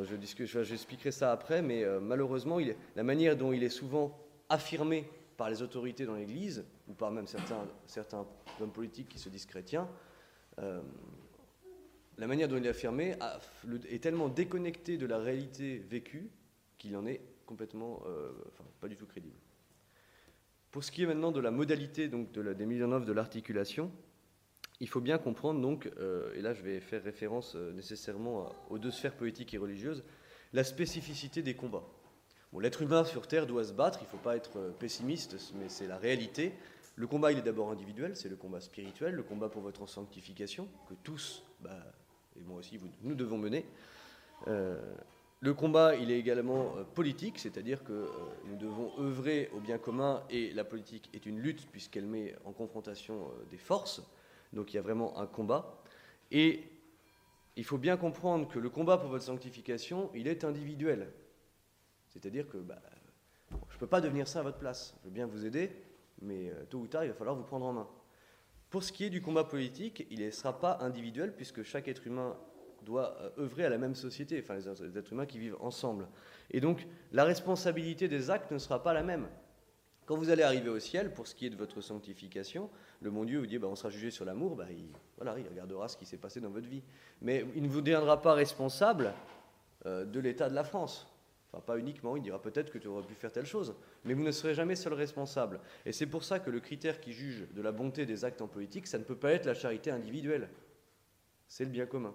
J'expliquerai 0.04 1.10
ça 1.10 1.32
après, 1.32 1.60
mais 1.60 1.84
euh, 1.84 2.00
malheureusement, 2.00 2.58
la 2.94 3.02
manière 3.02 3.36
dont 3.36 3.52
il 3.52 3.62
est 3.62 3.68
souvent 3.68 4.18
affirmé 4.48 5.08
par 5.36 5.50
les 5.50 5.60
autorités 5.60 6.06
dans 6.06 6.14
l'Église, 6.14 6.64
ou 6.88 6.94
par 6.94 7.10
même 7.10 7.26
certains, 7.26 8.26
hommes 8.60 8.72
politiques 8.72 9.08
qui 9.08 9.18
se 9.18 9.28
disent 9.28 9.44
chrétiens, 9.44 9.86
euh, 10.60 10.80
la 12.16 12.26
manière 12.26 12.48
dont 12.48 12.56
il 12.56 12.64
est 12.64 12.70
affirmé 12.70 13.16
est 13.90 14.02
tellement 14.02 14.28
déconnecté 14.28 14.96
de 14.96 15.04
la 15.04 15.18
réalité 15.18 15.78
vécue 15.78 16.30
qu'il 16.78 16.96
en 16.96 17.04
est 17.06 17.20
complètement, 17.44 18.02
euh, 18.06 18.32
enfin, 18.48 18.64
pas 18.80 18.88
du 18.88 18.96
tout 18.96 19.06
crédible. 19.06 19.36
Pour 20.76 20.84
ce 20.84 20.92
qui 20.92 21.04
est 21.04 21.06
maintenant 21.06 21.32
de 21.32 21.40
la 21.40 21.50
modalité 21.50 22.06
donc, 22.06 22.30
des 22.32 22.66
mises 22.66 22.82
en 22.82 22.92
œuvre 22.92 23.06
de 23.06 23.12
l'articulation, 23.14 23.90
il 24.78 24.90
faut 24.90 25.00
bien 25.00 25.16
comprendre 25.16 25.58
donc, 25.58 25.90
euh, 25.98 26.34
et 26.34 26.42
là 26.42 26.52
je 26.52 26.60
vais 26.60 26.80
faire 26.80 27.02
référence 27.02 27.54
euh, 27.56 27.72
nécessairement 27.72 28.54
aux 28.68 28.76
deux 28.76 28.90
sphères 28.90 29.16
politiques 29.16 29.54
et 29.54 29.56
religieuses, 29.56 30.04
la 30.52 30.64
spécificité 30.64 31.40
des 31.40 31.54
combats. 31.54 31.84
L'être 32.60 32.82
humain 32.82 33.04
sur 33.06 33.26
Terre 33.26 33.46
doit 33.46 33.64
se 33.64 33.72
battre, 33.72 34.00
il 34.02 34.04
ne 34.04 34.10
faut 34.10 34.16
pas 34.18 34.36
être 34.36 34.58
euh, 34.58 34.70
pessimiste, 34.70 35.54
mais 35.54 35.70
c'est 35.70 35.86
la 35.86 35.96
réalité. 35.96 36.52
Le 36.94 37.06
combat, 37.06 37.32
il 37.32 37.38
est 37.38 37.42
d'abord 37.42 37.70
individuel, 37.70 38.14
c'est 38.14 38.28
le 38.28 38.36
combat 38.36 38.60
spirituel, 38.60 39.14
le 39.14 39.22
combat 39.22 39.48
pour 39.48 39.62
votre 39.62 39.88
sanctification, 39.88 40.68
que 40.90 40.94
tous, 41.02 41.42
bah, 41.62 41.86
et 42.38 42.44
moi 42.44 42.58
aussi, 42.58 42.78
nous 43.00 43.14
devons 43.14 43.38
mener. 43.38 43.64
Le 45.40 45.54
combat, 45.54 45.94
il 45.94 46.10
est 46.10 46.18
également 46.18 46.72
politique, 46.94 47.38
c'est-à-dire 47.38 47.84
que 47.84 48.08
nous 48.46 48.56
devons 48.56 48.92
œuvrer 48.98 49.50
au 49.54 49.60
bien 49.60 49.78
commun, 49.78 50.22
et 50.30 50.52
la 50.52 50.64
politique 50.64 51.10
est 51.12 51.26
une 51.26 51.40
lutte 51.40 51.68
puisqu'elle 51.70 52.06
met 52.06 52.34
en 52.44 52.52
confrontation 52.52 53.30
des 53.50 53.58
forces. 53.58 54.02
Donc 54.52 54.72
il 54.72 54.76
y 54.76 54.78
a 54.78 54.82
vraiment 54.82 55.18
un 55.18 55.26
combat. 55.26 55.82
Et 56.30 56.64
il 57.56 57.64
faut 57.64 57.78
bien 57.78 57.96
comprendre 57.96 58.48
que 58.48 58.58
le 58.58 58.70
combat 58.70 58.98
pour 58.98 59.10
votre 59.10 59.24
sanctification, 59.24 60.10
il 60.14 60.28
est 60.28 60.44
individuel. 60.44 61.12
C'est-à-dire 62.08 62.48
que 62.48 62.58
bah, 62.58 62.80
je 63.50 63.74
ne 63.74 63.78
peux 63.78 63.86
pas 63.86 64.00
devenir 64.00 64.28
ça 64.28 64.40
à 64.40 64.42
votre 64.42 64.58
place. 64.58 64.94
Je 65.00 65.08
veux 65.08 65.14
bien 65.14 65.26
vous 65.26 65.46
aider, 65.46 65.70
mais 66.20 66.50
euh, 66.50 66.64
tôt 66.68 66.78
ou 66.78 66.86
tard, 66.86 67.04
il 67.04 67.08
va 67.08 67.14
falloir 67.14 67.36
vous 67.36 67.44
prendre 67.44 67.66
en 67.66 67.72
main. 67.72 67.88
Pour 68.70 68.82
ce 68.82 68.92
qui 68.92 69.04
est 69.04 69.10
du 69.10 69.22
combat 69.22 69.44
politique, 69.44 70.06
il 70.10 70.24
ne 70.24 70.30
sera 70.30 70.58
pas 70.58 70.78
individuel, 70.80 71.34
puisque 71.34 71.62
chaque 71.62 71.88
être 71.88 72.06
humain 72.06 72.36
doit 72.86 73.16
euh, 73.20 73.42
œuvrer 73.42 73.64
à 73.64 73.68
la 73.68 73.76
même 73.76 73.94
société, 73.94 74.42
enfin 74.42 74.54
les 74.54 74.98
êtres 74.98 75.12
humains 75.12 75.26
qui 75.26 75.38
vivent 75.38 75.56
ensemble. 75.60 76.06
Et 76.50 76.60
donc, 76.60 76.86
la 77.12 77.24
responsabilité 77.24 78.08
des 78.08 78.30
actes 78.30 78.50
ne 78.52 78.58
sera 78.58 78.82
pas 78.82 78.94
la 78.94 79.02
même. 79.02 79.26
Quand 80.06 80.16
vous 80.16 80.30
allez 80.30 80.44
arriver 80.44 80.70
au 80.70 80.78
ciel, 80.78 81.12
pour 81.12 81.26
ce 81.26 81.34
qui 81.34 81.46
est 81.46 81.50
de 81.50 81.56
votre 81.56 81.80
sanctification, 81.80 82.70
le 83.00 83.10
bon 83.10 83.24
Dieu 83.24 83.40
vous 83.40 83.46
dit 83.46 83.58
bah, 83.58 83.66
on 83.68 83.74
sera 83.74 83.90
jugé 83.90 84.12
sur 84.12 84.24
l'amour, 84.24 84.54
bah, 84.54 84.66
il, 84.70 84.86
voilà, 85.16 85.36
il 85.38 85.48
regardera 85.48 85.88
ce 85.88 85.96
qui 85.96 86.06
s'est 86.06 86.16
passé 86.16 86.40
dans 86.40 86.50
votre 86.50 86.68
vie. 86.68 86.82
Mais 87.20 87.44
il 87.56 87.64
ne 87.64 87.68
vous 87.68 87.80
deviendra 87.80 88.22
pas 88.22 88.34
responsable 88.34 89.12
euh, 89.84 90.04
de 90.04 90.20
l'état 90.20 90.48
de 90.48 90.54
la 90.54 90.62
France. 90.62 91.12
Enfin, 91.50 91.60
pas 91.60 91.78
uniquement, 91.78 92.16
il 92.16 92.22
dira 92.22 92.40
peut-être 92.40 92.70
que 92.70 92.78
tu 92.78 92.86
aurais 92.86 93.04
pu 93.04 93.14
faire 93.14 93.32
telle 93.32 93.46
chose, 93.46 93.74
mais 94.04 94.14
vous 94.14 94.22
ne 94.22 94.30
serez 94.30 94.54
jamais 94.54 94.76
seul 94.76 94.94
responsable. 94.94 95.60
Et 95.84 95.92
c'est 95.92 96.06
pour 96.06 96.22
ça 96.22 96.38
que 96.38 96.50
le 96.50 96.60
critère 96.60 97.00
qui 97.00 97.12
juge 97.12 97.48
de 97.52 97.62
la 97.62 97.72
bonté 97.72 98.06
des 98.06 98.24
actes 98.24 98.42
en 98.42 98.48
politique, 98.48 98.86
ça 98.86 98.98
ne 98.98 99.04
peut 99.04 99.16
pas 99.16 99.32
être 99.32 99.46
la 99.46 99.54
charité 99.54 99.90
individuelle. 99.90 100.48
C'est 101.48 101.64
le 101.64 101.70
bien 101.70 101.86
commun. 101.86 102.14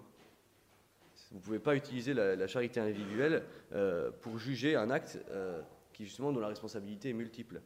Vous 1.32 1.38
ne 1.38 1.42
pouvez 1.42 1.58
pas 1.58 1.74
utiliser 1.74 2.12
la, 2.12 2.46
charité 2.46 2.78
individuelle 2.78 3.42
euh, 3.72 4.10
pour 4.20 4.38
juger 4.38 4.76
un 4.76 4.90
acte 4.90 5.18
euh, 5.30 5.62
qui, 5.94 6.04
justement, 6.04 6.30
dont 6.30 6.40
la 6.40 6.48
responsabilité 6.48 7.08
est 7.08 7.14
multiple. 7.14 7.62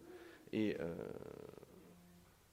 Euh, 0.55 0.95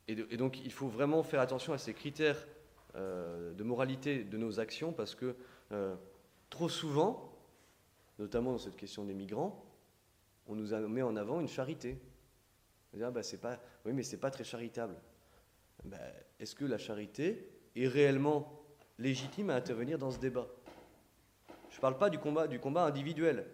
et, 0.07 0.37
donc 0.37 0.59
il 0.65 0.71
faut 0.71 0.87
vraiment 0.87 1.21
faire 1.21 1.39
attention 1.39 1.71
à 1.71 1.77
ces 1.77 1.93
critères 1.93 2.47
de 2.95 3.63
moralité 3.63 4.23
de 4.23 4.37
nos 4.37 4.59
actions 4.59 4.91
parce 4.91 5.15
que 5.15 5.35
trop 6.49 6.69
souvent, 6.69 7.33
notamment 8.19 8.51
dans 8.51 8.57
cette 8.57 8.75
question 8.75 9.05
des 9.05 9.13
migrants, 9.13 9.65
on 10.47 10.55
nous 10.55 10.75
met 10.89 11.01
en 11.01 11.15
avant 11.15 11.39
une 11.39 11.47
charité. 11.47 11.97
Ah, 13.01 13.09
bah, 13.09 13.21
pas, 13.41 13.59
oui, 13.85 13.93
mais 13.93 14.03
c'est 14.03 14.17
pas 14.17 14.29
très 14.29 14.43
charitable. 14.43 14.95
Bah, 15.85 15.97
est-ce 16.39 16.53
que 16.53 16.65
la 16.65 16.77
charité 16.77 17.49
est 17.75 17.87
réellement 17.87 18.61
légitime 18.99 19.49
à 19.49 19.55
intervenir 19.55 19.97
dans 19.97 20.11
ce 20.11 20.19
débat? 20.19 20.47
Parle 21.83 21.97
pas 21.97 22.09
du 22.09 22.17
combat, 22.17 22.47
du 22.47 22.59
combat 22.59 22.85
individuel 22.85 23.45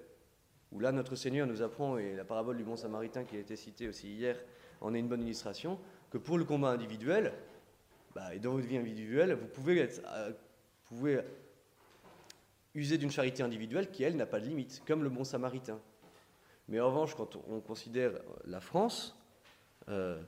où 0.72 0.80
là 0.80 0.92
notre 0.92 1.16
Seigneur 1.16 1.48
nous 1.48 1.64
apprend, 1.64 1.98
et 1.98 2.14
la 2.16 2.24
parabole 2.24 2.58
du 2.58 2.64
bon 2.64 2.76
samaritain 2.76 3.24
qui 3.24 3.36
a 3.36 3.40
été 3.40 3.56
citée 3.56 3.88
aussi 3.88 4.08
hier 4.08 4.38
en 4.82 4.94
est 4.94 5.00
une 5.00 5.08
bonne 5.08 5.24
illustration, 5.24 5.80
que 6.12 6.20
pour 6.20 6.38
le 6.38 6.46
combat 6.46 6.70
individuel, 6.70 7.34
bah, 8.14 8.36
et 8.36 8.38
dans 8.38 8.52
votre 8.52 8.68
vie 8.68 8.78
individuelle, 8.78 9.34
vous 9.34 9.72
euh, 9.72 10.32
pouvez 10.84 11.22
user 12.76 13.00
d'une 13.00 13.10
charité 13.10 13.42
individuelle 13.42 13.90
qui, 13.90 14.04
elle, 14.04 14.16
n'a 14.16 14.28
pas 14.28 14.40
de 14.40 14.46
limite, 14.46 14.84
comme 14.86 15.02
le 15.02 15.10
bon 15.10 15.24
samaritain. 15.24 15.80
Mais 16.68 16.80
en 16.80 16.86
revanche, 16.86 17.16
quand 17.16 17.36
on 17.50 17.62
considère 17.62 18.12
la 18.46 18.60
France, 18.60 19.20
euh, 19.88 20.22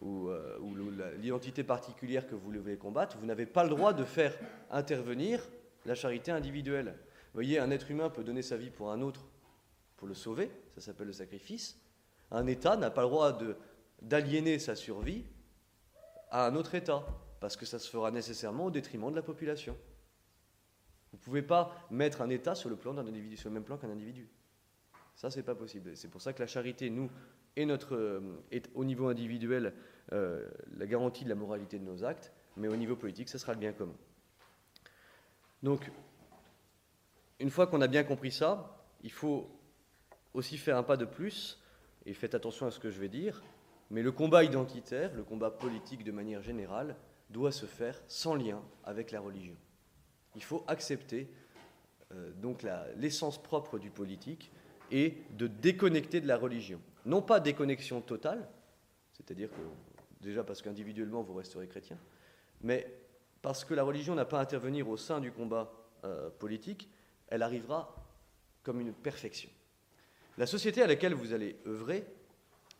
ou, 0.00 0.30
euh, 0.30 0.58
ou 0.60 0.74
l'identité 1.20 1.64
particulière 1.64 2.26
que 2.26 2.34
vous 2.34 2.50
voulez 2.50 2.78
combattre, 2.78 3.18
vous 3.18 3.26
n'avez 3.26 3.44
pas 3.44 3.62
le 3.62 3.68
droit 3.68 3.92
de 3.92 4.04
faire 4.04 4.34
intervenir 4.70 5.46
la 5.84 5.94
charité 5.94 6.30
individuelle. 6.30 6.94
Vous 7.32 7.38
voyez, 7.38 7.58
un 7.58 7.70
être 7.70 7.90
humain 7.90 8.10
peut 8.10 8.24
donner 8.24 8.42
sa 8.42 8.58
vie 8.58 8.70
pour 8.70 8.90
un 8.90 9.00
autre 9.00 9.24
pour 9.96 10.06
le 10.06 10.14
sauver, 10.14 10.50
ça 10.74 10.80
s'appelle 10.80 11.06
le 11.06 11.12
sacrifice. 11.12 11.80
Un 12.30 12.46
État 12.46 12.76
n'a 12.76 12.90
pas 12.90 13.02
le 13.02 13.08
droit 13.08 13.38
d'aliéner 14.02 14.58
sa 14.58 14.74
survie 14.74 15.24
à 16.30 16.46
un 16.46 16.56
autre 16.56 16.74
État, 16.74 17.06
parce 17.40 17.56
que 17.56 17.64
ça 17.64 17.78
se 17.78 17.88
fera 17.88 18.10
nécessairement 18.10 18.66
au 18.66 18.70
détriment 18.70 19.10
de 19.10 19.16
la 19.16 19.22
population. 19.22 19.76
Vous 21.12 21.18
ne 21.18 21.22
pouvez 21.22 21.42
pas 21.42 21.86
mettre 21.90 22.20
un 22.20 22.30
État 22.30 22.54
sur 22.54 22.68
le, 22.68 22.76
même 23.50 23.64
plan 23.64 23.76
qu'un 23.76 23.90
individu. 23.90 24.28
Ça, 25.14 25.30
c'est 25.30 25.42
pas 25.42 25.54
possible. 25.54 25.96
C'est 25.96 26.08
pour 26.08 26.20
ça 26.20 26.32
que 26.32 26.40
la 26.40 26.46
charité, 26.46 26.90
nous, 26.90 27.10
est, 27.54 27.64
notre, 27.64 27.94
euh, 27.94 28.42
est 28.50 28.70
au 28.74 28.84
niveau 28.84 29.08
individuel 29.08 29.74
euh, 30.12 30.48
la 30.76 30.86
garantie 30.86 31.24
de 31.24 31.28
la 31.28 31.34
moralité 31.34 31.78
de 31.78 31.84
nos 31.84 32.02
actes, 32.02 32.32
mais 32.56 32.68
au 32.68 32.76
niveau 32.76 32.96
politique, 32.96 33.28
ce 33.28 33.38
sera 33.38 33.52
le 33.52 33.58
bien 33.58 33.72
commun. 33.72 33.96
Donc, 35.62 35.90
une 37.42 37.50
fois 37.50 37.66
qu'on 37.66 37.80
a 37.80 37.88
bien 37.88 38.04
compris 38.04 38.30
ça, 38.30 38.78
il 39.02 39.10
faut 39.10 39.50
aussi 40.32 40.56
faire 40.56 40.76
un 40.76 40.84
pas 40.84 40.96
de 40.96 41.04
plus, 41.04 41.60
et 42.06 42.14
faites 42.14 42.36
attention 42.36 42.66
à 42.66 42.70
ce 42.70 42.78
que 42.78 42.88
je 42.88 43.00
vais 43.00 43.08
dire, 43.08 43.42
mais 43.90 44.00
le 44.00 44.12
combat 44.12 44.44
identitaire, 44.44 45.12
le 45.14 45.24
combat 45.24 45.50
politique 45.50 46.04
de 46.04 46.12
manière 46.12 46.40
générale, 46.40 46.96
doit 47.30 47.50
se 47.50 47.66
faire 47.66 48.00
sans 48.06 48.36
lien 48.36 48.62
avec 48.84 49.10
la 49.10 49.20
religion. 49.20 49.56
Il 50.36 50.44
faut 50.44 50.64
accepter 50.68 51.28
euh, 52.14 52.30
donc 52.40 52.64
l'essence 52.96 53.42
propre 53.42 53.78
du 53.78 53.90
politique 53.90 54.52
et 54.92 55.18
de 55.32 55.48
déconnecter 55.48 56.20
de 56.20 56.28
la 56.28 56.36
religion. 56.36 56.80
Non 57.06 57.22
pas 57.22 57.40
déconnexion 57.40 58.00
totale, 58.02 58.48
c'est-à-dire 59.14 59.50
que 59.50 59.62
déjà 60.20 60.44
parce 60.44 60.62
qu'individuellement 60.62 61.22
vous 61.22 61.34
resterez 61.34 61.66
chrétien, 61.66 61.98
mais 62.60 62.86
parce 63.42 63.64
que 63.64 63.74
la 63.74 63.82
religion 63.82 64.14
n'a 64.14 64.26
pas 64.26 64.38
à 64.38 64.42
intervenir 64.42 64.88
au 64.88 64.96
sein 64.96 65.18
du 65.18 65.32
combat 65.32 65.72
euh, 66.04 66.30
politique, 66.30 66.88
elle 67.32 67.42
arrivera 67.42 67.96
comme 68.62 68.78
une 68.80 68.92
perfection. 68.92 69.48
La 70.36 70.46
société 70.46 70.82
à 70.82 70.86
laquelle 70.86 71.14
vous 71.14 71.32
allez 71.32 71.56
œuvrer, 71.66 72.04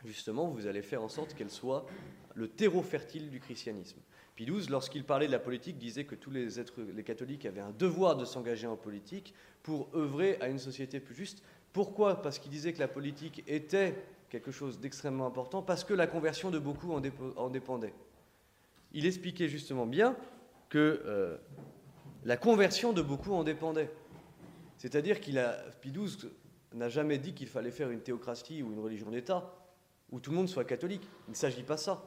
justement, 0.04 0.48
vous 0.48 0.66
allez 0.66 0.82
faire 0.82 1.02
en 1.02 1.08
sorte 1.08 1.32
qu'elle 1.34 1.50
soit 1.50 1.86
le 2.34 2.48
terreau 2.48 2.82
fertile 2.82 3.30
du 3.30 3.40
christianisme. 3.40 3.98
Pie 4.36 4.44
XII, 4.44 4.68
lorsqu'il 4.68 5.04
parlait 5.04 5.26
de 5.26 5.32
la 5.32 5.38
politique, 5.38 5.78
disait 5.78 6.04
que 6.04 6.14
tous 6.14 6.30
les, 6.30 6.60
êtres, 6.60 6.82
les 6.82 7.02
catholiques 7.02 7.46
avaient 7.46 7.62
un 7.62 7.70
devoir 7.70 8.16
de 8.16 8.26
s'engager 8.26 8.66
en 8.66 8.76
politique 8.76 9.34
pour 9.62 9.88
œuvrer 9.94 10.36
à 10.42 10.48
une 10.48 10.58
société 10.58 11.00
plus 11.00 11.14
juste. 11.14 11.42
Pourquoi? 11.72 12.20
Parce 12.20 12.38
qu'il 12.38 12.50
disait 12.50 12.74
que 12.74 12.78
la 12.78 12.88
politique 12.88 13.42
était 13.46 13.94
quelque 14.28 14.50
chose 14.50 14.80
d'extrêmement 14.80 15.26
important, 15.26 15.62
parce 15.62 15.82
que 15.82 15.94
la 15.94 16.06
conversion 16.06 16.50
de 16.50 16.58
beaucoup 16.58 16.92
en, 16.92 17.48
dépendait. 17.50 17.94
Il 18.92 19.06
expliquait 19.06 19.48
justement 19.48 19.86
bien 19.86 20.14
que 20.68 21.02
euh, 21.06 21.38
la 22.24 22.36
conversion 22.36 22.92
de 22.92 23.00
beaucoup 23.00 23.32
en 23.32 23.44
dépendait. 23.44 23.90
C'est-à-dire 24.82 25.20
qu'il 25.20 25.38
a, 25.38 25.52
Pie 25.80 25.92
n'a 26.74 26.88
jamais 26.88 27.16
dit 27.16 27.34
qu'il 27.34 27.46
fallait 27.46 27.70
faire 27.70 27.92
une 27.92 28.00
théocratie 28.00 28.64
ou 28.64 28.72
une 28.72 28.80
religion 28.80 29.10
d'État, 29.10 29.54
où 30.10 30.18
tout 30.18 30.32
le 30.32 30.36
monde 30.36 30.48
soit 30.48 30.64
catholique. 30.64 31.08
Il 31.28 31.30
ne 31.30 31.36
s'agit 31.36 31.62
pas 31.62 31.76
de 31.76 31.80
ça. 31.80 32.02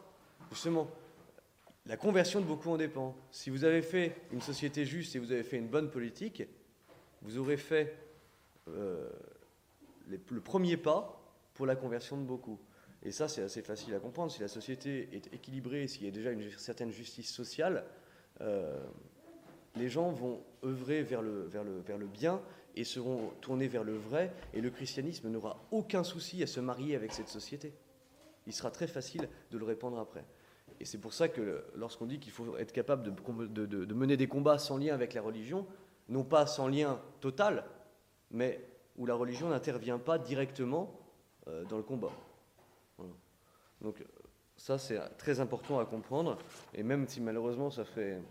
Justement, 0.52 0.92
la 1.86 1.96
conversion 1.96 2.42
de 2.42 2.46
beaucoup 2.46 2.70
en 2.70 2.76
dépend. 2.76 3.16
Si 3.32 3.50
vous 3.50 3.64
avez 3.64 3.82
fait 3.82 4.18
une 4.34 4.42
société 4.42 4.84
juste 4.84 5.16
et 5.16 5.20
vous 5.20 5.32
avez 5.32 5.44
fait 5.44 5.56
une 5.56 5.70
bonne 5.70 5.90
politique, 5.90 6.44
vous 7.22 7.38
aurez 7.38 7.56
fait 7.56 7.96
euh, 8.68 9.10
le 10.10 10.42
premier 10.42 10.76
pas 10.76 11.24
pour 11.54 11.66
la 11.66 11.78
conversion 11.78 12.18
de 12.18 12.24
beaucoup. 12.24 12.60
Et 13.04 13.14
ça, 13.14 13.30
c'est 13.30 13.44
assez 13.44 13.62
facile 13.62 13.94
à 13.94 14.00
comprendre. 14.00 14.34
Si 14.34 14.42
la 14.42 14.50
société 14.50 15.08
est 15.14 15.34
équilibrée, 15.34 15.88
s'il 15.88 16.04
y 16.04 16.10
a 16.10 16.12
déjà 16.12 16.32
une 16.32 16.52
certaine 16.58 16.92
justice 16.92 17.32
sociale, 17.32 17.86
euh, 18.42 18.84
les 19.78 19.88
gens 19.88 20.12
vont 20.12 20.44
œuvrer 20.66 21.04
vers 21.04 21.22
le, 21.22 21.44
vers, 21.44 21.64
le, 21.64 21.80
vers 21.80 21.98
le 21.98 22.08
bien 22.08 22.42
et 22.76 22.84
seront 22.84 23.32
tournés 23.42 23.68
vers 23.68 23.84
le 23.84 23.96
vrai, 23.96 24.32
et 24.54 24.62
le 24.62 24.70
christianisme 24.70 25.30
n'aura 25.30 25.58
aucun 25.72 26.04
souci 26.04 26.44
à 26.44 26.48
se 26.48 26.60
marier 26.60 26.96
avec 26.96 27.14
cette 27.14 27.30
société. 27.30 27.74
Il 28.48 28.54
sera 28.54 28.70
très 28.70 28.88
facile 28.88 29.30
de 29.52 29.58
le 29.58 29.66
répandre 29.66 29.98
après. 29.98 30.26
Et 30.80 30.86
c'est 30.86 30.98
pour 30.98 31.14
ça 31.14 31.30
que 31.30 31.64
lorsqu'on 31.76 32.06
dit 32.06 32.20
qu'il 32.20 32.34
faut 32.34 32.58
être 32.58 32.74
capable 32.74 33.04
de, 33.04 33.94
mener 33.94 34.18
des 34.18 34.28
combats 34.28 34.58
sans 34.58 34.78
lien 34.78 34.94
avec 34.94 35.14
la 35.14 35.22
religion, 35.22 35.66
non 36.10 36.24
pas 36.24 36.46
sans 36.46 36.68
lien 36.68 37.02
total, 37.22 37.66
mais 38.30 38.62
où 38.98 39.06
la 39.06 39.16
religion 39.16 39.50
n'intervient 39.50 40.00
pas 40.00 40.20
directement 40.20 41.00
euh, 41.48 41.64
dans 41.66 41.78
le 41.78 41.84
combat. 41.84 42.12
Donc 43.82 44.04
ça, 44.58 44.78
c'est 44.78 45.00
très 45.18 45.40
important 45.40 45.80
à 45.80 45.86
comprendre, 45.86 46.38
et 46.74 46.84
même 46.84 47.08
si 47.08 47.22
malheureusement 47.22 47.70
ça 47.70 47.86
fait, 47.86 48.22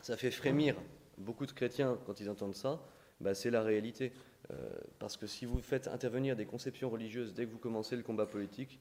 ça 0.00 0.16
fait 0.16 0.30
frémir 0.30 0.76
beaucoup 1.18 1.46
de 1.46 1.52
chrétiens 1.52 1.98
quand 2.06 2.20
ils 2.20 2.28
entendent 2.28 2.54
ça, 2.54 2.80
bah, 3.20 3.34
c'est 3.34 3.50
la 3.50 3.62
réalité. 3.62 4.12
Euh, 4.50 4.70
parce 4.98 5.16
que 5.16 5.26
si 5.26 5.44
vous 5.44 5.60
faites 5.60 5.86
intervenir 5.88 6.34
des 6.34 6.46
conceptions 6.46 6.90
religieuses 6.90 7.34
dès 7.34 7.46
que 7.46 7.50
vous 7.52 7.58
commencez 7.58 7.96
le 7.96 8.02
combat 8.02 8.26
politique, 8.26 8.80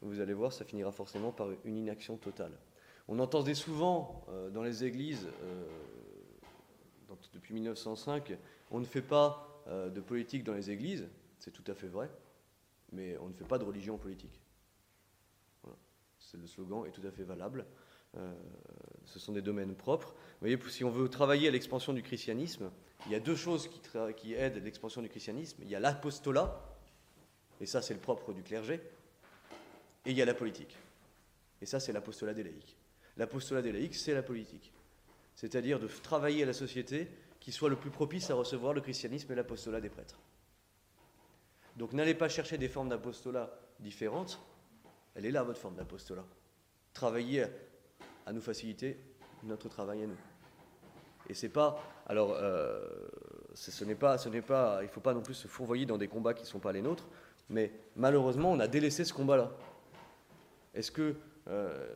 vous 0.00 0.20
allez 0.20 0.32
voir, 0.32 0.52
ça 0.52 0.64
finira 0.64 0.92
forcément 0.92 1.30
par 1.30 1.48
une 1.64 1.76
inaction 1.76 2.16
totale. 2.16 2.52
On 3.08 3.18
entendait 3.18 3.54
souvent 3.54 4.24
euh, 4.30 4.50
dans 4.50 4.62
les 4.62 4.84
églises, 4.84 5.28
euh, 5.42 5.64
depuis 7.34 7.52
1905, 7.54 8.36
on 8.70 8.80
ne 8.80 8.84
fait 8.84 9.02
pas 9.02 9.46
de 9.66 10.00
politique 10.00 10.42
dans 10.42 10.54
les 10.54 10.70
églises, 10.70 11.06
c'est 11.38 11.52
tout 11.52 11.62
à 11.70 11.74
fait 11.74 11.86
vrai, 11.86 12.10
mais 12.92 13.16
on 13.18 13.28
ne 13.28 13.32
fait 13.32 13.44
pas 13.44 13.58
de 13.58 13.64
religion 13.64 13.98
politique. 13.98 14.40
Le 16.34 16.46
slogan 16.46 16.86
est 16.86 16.90
tout 16.90 17.06
à 17.06 17.10
fait 17.10 17.22
valable. 17.22 17.66
Ce 19.04 19.18
sont 19.18 19.32
des 19.32 19.42
domaines 19.42 19.74
propres. 19.74 20.08
Vous 20.08 20.48
voyez, 20.48 20.58
si 20.70 20.82
on 20.82 20.90
veut 20.90 21.08
travailler 21.08 21.46
à 21.46 21.50
l'expansion 21.50 21.92
du 21.92 22.02
christianisme, 22.02 22.70
il 23.06 23.12
y 23.12 23.14
a 23.14 23.20
deux 23.20 23.36
choses 23.36 23.68
qui, 23.68 23.80
qui 24.16 24.34
aident 24.34 24.62
l'expansion 24.62 25.02
du 25.02 25.08
christianisme. 25.08 25.62
Il 25.62 25.68
y 25.68 25.74
a 25.74 25.80
l'apostolat, 25.80 26.60
et 27.60 27.66
ça 27.66 27.82
c'est 27.82 27.94
le 27.94 28.00
propre 28.00 28.32
du 28.32 28.42
clergé, 28.42 28.80
et 30.06 30.10
il 30.10 30.16
y 30.16 30.22
a 30.22 30.24
la 30.24 30.34
politique. 30.34 30.76
Et 31.62 31.66
ça 31.66 31.80
c'est 31.80 31.92
l'apostolat 31.92 32.34
des 32.34 32.42
laïcs. 32.42 32.76
L'apostolat 33.16 33.62
des 33.62 33.72
laïcs, 33.72 33.94
c'est 33.94 34.14
la 34.14 34.22
politique. 34.22 34.72
C'est-à-dire 35.34 35.78
de 35.78 35.86
travailler 35.86 36.42
à 36.42 36.46
la 36.46 36.52
société 36.52 37.08
qui 37.38 37.52
soit 37.52 37.70
le 37.70 37.76
plus 37.76 37.90
propice 37.90 38.30
à 38.30 38.34
recevoir 38.34 38.74
le 38.74 38.80
christianisme 38.80 39.32
et 39.32 39.34
l'apostolat 39.34 39.80
des 39.80 39.88
prêtres. 39.88 40.18
Donc 41.76 41.92
n'allez 41.92 42.14
pas 42.14 42.28
chercher 42.28 42.58
des 42.58 42.68
formes 42.68 42.90
d'apostolat 42.90 43.50
différentes, 43.78 44.40
elle 45.14 45.26
est 45.26 45.30
là, 45.30 45.42
votre 45.42 45.58
forme 45.58 45.76
d'apostolat. 45.76 46.24
Travaillez 46.92 47.46
à 48.26 48.32
nous 48.32 48.40
faciliter 48.40 48.98
notre 49.42 49.68
travail 49.68 50.02
à 50.02 50.06
nous. 50.06 50.18
Et 51.28 51.34
c'est 51.34 51.48
pas. 51.48 51.82
Alors, 52.10 52.34
euh, 52.34 52.80
ce 53.54 53.84
n'est 53.84 53.94
pas. 53.94 54.16
Il 54.82 54.88
faut 54.88 55.00
pas 55.00 55.14
non 55.14 55.22
plus 55.22 55.34
se 55.34 55.46
fourvoyer 55.46 55.86
dans 55.86 55.96
des 55.96 56.08
combats 56.08 56.34
qui 56.34 56.42
ne 56.42 56.48
sont 56.48 56.58
pas 56.58 56.72
les 56.72 56.82
nôtres. 56.82 57.06
Mais 57.48 57.70
malheureusement, 57.94 58.50
on 58.50 58.58
a 58.58 58.66
délaissé 58.66 59.04
ce 59.04 59.12
combat-là. 59.12 59.52
Est-ce 60.74 60.90
que, 60.90 61.14
euh, 61.46 61.94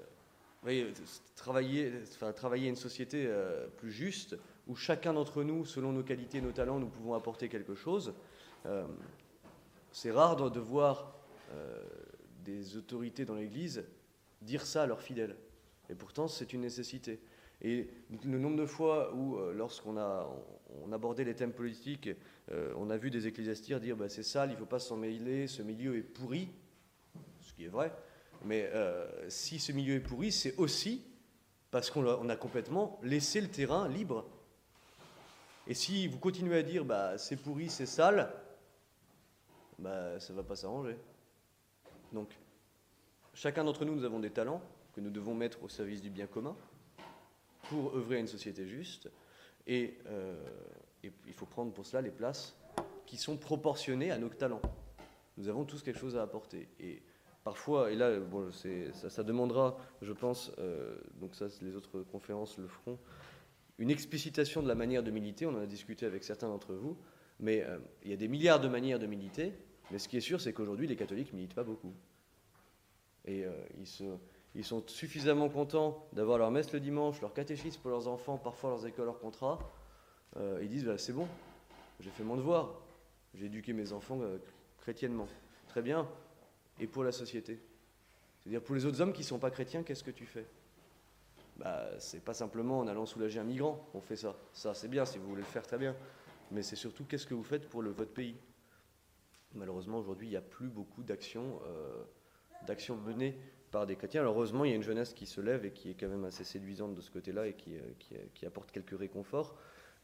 travailler, 1.34 1.92
enfin, 2.14 2.32
travailler 2.32 2.68
une 2.68 2.76
société 2.76 3.24
euh, 3.26 3.66
plus 3.76 3.90
juste, 3.90 4.36
où 4.68 4.76
chacun 4.76 5.14
d'entre 5.14 5.42
nous, 5.42 5.64
selon 5.64 5.90
nos 5.90 6.04
qualités, 6.04 6.40
nos 6.40 6.52
talents, 6.52 6.78
nous 6.78 6.86
pouvons 6.86 7.14
apporter 7.14 7.48
quelque 7.48 7.74
chose. 7.74 8.14
c'est 9.90 10.12
rare 10.12 10.36
de 10.36 10.60
voir 10.60 11.12
des 12.44 12.76
autorités 12.76 13.24
dans 13.24 13.34
l'Église 13.34 13.84
dire 14.42 14.64
ça 14.64 14.84
à 14.84 14.86
leurs 14.86 15.02
fidèles. 15.02 15.36
Et 15.90 15.96
pourtant, 15.96 16.28
c'est 16.28 16.52
une 16.52 16.60
nécessité. 16.60 17.18
Et 17.64 17.88
le 18.24 18.38
nombre 18.38 18.56
de 18.56 18.66
fois 18.66 19.14
où, 19.14 19.36
euh, 19.36 19.52
lorsqu'on 19.54 19.96
a 19.96 20.30
on 20.82 20.92
abordait 20.92 21.24
les 21.24 21.34
thèmes 21.34 21.52
politiques, 21.52 22.10
euh, 22.50 22.72
on 22.76 22.90
a 22.90 22.96
vu 22.96 23.10
des 23.10 23.26
ecclésiastiques 23.26 23.76
dire 23.76 23.96
bah, 23.96 24.08
c'est 24.08 24.22
sale, 24.22 24.50
il 24.50 24.52
ne 24.54 24.58
faut 24.58 24.66
pas 24.66 24.78
s'en 24.78 24.96
mêler, 24.96 25.46
ce 25.46 25.62
milieu 25.62 25.96
est 25.96 26.02
pourri, 26.02 26.50
ce 27.40 27.54
qui 27.54 27.64
est 27.64 27.68
vrai. 27.68 27.92
Mais 28.44 28.68
euh, 28.74 29.06
si 29.30 29.58
ce 29.58 29.72
milieu 29.72 29.94
est 29.94 30.00
pourri, 30.00 30.30
c'est 30.30 30.56
aussi 30.56 31.02
parce 31.70 31.90
qu'on 31.90 32.28
a, 32.28 32.36
complètement 32.36 33.00
laissé 33.02 33.40
le 33.40 33.48
terrain 33.48 33.88
libre. 33.88 34.26
Et 35.66 35.74
si 35.74 36.06
vous 36.06 36.18
continuez 36.18 36.58
à 36.58 36.62
dire 36.62 36.84
bah, 36.84 37.16
c'est 37.18 37.36
pourri, 37.36 37.70
c'est 37.70 37.86
sale, 37.86 38.30
bah, 39.78 40.20
ça 40.20 40.32
ne 40.32 40.38
va 40.38 40.44
pas 40.44 40.56
s'arranger. 40.56 40.96
Donc, 42.12 42.28
chacun 43.32 43.64
d'entre 43.64 43.84
nous, 43.84 43.94
nous 43.94 44.04
avons 44.04 44.20
des 44.20 44.30
talents 44.30 44.62
que 44.94 45.00
nous 45.00 45.10
devons 45.10 45.34
mettre 45.34 45.62
au 45.64 45.68
service 45.68 46.02
du 46.02 46.10
bien 46.10 46.26
commun 46.26 46.54
pour 47.68 47.96
œuvrer 47.96 48.16
à 48.16 48.20
une 48.20 48.26
société 48.26 48.66
juste. 48.66 49.10
Et, 49.66 49.98
euh, 50.06 50.34
il 51.02 51.34
faut 51.34 51.46
prendre 51.46 51.72
pour 51.72 51.84
cela 51.84 52.00
les 52.00 52.10
places 52.10 52.56
qui 53.04 53.18
sont 53.18 53.36
proportionnées 53.36 54.10
à 54.10 54.16
nos 54.16 54.30
talents. 54.30 54.62
Nous 55.36 55.48
avons 55.48 55.64
tous 55.64 55.82
quelque 55.82 55.98
chose 55.98 56.16
à 56.16 56.22
apporter. 56.22 56.68
Et 56.80 57.02
parfois, 57.42 57.92
et 57.92 57.94
là, 57.94 58.18
bon, 58.20 58.50
ça, 58.52 59.10
ça, 59.10 59.22
demandera, 59.22 59.76
je 60.00 60.12
pense, 60.12 60.50
euh, 60.58 60.96
donc 61.20 61.34
ça, 61.34 61.46
les 61.60 61.76
autres 61.76 62.00
conférences 62.04 62.56
le 62.56 62.68
feront, 62.68 62.98
une 63.78 63.90
explicitation 63.90 64.62
de 64.62 64.68
la 64.68 64.74
manière 64.74 65.02
de 65.02 65.10
militer. 65.10 65.44
On 65.44 65.54
en 65.54 65.60
a 65.60 65.66
discuté 65.66 66.06
avec 66.06 66.24
certains 66.24 66.48
d'entre 66.48 66.72
vous. 66.72 66.96
Mais 67.38 67.62
euh, 67.64 67.78
il 68.02 68.10
y 68.10 68.14
a 68.14 68.16
des 68.16 68.28
milliards 68.28 68.60
de 68.60 68.68
manières 68.68 68.98
de 68.98 69.06
militer. 69.06 69.52
Mais 69.90 69.98
ce 69.98 70.08
qui 70.08 70.16
est 70.16 70.22
sûr, 70.22 70.40
c'est 70.40 70.54
qu'aujourd'hui, 70.54 70.86
les 70.86 70.96
catholiques 70.96 71.32
ne 71.32 71.36
militent 71.36 71.54
pas 71.54 71.64
beaucoup. 71.64 71.92
Et 73.26 73.44
ils 73.78 73.86
se 73.86 74.04
ils 74.54 74.64
sont 74.64 74.82
suffisamment 74.86 75.48
contents 75.48 76.06
d'avoir 76.12 76.38
leur 76.38 76.50
messe 76.50 76.72
le 76.72 76.80
dimanche, 76.80 77.20
leur 77.20 77.32
catéchisme 77.32 77.80
pour 77.80 77.90
leurs 77.90 78.08
enfants, 78.08 78.38
parfois 78.38 78.70
leurs 78.70 78.86
écoles, 78.86 79.06
leurs 79.06 79.18
contrats. 79.18 79.58
Euh, 80.36 80.60
ils 80.62 80.68
disent 80.68 80.84
bah, 80.84 80.98
c'est 80.98 81.12
bon, 81.12 81.26
j'ai 82.00 82.10
fait 82.10 82.22
mon 82.22 82.36
devoir, 82.36 82.74
j'ai 83.34 83.46
éduqué 83.46 83.72
mes 83.72 83.92
enfants 83.92 84.20
euh, 84.22 84.38
chrétiennement. 84.78 85.26
Très 85.68 85.82
bien. 85.82 86.08
Et 86.80 86.86
pour 86.86 87.04
la 87.04 87.12
société 87.12 87.60
C'est-à-dire 88.42 88.62
pour 88.62 88.74
les 88.74 88.84
autres 88.86 89.00
hommes 89.00 89.12
qui 89.12 89.22
ne 89.22 89.26
sont 89.26 89.38
pas 89.38 89.50
chrétiens, 89.50 89.82
qu'est-ce 89.82 90.04
que 90.04 90.10
tu 90.10 90.26
fais? 90.26 90.46
Bah, 91.56 91.88
C'est 91.98 92.24
pas 92.24 92.34
simplement 92.34 92.80
en 92.80 92.86
allant 92.86 93.06
soulager 93.06 93.40
un 93.40 93.44
migrant 93.44 93.88
qu'on 93.92 94.00
fait 94.00 94.16
ça. 94.16 94.36
Ça, 94.52 94.74
c'est 94.74 94.88
bien, 94.88 95.04
si 95.04 95.18
vous 95.18 95.28
voulez 95.28 95.42
le 95.42 95.46
faire, 95.46 95.66
très 95.66 95.78
bien. 95.78 95.96
Mais 96.50 96.62
c'est 96.62 96.76
surtout 96.76 97.04
qu'est-ce 97.04 97.26
que 97.26 97.34
vous 97.34 97.44
faites 97.44 97.68
pour 97.68 97.82
le, 97.82 97.90
votre 97.90 98.12
pays? 98.12 98.36
Malheureusement, 99.54 99.98
aujourd'hui, 99.98 100.26
il 100.26 100.30
n'y 100.30 100.36
a 100.36 100.42
plus 100.42 100.68
beaucoup 100.68 101.02
d'actions 101.02 101.60
euh, 101.66 102.04
menées 103.06 103.38
par 103.74 103.86
des 103.86 103.96
chrétiens. 103.96 104.20
Alors 104.20 104.36
heureusement, 104.36 104.64
il 104.64 104.70
y 104.70 104.72
a 104.72 104.76
une 104.76 104.84
jeunesse 104.84 105.14
qui 105.14 105.26
se 105.26 105.40
lève 105.40 105.64
et 105.64 105.72
qui 105.72 105.90
est 105.90 105.94
quand 105.94 106.06
même 106.06 106.24
assez 106.24 106.44
séduisante 106.44 106.94
de 106.94 107.00
ce 107.00 107.10
côté-là 107.10 107.48
et 107.48 107.54
qui, 107.54 107.74
euh, 107.74 108.16
qui, 108.32 108.46
apporte 108.46 108.70
quelques 108.70 108.96
réconforts. 108.96 109.56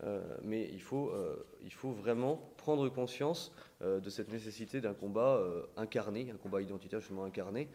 Euh, 0.02 0.20
mais 0.42 0.68
il 0.72 0.82
faut, 0.82 1.10
euh, 1.10 1.46
il 1.62 1.72
faut 1.72 1.92
vraiment 1.92 2.52
prendre 2.56 2.88
conscience 2.88 3.52
de 3.80 4.10
cette 4.10 4.30
nécessité 4.30 4.80
d'un 4.80 4.92
combat 4.92 5.40
incarné, 5.76 6.30
un 6.34 6.36
combat 6.36 6.60
identitaire 6.60 7.00
justement 7.00 7.24
incarné, 7.24 7.68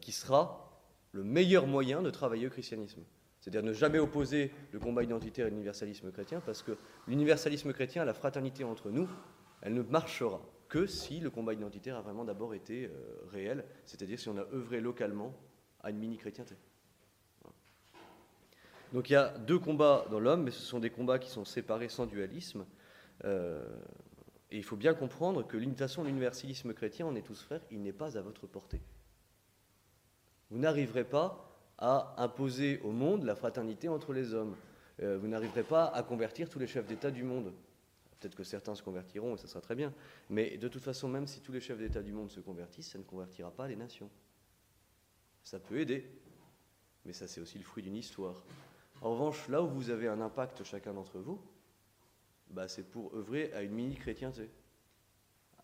qui 0.00 0.12
sera 0.12 0.80
le 1.10 1.24
meilleur 1.24 1.66
moyen 1.66 2.00
de 2.00 2.08
travailler 2.08 2.46
au 2.46 2.50
christianisme. 2.50 3.02
C'est-à-dire 3.40 3.62
ne 3.62 3.74
jamais 3.74 3.98
opposer 3.98 4.50
le 4.70 4.78
combat 4.78 5.02
identitaire 5.02 5.48
et 5.48 5.50
l'universalisme 5.50 6.10
chrétien, 6.10 6.40
parce 6.40 6.62
que 6.62 6.78
l'universalisme 7.06 7.72
chrétien, 7.74 8.06
la 8.06 8.14
fraternité 8.14 8.64
entre 8.64 8.90
nous, 8.90 9.08
elle 9.60 9.74
ne 9.74 9.82
marchera 9.82 10.40
que 10.72 10.86
si 10.86 11.20
le 11.20 11.28
combat 11.28 11.52
identitaire 11.52 11.98
a 11.98 12.00
vraiment 12.00 12.24
d'abord 12.24 12.54
été 12.54 12.86
euh, 12.86 12.90
réel, 13.30 13.62
c'est-à-dire 13.84 14.18
si 14.18 14.30
on 14.30 14.38
a 14.38 14.46
œuvré 14.54 14.80
localement 14.80 15.34
à 15.82 15.90
une 15.90 15.98
mini-chrétienté. 15.98 16.56
Donc 18.94 19.10
il 19.10 19.12
y 19.12 19.16
a 19.16 19.36
deux 19.36 19.58
combats 19.58 20.06
dans 20.10 20.18
l'homme, 20.18 20.44
mais 20.44 20.50
ce 20.50 20.62
sont 20.62 20.78
des 20.78 20.88
combats 20.88 21.18
qui 21.18 21.28
sont 21.28 21.44
séparés 21.44 21.90
sans 21.90 22.06
dualisme. 22.06 22.64
Euh, 23.24 23.62
et 24.50 24.56
il 24.56 24.64
faut 24.64 24.76
bien 24.76 24.94
comprendre 24.94 25.46
que 25.46 25.58
d'une 25.58 25.76
façon, 25.76 26.04
l'universalisme 26.04 26.72
chrétien, 26.72 27.06
on 27.06 27.16
est 27.16 27.26
tous 27.26 27.42
frères, 27.42 27.60
il 27.70 27.82
n'est 27.82 27.92
pas 27.92 28.16
à 28.16 28.22
votre 28.22 28.46
portée. 28.46 28.80
Vous 30.48 30.58
n'arriverez 30.58 31.04
pas 31.04 31.54
à 31.76 32.14
imposer 32.16 32.80
au 32.82 32.92
monde 32.92 33.24
la 33.24 33.34
fraternité 33.34 33.90
entre 33.90 34.14
les 34.14 34.32
hommes. 34.32 34.56
Euh, 35.02 35.18
vous 35.18 35.28
n'arriverez 35.28 35.64
pas 35.64 35.84
à 35.84 36.02
convertir 36.02 36.48
tous 36.48 36.58
les 36.58 36.66
chefs 36.66 36.86
d'État 36.86 37.10
du 37.10 37.24
monde. 37.24 37.52
Peut-être 38.22 38.36
que 38.36 38.44
certains 38.44 38.76
se 38.76 38.84
convertiront 38.84 39.34
et 39.34 39.36
ça 39.36 39.48
sera 39.48 39.60
très 39.60 39.74
bien. 39.74 39.92
Mais 40.30 40.56
de 40.56 40.68
toute 40.68 40.82
façon, 40.82 41.08
même 41.08 41.26
si 41.26 41.40
tous 41.40 41.50
les 41.50 41.58
chefs 41.58 41.78
d'État 41.78 42.02
du 42.02 42.12
monde 42.12 42.30
se 42.30 42.38
convertissent, 42.38 42.92
ça 42.92 42.98
ne 42.98 43.02
convertira 43.02 43.50
pas 43.50 43.66
les 43.66 43.74
nations. 43.74 44.08
Ça 45.42 45.58
peut 45.58 45.80
aider, 45.80 46.08
mais 47.04 47.12
ça 47.12 47.26
c'est 47.26 47.40
aussi 47.40 47.58
le 47.58 47.64
fruit 47.64 47.82
d'une 47.82 47.96
histoire. 47.96 48.44
En 49.00 49.10
revanche, 49.10 49.48
là 49.48 49.60
où 49.60 49.68
vous 49.68 49.90
avez 49.90 50.06
un 50.06 50.20
impact 50.20 50.62
chacun 50.62 50.94
d'entre 50.94 51.18
vous, 51.18 51.42
bah, 52.50 52.68
c'est 52.68 52.84
pour 52.84 53.12
œuvrer 53.16 53.52
à 53.54 53.62
une 53.62 53.72
mini-chrétienté. 53.72 54.48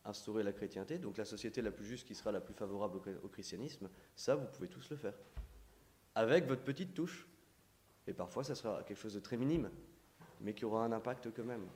Instaurer 0.05 0.43
la 0.43 0.53
chrétienté, 0.53 0.99
donc 0.99 1.17
la 1.17 1.25
société 1.25 1.63
la 1.63 1.71
plus 1.71 1.85
juste 1.85 2.09
qui 2.09 2.17
sera 2.17 2.33
la 2.33 2.41
plus 2.41 2.55
favorable 2.55 2.99
au 3.23 3.29
christianisme, 3.29 3.89
ça 4.17 4.35
vous 4.35 4.47
pouvez 4.47 4.67
tous 4.67 4.91
le 4.91 4.97
faire. 4.97 5.15
Avec 6.17 6.47
votre 6.47 6.65
petite 6.65 6.93
touche. 6.93 7.29
Et 8.09 8.15
parfois 8.15 8.43
ça 8.43 8.57
sera 8.57 8.83
quelque 8.83 8.99
chose 8.99 9.15
de 9.15 9.21
très 9.21 9.37
minime, 9.37 9.71
mais 10.41 10.55
qui 10.55 10.65
aura 10.65 10.85
un 10.85 10.91
impact 10.91 11.33
quand 11.33 11.45
même 11.45 11.69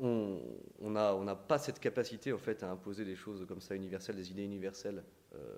on 0.00 0.90
n'a 0.90 1.36
pas 1.36 1.58
cette 1.58 1.80
capacité 1.80 2.32
en 2.32 2.38
fait 2.38 2.62
à 2.62 2.70
imposer 2.70 3.04
des 3.04 3.16
choses 3.16 3.46
comme 3.46 3.60
ça 3.60 3.74
universelles, 3.74 4.16
des 4.16 4.30
idées 4.30 4.44
universelles 4.44 5.04
euh, 5.34 5.56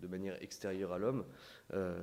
de 0.00 0.06
manière 0.08 0.42
extérieure 0.42 0.92
à 0.92 0.98
l'homme. 0.98 1.24
Euh, 1.74 1.96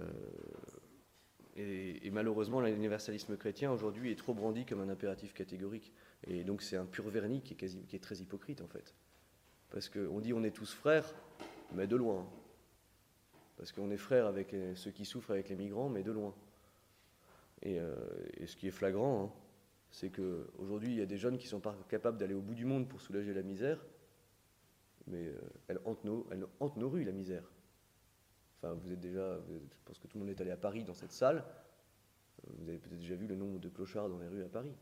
et, 1.58 2.10
malheureusement, 2.12 2.62
l'universalisme 2.62 3.36
chrétien 3.36 3.70
aujourd'hui 3.70 4.12
est 4.12 4.16
trop 4.16 4.34
brandi 4.34 4.66
comme 4.66 4.80
un 4.80 4.88
impératif 4.88 5.34
catégorique. 5.34 5.92
Et 6.26 6.46
donc 6.46 6.62
c'est 6.62 6.78
un 6.78 6.86
pur 6.86 7.10
vernis 7.10 7.42
qui 7.42 7.54
est, 7.54 8.00
très 8.00 8.16
hypocrite 8.16 8.62
en 8.62 8.68
fait. 8.68 8.96
Parce 9.70 9.90
qu'on 9.90 10.22
dit 10.22 10.32
on 10.32 10.44
est 10.44 10.52
tous 10.52 10.74
frères, 10.74 11.14
mais 11.74 11.86
de 11.86 11.98
loin. 11.98 12.26
Parce 13.58 13.74
qu'on 13.74 13.92
est 13.92 13.98
frères 13.98 14.26
avec 14.26 14.56
ceux 14.76 14.92
qui 14.92 15.04
souffrent 15.04 15.32
avec 15.32 15.50
les 15.50 15.58
migrants, 15.58 15.90
mais 15.90 16.02
de 16.02 16.14
loin. 16.14 16.34
Et, 17.62 17.78
euh, 17.80 17.96
ce 18.46 18.56
qui 18.56 18.68
est 18.68 18.72
flagrant, 18.72 19.26
hein, 19.26 19.32
c'est 19.92 20.10
qu'aujourd'hui, 20.10 20.92
il 20.92 21.00
y 21.00 21.02
a 21.02 21.06
des 21.06 21.18
jeunes 21.18 21.38
qui 21.38 21.48
sont 21.48 21.60
pas 21.60 21.76
capables 21.88 22.18
d'aller 22.18 22.34
au 22.34 22.42
bout 22.42 22.54
du 22.54 22.66
monde 22.66 22.88
pour 22.88 23.02
soulager 23.02 23.34
la 23.34 23.42
misère, 23.42 23.84
mais 25.08 25.28
euh, 25.28 25.40
elle, 25.68 25.80
nos, 26.04 26.90
rues, 26.90 27.04
la 27.04 27.12
misère. 27.12 27.44
Enfin, 28.58 28.74
vous 28.74 28.92
êtes 28.92 29.00
déjà, 29.00 29.40
je 29.50 29.84
pense 29.86 30.00
que 30.00 30.08
tout 30.08 30.18
le 30.18 30.26
monde 30.26 30.30
est 30.30 30.42
allé 30.42 30.52
à 30.52 30.58
Paris 30.58 30.84
dans 30.84 30.94
cette 30.94 31.12
salle. 31.12 31.44
Vous 32.58 32.70
avez 32.70 32.78
peut-être 32.78 33.00
déjà 33.00 33.16
vu 33.16 33.28
le 33.28 33.36
nombre 33.36 33.60
de 33.60 33.70
clochards 33.70 34.10
dans 34.10 34.20
les 34.20 34.28
rues 34.28 34.44
à 34.44 34.50
Paris. 34.50 34.76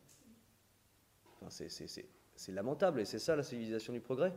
Enfin, 1.41 1.49
c'est 1.49 2.51
lamentable, 2.51 2.99
et 2.99 3.05
c'est 3.05 3.19
ça 3.19 3.35
la 3.35 3.43
civilisation 3.43 3.93
du 3.93 4.01
progrès. 4.01 4.33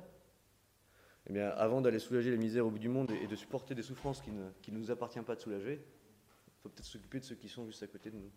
Eh 1.27 1.33
bien, 1.33 1.49
avant 1.51 1.81
d'aller 1.81 1.99
soulager 1.99 2.31
les 2.31 2.37
misères 2.37 2.67
au 2.67 2.71
bout 2.71 2.79
du 2.79 2.89
monde 2.89 3.11
et 3.11 3.27
de 3.27 3.37
supporter 3.37 3.75
des 3.75 3.83
souffrances 3.83 4.21
qui 4.21 4.31
ne, 4.31 4.79
nous 4.79 4.91
appartient 4.91 5.21
pas 5.21 5.35
de 5.35 5.41
soulager, 5.41 5.75
il 5.75 6.63
faut 6.63 6.69
peut-être 6.69 6.87
s'occuper 6.87 7.21
de 7.21 7.25
ceux 7.25 7.35
qui 7.35 7.49
sont 7.49 7.67
juste 7.67 7.83
à 7.83 7.87
côté 7.87 8.11
de 8.11 8.17
nous. 8.17 8.31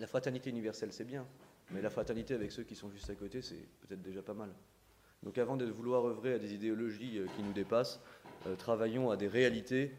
La 0.00 0.06
fraternité 0.06 0.48
universelle, 0.48 0.94
c'est 0.94 1.04
bien, 1.04 1.26
mais 1.70 1.82
la 1.82 1.90
fraternité 1.90 2.32
avec 2.32 2.52
ceux 2.52 2.62
qui 2.62 2.74
sont 2.74 2.88
juste 2.88 3.10
à 3.10 3.14
côté, 3.14 3.42
c'est 3.42 3.68
peut-être 3.82 4.00
déjà 4.00 4.22
pas 4.22 4.32
mal. 4.32 4.48
Donc 5.22 5.36
avant 5.36 5.58
de 5.58 5.66
vouloir 5.66 6.06
œuvrer 6.06 6.32
à 6.32 6.38
des 6.38 6.54
idéologies 6.54 7.18
euh, 7.18 7.26
qui 7.36 7.42
nous 7.42 7.52
dépassent, 7.52 8.00
euh, 8.46 8.56
travaillons 8.56 9.10
à 9.10 9.18
des 9.18 9.28
réalités 9.28 9.94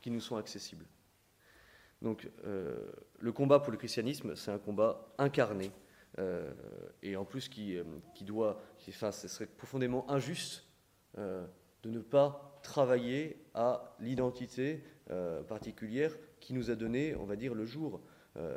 qui 0.00 0.10
nous 0.10 0.20
sont 0.20 0.36
accessibles. 0.36 0.86
Donc 2.00 2.30
euh, 2.46 2.90
le 3.20 3.32
combat 3.32 3.60
pour 3.60 3.72
le 3.72 3.76
christianisme, 3.76 4.34
c'est 4.36 4.50
un 4.50 4.58
combat 4.58 5.12
incarné, 5.18 5.70
et 7.02 7.16
en 7.16 7.24
plus 7.24 7.48
qui, 7.48 7.78
doit, 8.20 8.60
enfin, 8.86 9.12
ce 9.12 9.28
serait 9.28 9.46
profondément 9.46 10.10
injuste 10.10 10.66
de 11.16 11.90
ne 11.90 12.00
pas 12.00 12.60
travailler 12.62 13.42
à 13.54 13.96
l'identité 13.98 14.84
particulière 15.48 16.14
qui 16.38 16.52
nous 16.52 16.70
a 16.70 16.74
donné, 16.74 17.16
on 17.16 17.24
va 17.24 17.36
dire, 17.36 17.54
le 17.54 17.64
jour. 17.64 18.02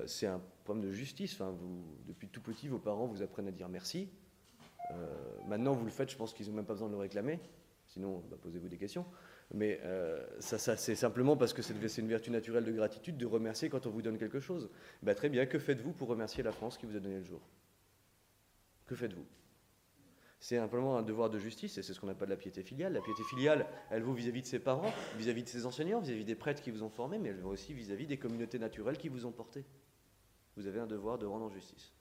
C'est 0.05 0.27
un 0.27 0.41
problème 0.63 0.85
de 0.85 0.91
justice. 0.91 1.39
Vous, 1.39 1.83
depuis 2.07 2.27
tout 2.27 2.41
petit, 2.41 2.67
vos 2.67 2.79
parents 2.79 3.05
vous 3.05 3.21
apprennent 3.21 3.47
à 3.47 3.51
dire 3.51 3.69
merci. 3.69 4.09
Euh, 4.91 4.95
maintenant, 5.47 5.73
vous 5.73 5.85
le 5.85 5.91
faites, 5.91 6.09
je 6.09 6.17
pense 6.17 6.33
qu'ils 6.33 6.47
n'ont 6.49 6.55
même 6.55 6.65
pas 6.65 6.73
besoin 6.73 6.87
de 6.87 6.93
le 6.93 6.99
réclamer. 6.99 7.39
Sinon, 7.87 8.23
bah, 8.29 8.37
posez-vous 8.41 8.67
des 8.67 8.77
questions. 8.77 9.05
Mais 9.53 9.79
euh, 9.83 10.25
c'est 10.39 10.95
simplement 10.95 11.37
parce 11.37 11.53
que 11.53 11.61
c'est 11.61 12.01
une 12.01 12.07
vertu 12.07 12.31
naturelle 12.31 12.65
de 12.65 12.71
gratitude 12.71 13.17
de 13.17 13.25
remercier 13.25 13.69
quand 13.69 13.85
on 13.85 13.91
vous 13.91 14.01
donne 14.01 14.17
quelque 14.17 14.39
chose. 14.39 14.69
Bah, 15.03 15.13
très 15.13 15.29
bien, 15.29 15.45
que 15.45 15.59
faites-vous 15.59 15.91
pour 15.91 16.07
remercier 16.07 16.43
la 16.43 16.51
France 16.51 16.77
qui 16.77 16.85
vous 16.85 16.95
a 16.95 16.99
donné 16.99 17.17
le 17.17 17.23
jour? 17.23 17.41
Que 18.85 18.95
faites-vous? 18.95 19.25
C'est 20.39 20.57
simplement 20.57 20.97
un 20.97 21.01
devoir 21.01 21.29
de 21.29 21.39
justice, 21.39 21.77
et 21.77 21.83
c'est 21.83 21.93
ce 21.93 21.99
qu'on 21.99 22.09
appelle 22.09 22.29
la 22.29 22.35
piété 22.35 22.61
filiale. 22.61 22.93
La 22.93 23.01
piété 23.01 23.23
filiale, 23.23 23.65
elle 23.89 24.03
vaut 24.03 24.13
vis-à-vis 24.13 24.41
de 24.41 24.47
ses 24.47 24.59
parents, 24.59 24.91
vis-à-vis 25.17 25.43
de 25.43 25.47
ses 25.47 25.65
enseignants, 25.65 25.99
vis-à-vis 25.99 26.25
des 26.25 26.35
prêtres 26.35 26.61
qui 26.61 26.71
vous 26.71 26.83
ont 26.83 26.89
formés, 26.89 27.17
mais 27.17 27.29
elle 27.29 27.39
vaut 27.39 27.51
aussi 27.51 27.73
vis 27.73 27.91
à 27.91 27.95
-vis 27.95 28.05
des 28.05 28.17
communautés 28.17 28.59
naturelles 28.59 28.97
qui 28.97 29.09
vous 29.09 29.25
ont 29.25 29.31
porté. 29.31 29.65
Vous 30.55 30.67
avez 30.67 30.79
un 30.79 30.87
devoir 30.87 31.17
de 31.17 31.25
rendre 31.25 31.45
en 31.45 31.49
justice 31.49 31.95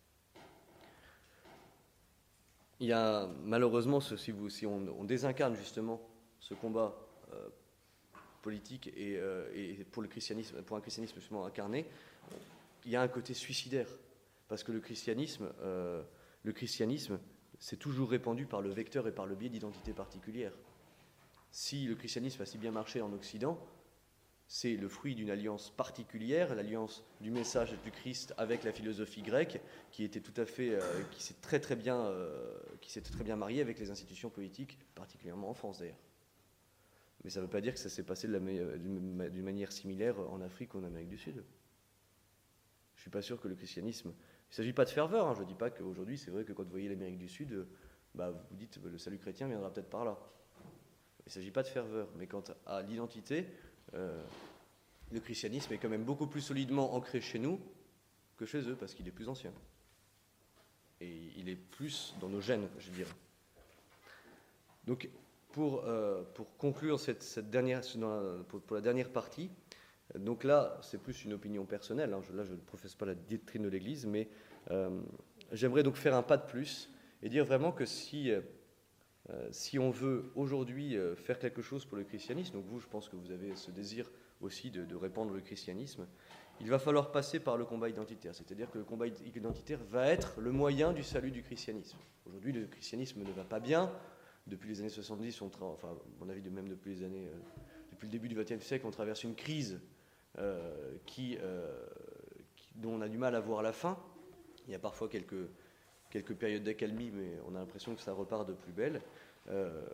il 2.81 2.89
y 2.89 2.93
a 2.93 3.29
malheureusement, 3.43 4.01
si 4.01 4.67
on, 4.67 5.05
désincarne 5.05 5.57
justement 5.57 6.01
ce 6.41 6.55
combat 6.55 6.95
euh, 7.33 7.49
politique 8.43 8.91
euh, 8.97 9.51
et, 9.55 9.85
pour, 9.85 10.03
le 10.03 10.09
christianisme, 10.09 10.63
pour 10.63 10.77
un 10.77 10.81
christianisme 10.81 11.15
justement 11.17 11.47
incarné, 11.47 11.87
il 12.85 12.91
y 12.91 12.97
a 12.97 13.03
un 13.03 13.09
côté 13.09 13.33
suicidaire. 13.35 13.89
Parce 14.49 14.63
que 14.63 14.73
le 14.73 14.81
christianisme, 14.81 15.51
euh, 15.63 16.03
le 16.43 16.53
christianisme, 16.53 17.19
c'est 17.65 17.79
toujours 17.79 18.11
répandu 18.11 18.45
par 18.45 18.61
le 18.61 18.69
vecteur 18.69 19.09
et 19.09 19.13
par 19.13 19.25
le 19.25 19.35
biais 19.35 19.49
d'identités 19.49 19.95
particulières. 19.95 20.53
Si 21.51 21.87
le 21.87 21.95
christianisme 21.95 22.43
a 22.43 22.45
si 22.45 22.59
bien 22.59 22.71
marché 22.71 23.01
en 23.01 23.11
Occident, 23.15 23.59
c'est 24.47 24.77
le 24.77 24.87
fruit 24.87 25.15
d'une 25.15 25.31
alliance 25.31 25.71
particulière, 25.71 26.55
l'alliance 26.55 27.03
du 27.23 27.31
message 27.31 27.75
du 27.83 27.91
Christ 27.91 28.35
avec 28.37 28.65
la 28.65 28.73
philosophie 28.73 29.23
grecque, 29.23 29.63
qui 29.93 30.05
était 30.05 30.21
tout 30.21 30.39
à 30.39 30.45
fait, 30.45 30.75
euh, 30.75 30.81
qui 31.13 31.23
s'est 31.23 31.41
très 31.41 31.59
très 31.59 31.75
bien, 31.75 31.97
euh, 31.97 32.55
qui 32.83 32.93
s'est 32.93 33.01
très 33.01 33.25
bien 33.25 33.37
mariée 33.37 33.63
avec 33.63 33.79
les 33.79 33.91
institutions 33.91 34.29
politiques, 34.29 34.79
particulièrement 34.95 35.49
en 35.49 35.55
France 35.55 35.79
d'ailleurs. 35.79 35.97
Mais 37.25 37.31
ça 37.31 37.41
ne 37.41 37.47
veut 37.47 37.51
pas 37.51 37.63
dire 37.63 37.73
que 37.73 37.81
ça 37.81 37.89
s'est 37.89 38.05
passé 38.05 38.29
d'une 38.29 39.43
manière 39.43 39.73
similaire 39.73 40.21
en 40.21 40.43
Afrique 40.43 40.75
ou 40.75 40.81
en 40.81 40.85
Amérique 40.85 41.09
du 41.09 41.19
Sud. 41.19 41.37
Je 41.37 42.99
ne 42.99 43.01
suis 43.01 43.11
pas 43.11 43.23
sûr 43.23 43.41
que 43.41 43.49
le 43.49 43.55
christianisme. 43.55 44.13
Il 44.55 44.61
ne 44.61 44.63
s'agit 44.67 44.73
pas 44.73 44.85
de 44.85 44.91
ferveur, 44.91 45.27
hein. 45.27 45.35
je 45.35 45.41
ne 45.43 45.49
dis 45.49 45.55
pas 45.57 45.69
qu'aujourd'hui, 45.69 46.17
c'est 46.17 46.31
vrai 46.31 46.45
que 46.45 46.53
quand 46.53 46.63
vous 46.63 46.71
voyez 46.71 46.89
l'Amérique 46.89 47.19
du 47.19 47.27
Sud, 47.27 47.67
bah, 48.15 48.31
vous 48.31 48.57
dites 48.57 48.79
le 48.85 48.99
salut 48.99 49.19
chrétien 49.19 49.49
viendra 49.49 49.73
peut-être 49.73 49.91
par 49.91 50.05
là. 50.05 50.17
Il 51.19 51.25
ne 51.27 51.31
s'agit 51.33 51.51
pas 51.51 51.65
de 51.65 51.67
ferveur, 51.67 52.07
mais 52.17 52.29
quant 52.29 52.45
à 52.65 52.81
l'identité, 52.83 53.49
euh, 53.95 54.23
le 55.11 55.19
christianisme 55.19 55.73
est 55.73 55.79
quand 55.79 55.89
même 55.89 56.05
beaucoup 56.05 56.29
plus 56.29 56.41
solidement 56.41 56.95
ancré 56.95 57.21
chez 57.21 57.41
nous 57.41 57.61
que 58.37 58.47
chez 58.47 58.61
eux, 58.69 58.77
parce 58.77 58.95
qu'il 58.95 59.09
est 59.09 59.11
plus 59.11 59.29
ancien. 59.29 59.53
Et 61.01 61.33
il 61.37 61.49
est 61.49 61.57
plus 61.57 62.15
dans 62.21 62.29
nos 62.29 62.41
gènes, 62.41 62.69
je 62.79 62.91
dirais. 62.93 63.11
Donc, 64.87 65.09
pour, 65.51 65.83
euh, 65.85 66.23
pour 66.33 66.57
conclure 66.59 67.01
cette, 67.01 67.41
dernière, 67.51 67.81
pour, 68.47 68.63
la 68.77 68.81
dernière 68.81 69.11
partie, 69.11 69.51
donc 70.19 70.45
là, 70.45 70.79
c'est 70.83 70.99
plus 70.99 71.25
une 71.25 71.33
opinion 71.33 71.65
personnelle. 71.65 72.13
Hein, 72.13 72.21
là, 72.35 72.45
je 72.45 72.53
ne 72.53 72.59
professe 72.59 72.95
pas 72.95 73.07
la 73.07 73.15
doctrine 73.15 73.63
de 73.63 73.69
l'Église, 73.69 74.07
mais 74.07 74.29
euh, 74.71 75.01
j'aimerais 75.53 75.83
donc 75.83 75.97
faire 75.97 76.15
un 76.15 76.23
pas 76.23 76.37
de 76.37 76.47
plus 76.47 76.91
et 77.23 77.29
dire 77.29 77.45
vraiment 77.45 77.73
que 77.73 77.85
si 77.85 78.31
euh, 79.31 79.49
si 79.53 79.79
on 79.79 79.91
veut 79.91 80.31
aujourd'hui 80.35 80.97
euh, 80.97 81.17
faire 81.17 81.39
quelque 81.39 81.63
chose 81.63 81.87
pour 81.87 81.97
le 81.97 82.05
christianisme, 82.05 82.55
donc 82.55 82.67
vous, 82.67 82.79
je 82.79 82.87
pense 82.87 83.09
que 83.09 83.17
vous 83.17 83.31
avez 83.31 83.57
ce 83.57 83.71
désir 83.71 84.11
aussi 84.43 84.71
de, 84.71 84.95
répandre 84.95 85.33
le 85.33 85.41
christianisme, 85.41 86.07
il 86.61 86.69
va 86.69 86.79
falloir 86.79 87.11
passer 87.11 87.41
par 87.41 87.57
le 87.57 87.65
combat 87.65 87.89
identitaire. 87.89 88.35
C'est-à-dire 88.35 88.71
que 88.71 88.79
le 88.79 88.85
combat 88.85 89.07
identitaire 89.07 89.81
va 89.91 90.09
être 90.09 90.41
le 90.41 90.53
moyen 90.53 90.93
du 90.93 91.03
salut 91.03 91.31
du 91.31 91.43
christianisme. 91.43 91.97
Aujourd'hui, 92.27 92.53
le 92.53 92.67
christianisme 92.67 93.23
ne 93.23 93.33
va 93.33 93.45
pas 93.45 93.61
bien. 93.61 93.91
Depuis 94.47 94.69
les 94.69 94.81
années 94.81 94.91
70, 94.91 95.41
on 95.41 95.51
enfin, 95.63 95.89
à 95.89 95.95
mon 96.21 96.29
avis, 96.29 96.43
de 96.43 96.51
même 96.51 96.69
depuis 96.69 96.95
les 96.95 97.03
années, 97.03 97.27
euh, 97.27 97.39
depuis 97.93 98.07
le 98.07 98.13
début 98.13 98.29
du 98.29 98.35
XXe 98.35 98.63
siècle, 98.63 98.87
on 98.87 98.91
traverse 98.91 99.25
une 99.25 99.35
crise 99.35 99.81
qui, 101.07 101.39
dont 102.75 102.95
on 102.95 103.01
a 103.01 103.09
du 103.09 103.19
mal 103.19 103.35
à 103.35 103.41
voir 103.41 103.63
la 103.63 103.73
fin. 103.73 103.97
Il 104.67 104.73
y 104.73 104.75
a 104.75 104.79
parfois 104.79 105.09
quelques 105.09 105.49
quelques 106.15 106.35
périodes 106.35 106.63
d'accalmie, 106.63 107.11
mais 107.13 107.41
on 107.49 107.57
a 107.57 107.59
l'impression 107.59 107.93
que 107.97 108.01
ça 108.01 108.13
repart 108.13 108.47
de 108.47 108.53
plus 108.53 108.71
belle. 108.71 109.03
Euh, 109.49 109.85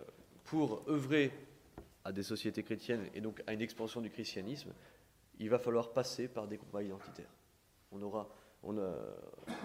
pour 0.45 0.83
œuvrer 0.87 1.33
à 2.05 2.13
des 2.13 2.23
sociétés 2.23 2.63
chrétiennes 2.63 3.09
et 3.15 3.23
donc 3.23 3.43
à 3.47 3.55
une 3.55 3.63
expansion 3.63 4.03
du 4.03 4.11
christianisme, 4.11 4.71
il 5.39 5.49
va 5.49 5.59
falloir 5.59 5.95
passer 5.95 6.29
par 6.29 6.47
des 6.47 6.59
combats 6.59 6.83
identitaires. 6.83 7.33
On 7.91 8.03
aura, 8.03 8.29
on 8.63 8.77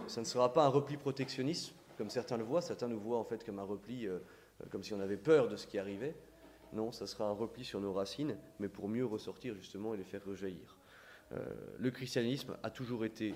ça 0.07 0.21
ne 0.21 0.25
sera 0.25 0.53
pas 0.53 0.63
un 0.63 0.69
repli 0.69 0.95
protectionniste, 0.95 1.75
comme 1.97 2.09
certains 2.09 2.37
le 2.37 2.45
voient. 2.45 2.61
Certains 2.61 2.87
nous 2.87 2.99
voient 2.99 3.19
en 3.19 3.25
fait 3.25 3.43
comme 3.43 3.59
un 3.59 3.63
repli, 3.63 4.07
euh, 4.07 4.19
comme 4.69 4.81
si 4.81 4.93
on 4.93 5.01
avait 5.01 5.17
peur 5.17 5.49
de 5.49 5.57
ce 5.57 5.67
qui 5.67 5.77
arrivait. 5.77 6.15
Non, 6.75 6.91
ça 6.91 7.07
sera 7.07 7.25
un 7.25 7.31
repli 7.31 7.63
sur 7.63 7.79
nos 7.79 7.93
racines, 7.93 8.37
mais 8.59 8.67
pour 8.67 8.87
mieux 8.87 9.05
ressortir 9.05 9.55
justement 9.55 9.93
et 9.93 9.97
les 9.97 10.03
faire 10.03 10.23
rejaillir. 10.23 10.77
Euh, 11.31 11.39
le 11.79 11.89
christianisme 11.89 12.57
a 12.61 12.69
toujours 12.69 13.05
été 13.05 13.33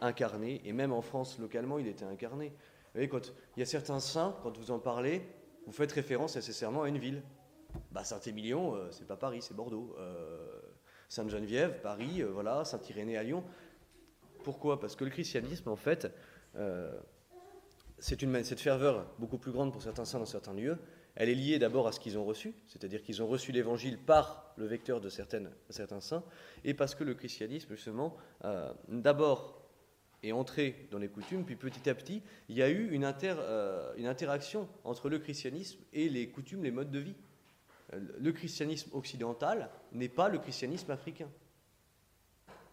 incarné, 0.00 0.60
et 0.64 0.72
même 0.72 0.92
en 0.92 1.02
France 1.02 1.38
localement, 1.38 1.78
il 1.78 1.86
était 1.86 2.04
incarné. 2.04 2.48
Vous 2.48 2.94
voyez, 2.94 3.08
quand 3.08 3.32
il 3.56 3.60
y 3.60 3.62
a 3.62 3.66
certains 3.66 4.00
saints, 4.00 4.34
quand 4.42 4.56
vous 4.56 4.70
en 4.70 4.78
parlez, 4.78 5.22
vous 5.66 5.72
faites 5.72 5.92
référence 5.92 6.34
nécessairement 6.36 6.84
à 6.84 6.88
une 6.88 6.98
ville. 6.98 7.22
Bah, 7.92 8.04
Saint-Émilion, 8.04 8.74
euh, 8.74 8.88
c'est 8.90 9.06
pas 9.06 9.16
Paris, 9.16 9.42
c'est 9.42 9.54
Bordeaux. 9.54 9.94
Euh, 9.98 10.60
Sainte-Geneviève, 11.10 11.80
Paris, 11.82 12.22
euh, 12.22 12.30
voilà, 12.30 12.64
Saint-Irénée 12.64 13.18
à 13.18 13.22
Lyon. 13.22 13.44
Pourquoi? 14.44 14.80
Parce 14.80 14.96
que 14.96 15.04
le 15.04 15.10
christianisme, 15.10 15.68
en 15.68 15.76
fait, 15.76 16.10
c'est 17.98 18.22
une 18.22 18.42
cette 18.42 18.60
ferveur 18.60 19.06
beaucoup 19.18 19.36
plus 19.36 19.52
grande 19.52 19.72
pour 19.72 19.82
certains 19.82 20.04
saints 20.04 20.18
dans 20.18 20.24
certains 20.24 20.54
lieux. 20.54 20.78
Elle 21.18 21.30
est 21.30 21.34
liée 21.34 21.58
d'abord 21.58 21.88
à 21.88 21.92
ce 21.92 21.98
qu'ils 21.98 22.16
ont 22.16 22.24
reçu, 22.24 22.54
c'est-à-dire 22.68 23.02
qu'ils 23.02 23.24
ont 23.24 23.26
reçu 23.26 23.50
l'évangile 23.50 23.98
par 23.98 24.54
le 24.56 24.66
vecteur 24.66 25.00
de 25.00 25.08
certains 25.08 26.00
saints, 26.00 26.22
et 26.64 26.74
parce 26.74 26.94
que 26.94 27.02
le 27.02 27.14
christianisme, 27.14 27.74
justement, 27.74 28.16
d'abord 28.86 29.58
et 30.22 30.32
entrer 30.32 30.86
dans 30.92 30.98
les 30.98 31.08
coutumes, 31.08 31.44
puis 31.44 31.56
petit 31.56 31.90
à 31.90 31.94
petit, 31.96 32.22
il 32.48 32.56
y 32.56 32.62
a 32.62 32.68
eu 32.68 32.90
une, 32.92 33.04
euh, 33.24 33.94
une 33.96 34.06
interaction 34.06 34.68
entre 34.84 35.08
le 35.08 35.18
christianisme 35.18 35.80
et 35.92 36.08
les 36.08 36.28
coutumes, 36.28 36.62
les 36.62 36.70
modes 36.70 36.92
de 36.92 37.00
vie. 37.00 37.16
Le 37.92 38.30
christianisme 38.30 38.90
occidental 38.94 39.70
n'est 39.92 40.08
pas 40.08 40.28
le 40.28 40.38
christianisme 40.38 40.90
africain. 40.92 41.28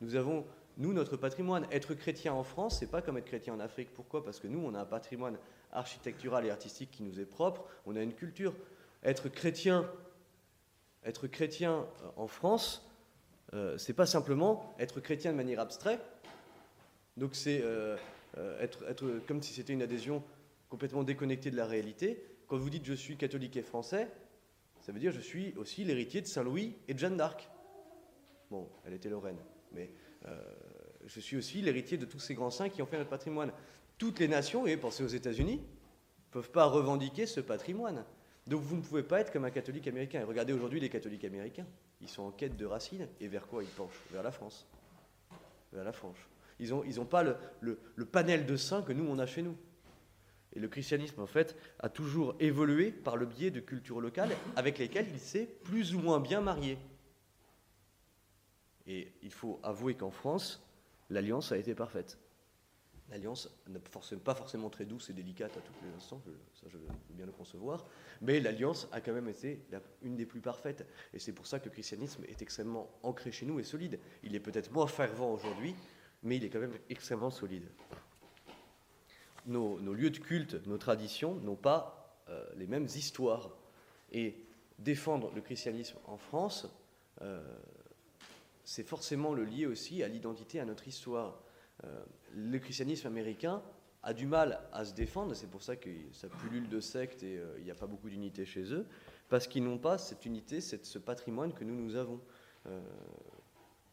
Nous 0.02 0.16
avons, 0.16 0.46
nous, 0.78 0.94
notre 0.94 1.18
patrimoine. 1.18 1.66
Être 1.72 1.94
chrétien 1.94 2.34
en 2.34 2.44
France, 2.44 2.80
c'est 2.80 2.92
pas 2.92 3.02
comme 3.02 3.18
être 3.18 3.26
chrétien 3.26 3.54
en 3.54 3.60
Afrique. 3.60 3.94
Pourquoi? 3.94 4.24
Parce 4.24 4.40
que 4.40 4.48
nous, 4.48 4.60
on 4.60 4.76
a 4.76 4.82
un 4.82 4.86
patrimoine 4.86 5.38
architectural 5.76 6.46
et 6.46 6.50
artistique 6.50 6.92
qui 6.92 7.04
nous 7.04 7.20
est 7.20 7.26
propre. 7.26 7.66
On 7.86 7.96
a 7.96 8.02
une 8.02 8.14
culture. 8.14 8.56
Être 9.04 9.30
chrétien, 9.30 9.90
être 11.04 11.28
chrétien 11.28 11.86
euh, 12.04 12.10
en 12.16 12.28
France, 12.28 12.86
euh, 13.54 13.78
c'est 13.78 13.94
pas 13.94 14.06
simplement 14.06 14.76
être 14.80 15.00
chrétien 15.00 15.32
de 15.32 15.38
manière 15.38 15.60
abstraite. 15.60 16.02
Donc 17.16 17.36
c'est 17.36 17.62
euh, 17.62 17.96
euh, 18.38 18.60
être, 18.62 19.22
comme 19.28 19.42
si 19.42 19.54
c'était 19.54 19.74
une 19.74 19.82
adhésion 19.82 20.24
complètement 20.70 21.04
déconnectée 21.04 21.52
de 21.52 21.56
la 21.56 21.66
réalité. 21.66 22.22
Quand 22.48 22.58
vous 22.58 22.70
dites 22.70 22.86
je 22.86 22.94
suis 22.94 23.16
catholique 23.16 23.56
et 23.56 23.62
français, 23.62 24.10
ça 24.82 24.92
veut 24.92 25.00
dire 25.00 25.12
je 25.12 25.22
suis 25.22 25.54
aussi 25.56 25.84
l'héritier 25.84 26.22
de 26.22 26.28
Saint-Louis 26.28 26.76
et 26.88 26.94
de 26.94 27.00
Jeanne 27.00 27.18
d'Arc. 27.18 27.50
Bon, 28.52 28.68
elle 28.86 28.94
était 28.94 29.10
Lorraine, 29.10 29.40
mais 29.72 29.90
je 31.08 31.20
suis 31.20 31.38
aussi 31.38 31.62
l'héritier 31.62 31.98
de 31.98 32.06
tous 32.06 32.20
ces 32.20 32.34
grands 32.34 32.50
saints 32.50 32.70
qui 32.70 32.82
ont 32.82 32.86
fait 32.86 32.98
notre 32.98 33.10
patrimoine. 33.10 33.52
Toutes 33.98 34.20
les 34.20 34.28
nations, 34.28 34.68
et 34.68 34.78
pensez 34.78 35.04
aux 35.04 35.08
États-Unis, 35.08 35.58
ne 35.58 36.32
peuvent 36.32 36.52
pas 36.52 36.66
revendiquer 36.66 37.26
ce 37.26 37.40
patrimoine. 37.40 38.04
Donc 38.48 38.62
vous 38.62 38.76
ne 38.76 38.82
pouvez 38.82 39.04
pas 39.04 39.22
être 39.22 39.32
comme 39.32 39.46
un 39.46 39.52
catholique 39.52 39.88
américain. 39.88 40.22
Et 40.22 40.24
regardez 40.24 40.54
aujourd'hui 40.54 40.80
les 40.80 40.90
catholiques 40.90 41.24
américains. 41.24 41.66
Ils 42.02 42.10
sont 42.10 42.24
en 42.24 42.32
quête 42.32 42.58
de 42.58 42.66
racines. 42.66 43.08
Et 43.20 43.28
vers 43.28 43.48
quoi 43.48 43.64
ils 43.64 43.70
penchent? 43.70 44.02
Vers 44.12 44.24
la 44.24 44.32
France. 44.32 44.68
Vers 45.74 45.84
la 45.84 45.94
France. 45.94 46.18
Ils 46.60 46.70
n'ont 46.70 46.84
ils 46.84 47.00
ont 47.00 47.06
pas 47.06 47.24
le, 47.24 47.36
le, 47.62 47.80
le, 47.96 48.06
panel 48.06 48.46
de 48.46 48.56
saints 48.56 48.82
que 48.82 48.94
nous, 48.94 49.06
on 49.06 49.20
a 49.20 49.26
chez 49.26 49.42
nous. 49.42 49.58
Et 50.54 50.60
le 50.60 50.68
christianisme, 50.68 51.22
en 51.22 51.28
fait, 51.28 51.56
a 51.80 51.90
toujours 51.90 52.36
évolué 52.40 52.92
par 52.92 53.18
le 53.18 53.26
biais 53.26 53.52
de 53.52 53.60
cultures 53.60 54.00
locales 54.00 54.32
avec 54.56 54.78
lesquelles 54.78 55.08
il 55.12 55.20
s'est 55.20 55.50
plus 55.64 55.96
ou 55.96 56.00
moins 56.00 56.20
bien 56.20 56.40
marié. 56.40 56.78
Et 58.88 59.12
il 59.22 59.34
faut 59.34 59.60
avouer 59.64 59.96
qu'en 59.96 60.12
France, 60.12 60.65
l'alliance 61.10 61.52
a 61.52 61.58
été 61.58 61.76
parfaite. 61.76 62.18
L'alliance 63.10 63.50
n'est 63.68 64.18
pas 64.18 64.34
forcément 64.34 64.70
très 64.72 64.86
douce 64.86 65.12
et 65.12 65.14
délicate 65.14 65.56
à 65.56 65.62
tous 65.62 65.74
les 65.86 65.96
instants, 65.96 66.22
ça 66.54 66.68
je 66.70 66.78
veux 66.78 66.88
bien 67.12 67.28
le 67.28 67.32
concevoir, 67.32 67.86
mais 68.22 68.40
l'alliance 68.40 68.88
a 68.92 69.00
quand 69.00 69.14
même 69.14 69.30
été 69.30 69.64
une 70.02 70.16
des 70.16 70.26
plus 70.26 70.42
parfaites. 70.42 70.88
Et 71.14 71.20
c'est 71.20 71.32
pour 71.32 71.46
ça 71.46 71.60
que 71.60 71.66
le 71.66 71.72
christianisme 71.72 72.24
est 72.28 72.42
extrêmement 72.42 72.90
ancré 73.04 73.32
chez 73.32 73.46
nous 73.46 73.60
et 73.60 73.64
solide. 73.64 74.00
Il 74.24 74.34
est 74.34 74.40
peut-être 74.40 74.72
moins 74.72 74.88
fervent 74.88 75.32
aujourd'hui, 75.32 75.76
mais 76.24 76.38
il 76.38 76.44
est 76.44 76.50
quand 76.50 76.60
même 76.60 76.78
extrêmement 76.90 77.30
solide. 77.30 77.70
Nos, 79.46 79.78
lieux 79.78 80.10
de 80.10 80.18
culte, 80.18 80.66
nos 80.66 80.80
traditions 80.80 81.36
n'ont 81.36 81.56
pas 81.56 82.18
euh, 82.30 82.44
les 82.56 82.66
mêmes 82.66 82.86
histoires. 82.86 83.52
Et 84.12 84.46
défendre 84.80 85.32
le 85.34 85.42
christianisme 85.42 85.98
en 86.06 86.18
France, 86.18 86.68
euh, 87.22 87.42
c'est 88.66 88.84
forcément 88.84 89.34
le 89.34 89.46
lier 89.46 89.68
aussi 89.68 90.04
à 90.04 90.08
l'identité, 90.08 90.60
à 90.60 90.66
notre 90.66 90.88
histoire. 90.88 91.40
Euh, 91.84 92.04
le 92.34 92.60
christianisme 92.60 93.08
américain 93.08 93.62
a 94.04 94.14
du 94.14 94.26
mal 94.26 94.60
à 94.74 94.84
se 94.86 94.94
défendre, 94.94 95.34
c'est 95.36 95.50
pour 95.50 95.64
ça 95.64 95.76
que 95.76 95.90
ça 96.12 96.28
pullule 96.28 96.68
de 96.68 96.80
sectes 96.80 97.24
et 97.24 97.38
euh, 97.38 97.56
il 97.60 97.64
n'y 97.64 97.72
a 97.72 97.76
pas 97.76 97.88
beaucoup 97.88 98.10
d'unité 98.10 98.46
chez 98.46 98.74
eux, 98.74 98.86
parce 99.30 99.48
qu'ils 99.48 99.64
n'ont 99.64 99.78
pas 99.78 99.98
cette 99.98 100.26
unité, 100.26 100.62
ce 100.62 101.00
patrimoine 101.00 101.54
que 101.54 101.64
nous, 101.64 101.76
nous 101.76 101.96
avons. 101.96 102.20
Euh, 102.68 102.82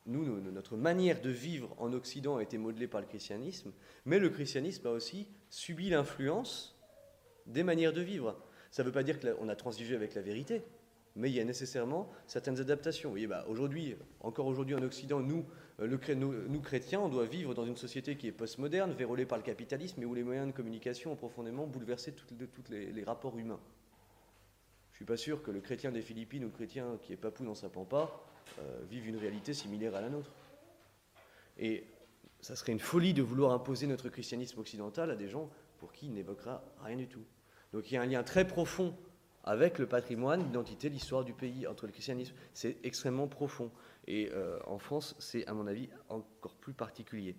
nous, 0.07 0.41
notre 0.51 0.77
manière 0.77 1.20
de 1.20 1.31
vivre 1.31 1.77
en 1.79 1.93
Occident 1.93 2.39
a 2.39 2.43
été 2.43 2.59
modelée 2.59 2.89
par 2.89 3.01
le 3.01 3.07
christianisme, 3.07 3.73
mais 4.05 4.18
le 4.18 4.31
christianisme 4.31 4.89
a 4.89 4.91
aussi 4.91 5.29
subi 5.49 5.91
l'influence 5.91 6.77
des 7.47 7.62
manières 7.62 7.93
de 7.93 8.01
vivre. 8.01 8.37
Ça 8.73 8.83
ne 8.83 8.89
veut 8.89 8.93
pas 8.93 9.05
dire 9.05 9.20
qu'on 9.20 9.49
a 9.49 9.55
transigé 9.55 9.95
avec 9.95 10.14
la 10.14 10.23
vérité, 10.23 10.62
mais 11.15 11.31
il 11.31 11.35
y 11.35 11.41
a 11.41 11.45
nécessairement 11.45 12.11
certaines 12.27 12.61
adaptations. 12.61 13.11
Vous 13.11 13.15
voyez, 13.15 13.27
bah, 13.27 13.45
aujourd'hui, 13.49 13.97
encore 14.21 14.47
aujourd'hui 14.47 14.75
en 14.75 14.83
Occident, 14.83 15.21
nous, 15.21 15.45
euh, 15.81 15.87
le, 15.87 16.15
nous, 16.15 16.61
chrétiens, 16.61 17.01
on 17.01 17.09
doit 17.09 17.27
vivre 17.27 17.55
dans 17.55 17.67
une 17.67 17.77
société 17.77 18.17
qui 18.17 18.29
est 18.29 18.33
postmoderne, 18.33 18.93
vérolée 18.93 19.27
par 19.27 19.39
le 19.39 19.45
capitalisme, 19.45 20.03
et 20.03 20.07
où 20.07 20.15
les 20.15 20.23
moyens 20.23 20.47
de 20.47 20.53
communication 20.53 21.13
ont 21.13 21.17
profondément 21.17 21.67
bouleversé 21.67 22.13
tous 22.13 22.35
les, 22.71 23.05
rapports 23.05 23.37
humains. 23.39 23.61
Je 24.93 24.95
ne 24.95 24.97
suis 24.97 25.05
pas 25.05 25.17
sûr 25.17 25.43
que 25.43 25.51
le 25.51 25.61
chrétien 25.61 25.91
des 25.91 26.03
Philippines 26.03 26.45
ou 26.45 26.49
le 26.49 26.53
chrétien 26.53 26.99
qui 27.03 27.13
est 27.13 27.17
papou 27.17 27.45
dans 27.45 27.55
sa 27.55 27.69
pampa 27.69 28.11
euh, 28.59 28.81
vive 28.89 29.07
une 29.07 29.17
réalité 29.17 29.53
similaire 29.53 29.95
à 29.95 30.01
la 30.01 30.09
nôtre. 30.09 30.31
Et 31.59 31.85
ça 32.41 32.57
serait 32.57 32.73
une 32.73 32.81
folie 32.81 33.13
de 33.13 33.23
vouloir 33.23 33.53
imposer 33.53 33.87
notre 33.87 34.09
christianisme 34.09 34.61
occidental 34.61 35.11
à 35.11 35.17
des 35.17 35.29
gens 35.29 35.51
pour 35.79 35.93
qui 35.93 36.07
il 36.07 36.15
n'évoquera 36.15 36.63
rien 36.83 36.97
du 36.97 37.09
tout. 37.09 37.25
Donc 37.73 37.91
il 37.91 37.95
y 37.95 37.97
a 37.97 38.03
un 38.03 38.07
lien 38.07 38.23
très 38.23 38.47
profond 38.47 38.97
avec 39.45 39.78
le 39.78 39.86
patrimoine, 39.86 40.43
l'identité, 40.45 40.88
l'histoire 40.88 41.24
du 41.24 41.32
pays, 41.32 41.66
entre 41.66 41.86
le 41.86 41.93
christianisme. 41.93 42.34
C'est 42.55 42.76
extrêmement 42.84 43.26
profond. 43.26 43.70
Et 44.07 44.30
euh, 44.32 44.59
en 44.66 44.78
France, 44.78 45.14
c'est 45.18 45.47
à 45.47 45.55
mon 45.55 45.66
avis 45.66 45.88
encore 46.09 46.55
plus 46.55 46.72
particulier. 46.72 47.36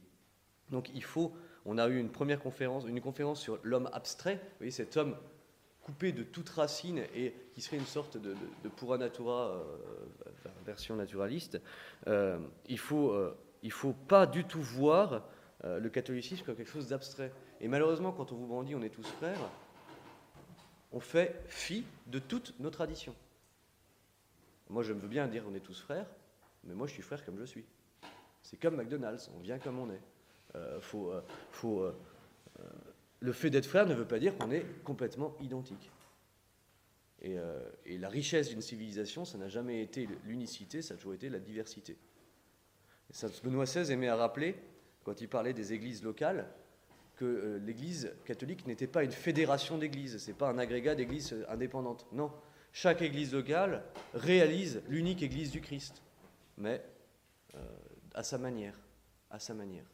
Donc 0.70 0.90
il 0.94 1.04
faut, 1.04 1.34
on 1.66 1.78
a 1.78 1.88
eu 1.88 2.00
une 2.00 2.10
première 2.10 2.40
conférence, 2.40 2.86
une 2.86 3.02
conférence 3.02 3.40
sur 3.40 3.60
l'homme 3.64 3.90
abstrait, 3.94 4.36
vous 4.36 4.58
voyez, 4.60 4.72
cet 4.72 4.98
homme 4.98 5.16
coupé 5.82 6.14
de 6.14 6.24
toute 6.24 6.48
racine 6.50 7.04
et 7.14 7.34
qui 7.54 7.62
serait 7.62 7.78
une 7.78 7.86
sorte 7.86 8.18
de, 8.18 8.34
de, 8.64 8.70
pura 8.70 8.98
natura, 8.98 9.50
euh, 9.50 10.50
version 10.66 10.96
naturaliste. 10.96 11.62
Euh, 12.08 12.40
il 12.68 12.80
faut, 12.80 13.14
il 13.62 13.72
faut 13.72 13.92
pas 13.92 14.26
du 14.26 14.46
tout 14.46 14.62
voir 14.62 15.28
le 15.66 15.90
catholicisme 15.90 16.46
comme 16.46 16.56
quelque 16.56 16.72
chose 16.72 16.88
d'abstrait. 16.88 17.32
Et 17.62 17.68
malheureusement, 17.70 18.12
quand 18.12 18.32
on 18.32 18.36
vous 18.36 18.48
brandit, 18.48 18.76
on 18.76 18.82
est 18.82 18.90
tous 18.90 19.08
frères, 19.08 19.40
on 20.94 21.00
fait 21.00 21.44
fi 21.48 21.84
de 22.08 22.20
toutes 22.20 22.58
nos 22.60 22.70
traditions. 22.70 23.16
Moi, 24.70 24.84
je 24.84 24.94
me 24.94 25.00
veux 25.00 25.08
bien 25.08 25.28
dire 25.28 25.44
on 25.48 25.54
est 25.54 25.60
tous 25.60 25.80
frères, 25.80 26.08
mais 26.64 26.74
moi, 26.74 26.88
je 26.88 26.94
suis 26.94 27.02
frère 27.02 27.26
comme 27.26 27.38
je 27.38 27.44
suis. 27.44 27.66
C'est 28.44 28.58
comme 28.58 28.76
McDonald's, 28.76 29.30
on 29.36 29.40
vient 29.40 29.60
comme 29.60 29.80
on 29.80 29.90
est. 29.90 30.02
Euh, 30.56 30.80
euh, 30.94 31.22
euh, 31.64 31.92
le 33.20 33.32
fait 33.34 33.50
d'être 33.50 33.66
frère 33.66 33.88
ne 33.88 33.94
veut 33.94 34.08
pas 34.08 34.20
dire 34.20 34.38
qu'on 34.38 34.52
est 34.52 34.66
complètement 34.84 35.36
identique. 35.42 35.90
Et, 37.22 37.38
la 37.98 38.10
richesse 38.10 38.50
d'une 38.50 38.62
civilisation, 38.62 39.24
ça 39.24 39.38
n'a 39.38 39.48
jamais 39.48 39.82
été 39.82 40.10
l'unicité, 40.26 40.82
ça 40.82 40.94
a 40.94 40.98
toujours 40.98 41.14
été 41.14 41.30
la 41.30 41.40
diversité. 41.40 41.98
Saint 43.12 43.30
Benoît 43.44 43.64
XVI 43.64 43.94
aimait 43.94 44.10
à 44.10 44.18
rappeler, 44.18 44.56
quand 45.06 45.22
il 45.22 45.30
parlait 45.30 45.54
des 45.54 45.72
églises 45.72 46.04
locales, 46.04 46.50
que 47.16 47.26
euh, 47.26 47.60
l'Église 47.60 48.14
catholique 48.26 48.66
n'était 48.66 48.88
pas 48.88 49.04
une 49.04 49.12
fédération 49.12 49.78
d'églises, 49.78 50.18
c'est 50.18 50.34
pas 50.34 50.50
un 50.50 50.58
agrégat 50.58 50.96
d'églises 50.96 51.36
indépendantes. 51.48 52.08
Non, 52.12 52.32
chaque 52.72 53.02
Église 53.02 53.34
locale 53.34 53.84
réalise 54.14 54.82
l'unique 54.88 55.22
Église 55.22 55.52
du 55.52 55.62
Christ, 55.62 56.02
mais 56.58 56.84
euh, 57.56 57.60
à 58.16 58.24
sa 58.24 58.38
manière, 58.38 58.80
à 59.30 59.40
sa 59.40 59.54
manière. 59.54 59.86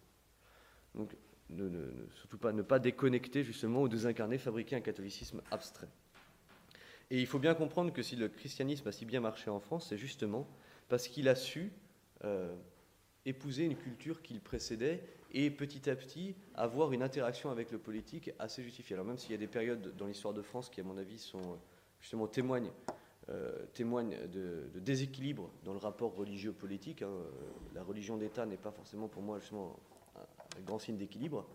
Donc, 0.96 1.16
ne, 1.50 1.92
surtout 2.16 2.38
pas 2.38 2.54
ne 2.54 2.62
pas 2.62 2.80
déconnecter 2.80 3.44
justement 3.44 3.82
ou 3.82 3.90
désincarner, 3.90 4.38
fabriquer 4.38 4.76
un 4.76 4.82
catholicisme 4.82 5.42
abstrait. 5.52 5.90
Et 7.12 7.20
il 7.20 7.28
faut 7.28 7.40
bien 7.40 7.56
comprendre 7.56 7.92
que 7.92 8.04
si 8.04 8.16
le 8.16 8.30
christianisme 8.30 8.88
a 8.88 8.92
si 8.92 9.06
bien 9.06 9.20
marché 9.20 9.50
en 9.50 9.60
France, 9.60 9.88
c'est 9.90 9.98
justement 9.98 10.48
parce 10.88 11.08
qu'il 11.08 11.28
a 11.28 11.36
su 11.36 11.74
euh, 12.24 12.56
épouser 13.26 13.66
une 13.66 13.76
culture 13.76 14.22
qu'il 14.22 14.40
précédait 14.42 15.04
et 15.32 15.50
petit 15.52 15.90
à 15.90 15.96
petit 15.96 16.36
avoir 16.56 16.92
une 16.92 17.04
interaction 17.04 17.52
avec 17.52 17.72
le 17.72 17.78
politique 17.78 18.32
assez 18.40 18.64
justifiée. 18.64 18.96
Alors 18.96 19.06
même 19.06 19.18
s'il 19.18 19.32
y 19.32 19.36
a 19.36 19.38
des 19.38 19.48
périodes 19.48 19.96
dans 19.98 20.08
l'histoire 20.08 20.34
de 20.34 20.42
France 20.42 20.70
qui, 20.70 20.82
à 20.82 20.84
mon 20.84 20.98
avis, 20.98 21.20
sont 21.20 21.58
justement 22.00 22.28
témoignent, 22.28 22.72
euh, 23.30 23.66
de, 23.76 24.80
déséquilibre 24.80 25.52
dans 25.64 25.74
le 25.74 25.80
rapport 25.80 26.16
religieux-politique. 26.16 27.02
Hein. 27.02 27.12
La 27.76 27.84
religion 27.84 28.18
d'État 28.18 28.46
n'est 28.46 28.58
pas 28.58 28.72
forcément 28.72 29.08
pour 29.08 29.22
moi 29.22 29.40
justement 29.40 29.80
un, 30.16 30.62
grand 30.62 30.80
signe 30.80 30.98
d'équilibre, 30.98 31.48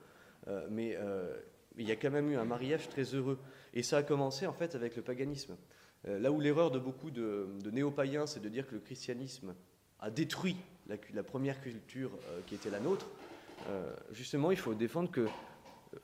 euh, 0.49 0.66
mais 0.70 0.97
euh, 0.97 1.35
il 1.77 1.89
y 1.89 1.93
a 1.93 1.97
quand 1.97 2.11
même 2.11 2.31
eu 2.31 2.37
un 2.37 2.45
mariage 2.45 2.89
très 2.89 3.03
heureux. 3.03 3.39
Et 3.72 3.83
ça 3.83 3.99
a 3.99 4.03
commencé 4.03 4.47
en 4.47 4.53
fait 4.53 4.75
avec 4.75 4.95
le 4.97 5.03
paganisme. 5.03 5.57
là 6.05 6.31
où 6.31 6.39
l'erreur 6.39 6.70
de 6.70 6.79
beaucoup 6.79 7.11
de, 7.11 7.49
de 7.62 7.70
néo-païens, 7.70 8.27
c'est 8.27 8.41
de 8.41 8.49
dire 8.49 8.66
que 8.66 8.75
le 8.75 8.81
christianisme 8.81 9.55
a 9.99 10.11
détruit 10.11 10.57
la, 10.87 11.22
première 11.22 11.61
culture 11.61 12.11
euh, 12.29 12.41
qui 12.47 12.55
était 12.55 12.70
la 12.70 12.81
nôtre, 12.81 13.07
euh, 13.07 13.34
justement, 14.10 14.50
il 14.50 14.58
faut 14.58 14.74
défendre 14.74 15.10
que 15.10 15.26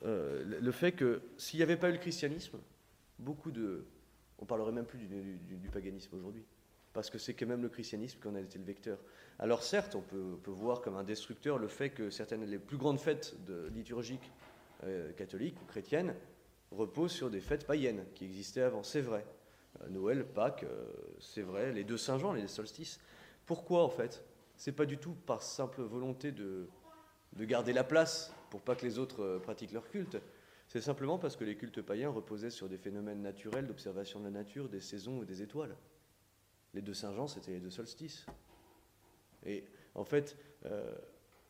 euh, 0.03 0.43
le 0.43 0.71
fait 0.71 0.91
que 0.91 1.21
s'il 1.37 1.59
n'y 1.59 1.63
avait 1.63 1.77
pas 1.77 1.89
eu 1.89 1.93
le 1.93 1.97
christianisme, 1.97 2.59
beaucoup 3.19 3.51
de. 3.51 3.85
On 4.39 4.45
parlerait 4.45 4.71
même 4.71 4.85
plus 4.85 4.97
du, 4.97 5.69
paganisme 5.71 6.15
aujourd'hui. 6.15 6.43
Parce 6.93 7.09
que 7.09 7.17
c'est 7.17 7.33
quand 7.35 7.45
même 7.45 7.61
le 7.61 7.69
christianisme 7.69 8.19
qui 8.19 8.27
en 8.27 8.35
a 8.35 8.41
été 8.41 8.57
le 8.57 8.65
vecteur. 8.65 8.97
Alors 9.39 9.63
certes, 9.63 9.95
on 9.95 10.01
peut, 10.01 10.51
voir 10.51 10.81
comme 10.81 10.95
un 10.95 11.03
destructeur 11.03 11.57
le 11.57 11.67
fait 11.67 11.91
que 11.91 12.09
certaines, 12.09 12.43
les 12.43 12.59
plus 12.59 12.77
grandes 12.77 12.99
fêtes 12.99 13.35
de, 13.45 13.67
liturgiques 13.67 14.31
catholiques 15.15 15.61
ou 15.61 15.65
chrétiennes 15.65 16.15
reposent 16.71 17.11
sur 17.11 17.29
des 17.29 17.39
fêtes 17.39 17.67
païennes 17.67 18.03
qui 18.15 18.25
existaient 18.25 18.61
avant, 18.61 18.81
c'est 18.81 19.01
vrai. 19.01 19.25
Noël, 19.89 20.25
Pâques, 20.25 20.65
c'est 21.19 21.43
vrai, 21.43 21.71
les 21.71 21.83
deux 21.83 21.97
Saint-Jean, 21.97 22.33
les 22.33 22.47
solstices. 22.47 22.99
Pourquoi 23.45 23.83
en 23.83 23.89
fait? 23.89 24.23
C'est 24.57 24.71
pas 24.71 24.85
du 24.85 24.97
tout 24.97 25.13
par 25.13 25.43
simple 25.43 25.81
volonté 25.83 26.31
de, 26.31 26.67
de 27.33 27.45
garder 27.45 27.73
la 27.73 27.83
place 27.83 28.33
pour 28.49 28.61
pas 28.61 28.75
que 28.75 28.85
les 28.85 28.99
autres 28.99 29.23
euh, 29.23 29.39
pratiquent 29.39 29.71
leur 29.71 29.89
culte. 29.89 30.17
C'est 30.67 30.81
simplement 30.81 31.17
parce 31.17 31.35
que 31.35 31.43
les 31.43 31.57
cultes 31.57 31.81
païens 31.81 32.09
reposaient 32.09 32.49
sur 32.49 32.69
des 32.69 32.77
phénomènes 32.77 33.21
naturels 33.21 33.67
d'observation 33.67 34.19
de 34.19 34.25
la 34.25 34.31
nature, 34.31 34.69
des 34.69 34.79
saisons 34.79 35.19
ou 35.19 35.25
des 35.25 35.41
étoiles. 35.41 35.75
Les 36.73 36.81
deux 36.81 36.93
Saint-Jean, 36.93 37.27
c'était 37.27 37.51
les 37.51 37.59
deux 37.59 37.69
solstices. 37.69 38.25
Et 39.45 39.65
en 39.95 40.05
fait, 40.05 40.37
euh, 40.65 40.95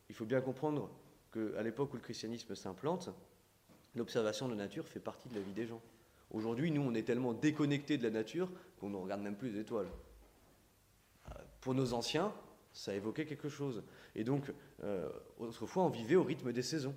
il 0.08 0.14
faut 0.14 0.24
bien 0.24 0.40
comprendre 0.40 0.90
qu'à 1.32 1.62
l'époque 1.62 1.92
où 1.92 1.96
le 1.96 2.02
christianisme 2.02 2.54
s'implante, 2.54 3.10
l'observation 3.94 4.46
de 4.46 4.52
la 4.52 4.58
nature 4.58 4.88
fait 4.88 5.00
partie 5.00 5.28
de 5.28 5.34
la 5.34 5.40
vie 5.40 5.52
des 5.52 5.66
gens. 5.66 5.80
Aujourd'hui, 6.30 6.70
nous, 6.70 6.82
on 6.82 6.94
est 6.94 7.04
tellement 7.04 7.32
déconnectés 7.32 7.98
de 7.98 8.02
la 8.02 8.10
nature 8.10 8.50
qu'on 8.80 8.90
ne 8.90 8.96
regarde 8.96 9.20
même 9.20 9.36
plus 9.36 9.50
les 9.50 9.60
étoiles 9.60 9.88
pour 11.62 11.74
nos 11.74 11.94
anciens, 11.94 12.34
Ça 12.72 12.94
évoquait 12.94 13.26
quelque 13.26 13.48
chose. 13.48 13.82
Et 14.14 14.24
donc, 14.24 14.52
euh, 14.82 15.08
autrefois, 15.38 15.84
on 15.84 15.90
vivait 15.90 16.16
au 16.16 16.24
rythme 16.24 16.52
des 16.52 16.62
saisons. 16.62 16.94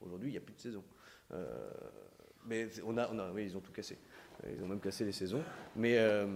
Aujourd'hui, 0.00 0.30
il 0.30 0.32
n'y 0.32 0.38
a 0.38 0.40
plus 0.40 0.54
de 0.54 0.60
saison. 0.60 0.84
Euh, 1.32 1.70
mais 2.46 2.68
on 2.84 2.98
a, 2.98 3.32
oui, 3.32 3.44
ils 3.44 3.56
ont 3.56 3.60
tout 3.60 3.72
cassé. 3.72 3.98
Ils 4.48 4.62
ont 4.62 4.68
même 4.68 4.80
cassé 4.80 5.04
les 5.04 5.12
saisons. 5.12 5.42
Mais 5.76 5.98
euh, 5.98 6.26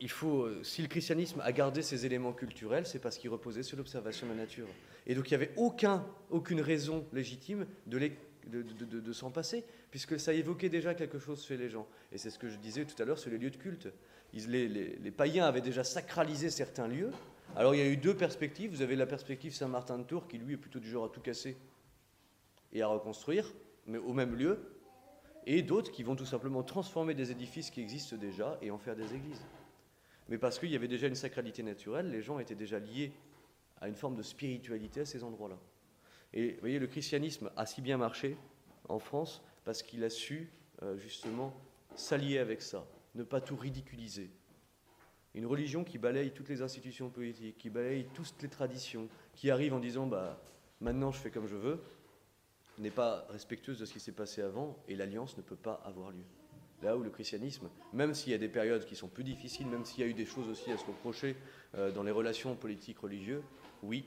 il 0.00 0.10
faut, 0.10 0.48
si 0.62 0.82
le 0.82 0.88
christianisme 0.88 1.40
a 1.40 1.52
gardé 1.52 1.82
ses 1.82 2.04
éléments 2.04 2.32
culturels, 2.32 2.86
c'est 2.86 2.98
parce 2.98 3.18
qu'il 3.18 3.30
reposait 3.30 3.62
sur 3.62 3.76
l'observation 3.76 4.26
de 4.26 4.32
la 4.32 4.38
nature. 4.38 4.66
Et 5.06 5.14
donc, 5.14 5.30
il 5.30 5.36
n'y 5.36 5.42
avait 5.42 5.52
aucun, 5.56 6.04
aucune 6.30 6.60
raison 6.60 7.06
légitime 7.12 7.66
de, 7.86 9.12
s'en 9.12 9.30
passer, 9.30 9.64
puisque 9.90 10.18
ça 10.18 10.32
évoquait 10.32 10.68
déjà 10.68 10.94
quelque 10.94 11.18
chose 11.18 11.44
chez 11.44 11.56
les 11.56 11.70
gens. 11.70 11.86
Et 12.12 12.18
c'est 12.18 12.30
ce 12.30 12.38
que 12.38 12.48
je 12.48 12.56
disais 12.58 12.84
tout 12.84 13.00
à 13.00 13.06
l'heure 13.06 13.18
sur 13.18 13.30
les 13.30 13.38
lieux 13.38 13.50
de 13.50 13.56
culte. 13.56 13.88
Les, 14.48 15.10
païens 15.10 15.46
avaient 15.46 15.60
déjà 15.60 15.84
sacralisé 15.84 16.50
certains 16.50 16.88
lieux. 16.88 17.10
Alors 17.56 17.74
il 17.74 17.78
y 17.78 17.82
a 17.82 17.86
eu 17.86 17.96
deux 17.96 18.14
perspectives. 18.14 18.70
Vous 18.70 18.82
avez 18.82 18.96
la 18.96 19.06
perspective 19.06 19.54
Saint-Martin 19.54 19.98
de 19.98 20.04
Tours, 20.04 20.28
qui 20.28 20.38
lui 20.38 20.54
est 20.54 20.58
plutôt 20.58 20.78
du 20.78 20.88
genre 20.88 21.06
à 21.06 21.08
tout 21.08 21.20
casser 21.20 21.56
et 22.72 22.82
à 22.82 22.88
reconstruire, 22.88 23.52
mais 23.86 23.98
au 23.98 24.12
même 24.12 24.34
lieu, 24.34 24.58
et 25.46 25.62
d'autres 25.62 25.92
qui 25.92 26.02
vont 26.02 26.16
tout 26.16 26.26
simplement 26.26 26.62
transformer 26.62 27.14
des 27.14 27.30
édifices 27.30 27.70
qui 27.70 27.80
existent 27.80 28.16
déjà 28.16 28.58
et 28.60 28.70
en 28.70 28.78
faire 28.78 28.96
des 28.96 29.14
églises. 29.14 29.44
Mais 30.28 30.38
parce 30.38 30.58
qu'il 30.58 30.70
y 30.70 30.76
avait 30.76 30.88
déjà 30.88 31.06
une 31.06 31.14
sacralité 31.14 31.62
naturelle, 31.62 32.10
les 32.10 32.20
gens 32.20 32.38
étaient 32.40 32.56
déjà 32.56 32.78
liés 32.80 33.12
à 33.80 33.88
une 33.88 33.94
forme 33.94 34.16
de 34.16 34.22
spiritualité 34.22 35.00
à 35.00 35.04
ces 35.04 35.22
endroits-là. 35.22 35.58
Et 36.32 36.54
vous 36.54 36.60
voyez, 36.60 36.78
le 36.78 36.88
christianisme 36.88 37.50
a 37.56 37.64
si 37.64 37.80
bien 37.80 37.96
marché 37.96 38.36
en 38.88 38.98
France 38.98 39.42
parce 39.64 39.82
qu'il 39.82 40.02
a 40.04 40.10
su 40.10 40.50
euh, 40.82 40.96
justement 40.96 41.54
s'allier 41.94 42.38
avec 42.38 42.60
ça, 42.60 42.86
ne 43.16 43.24
pas 43.24 43.40
tout 43.40 43.56
ridiculiser. 43.56 44.30
Une 45.34 45.46
religion 45.46 45.84
qui 45.84 45.98
balaye 45.98 46.30
toutes 46.30 46.48
les 46.48 46.62
institutions 46.62 47.10
politiques, 47.10 47.58
qui 47.58 47.68
balaye 47.68 48.06
toutes 48.14 48.40
les 48.42 48.48
traditions, 48.48 49.08
qui 49.34 49.50
arrive 49.50 49.74
en 49.74 49.80
disant 49.80 50.06
bah, 50.06 50.40
maintenant 50.80 51.10
je 51.10 51.18
fais 51.18 51.30
comme 51.30 51.46
je 51.46 51.56
veux, 51.56 51.82
n'est 52.78 52.90
pas 52.90 53.26
respectueuse 53.30 53.78
de 53.78 53.84
ce 53.84 53.92
qui 53.92 54.00
s'est 54.00 54.12
passé 54.12 54.42
avant 54.42 54.76
et 54.88 54.96
l'alliance 54.96 55.36
ne 55.36 55.42
peut 55.42 55.56
pas 55.56 55.82
avoir 55.84 56.10
lieu. 56.10 56.24
Là 56.82 56.96
où 56.96 57.02
le 57.02 57.10
christianisme, 57.10 57.68
même 57.92 58.14
s'il 58.14 58.32
y 58.32 58.34
a 58.34 58.38
des 58.38 58.48
périodes 58.48 58.84
qui 58.84 58.96
sont 58.96 59.08
plus 59.08 59.24
difficiles, 59.24 59.66
même 59.66 59.84
s'il 59.84 60.00
y 60.00 60.06
a 60.06 60.10
eu 60.10 60.14
des 60.14 60.26
choses 60.26 60.48
aussi 60.48 60.70
à 60.70 60.76
se 60.76 60.84
reprocher 60.84 61.36
euh, 61.74 61.90
dans 61.90 62.02
les 62.02 62.10
relations 62.10 62.54
politiques 62.54 62.98
religieuses, 62.98 63.44
oui, 63.82 64.04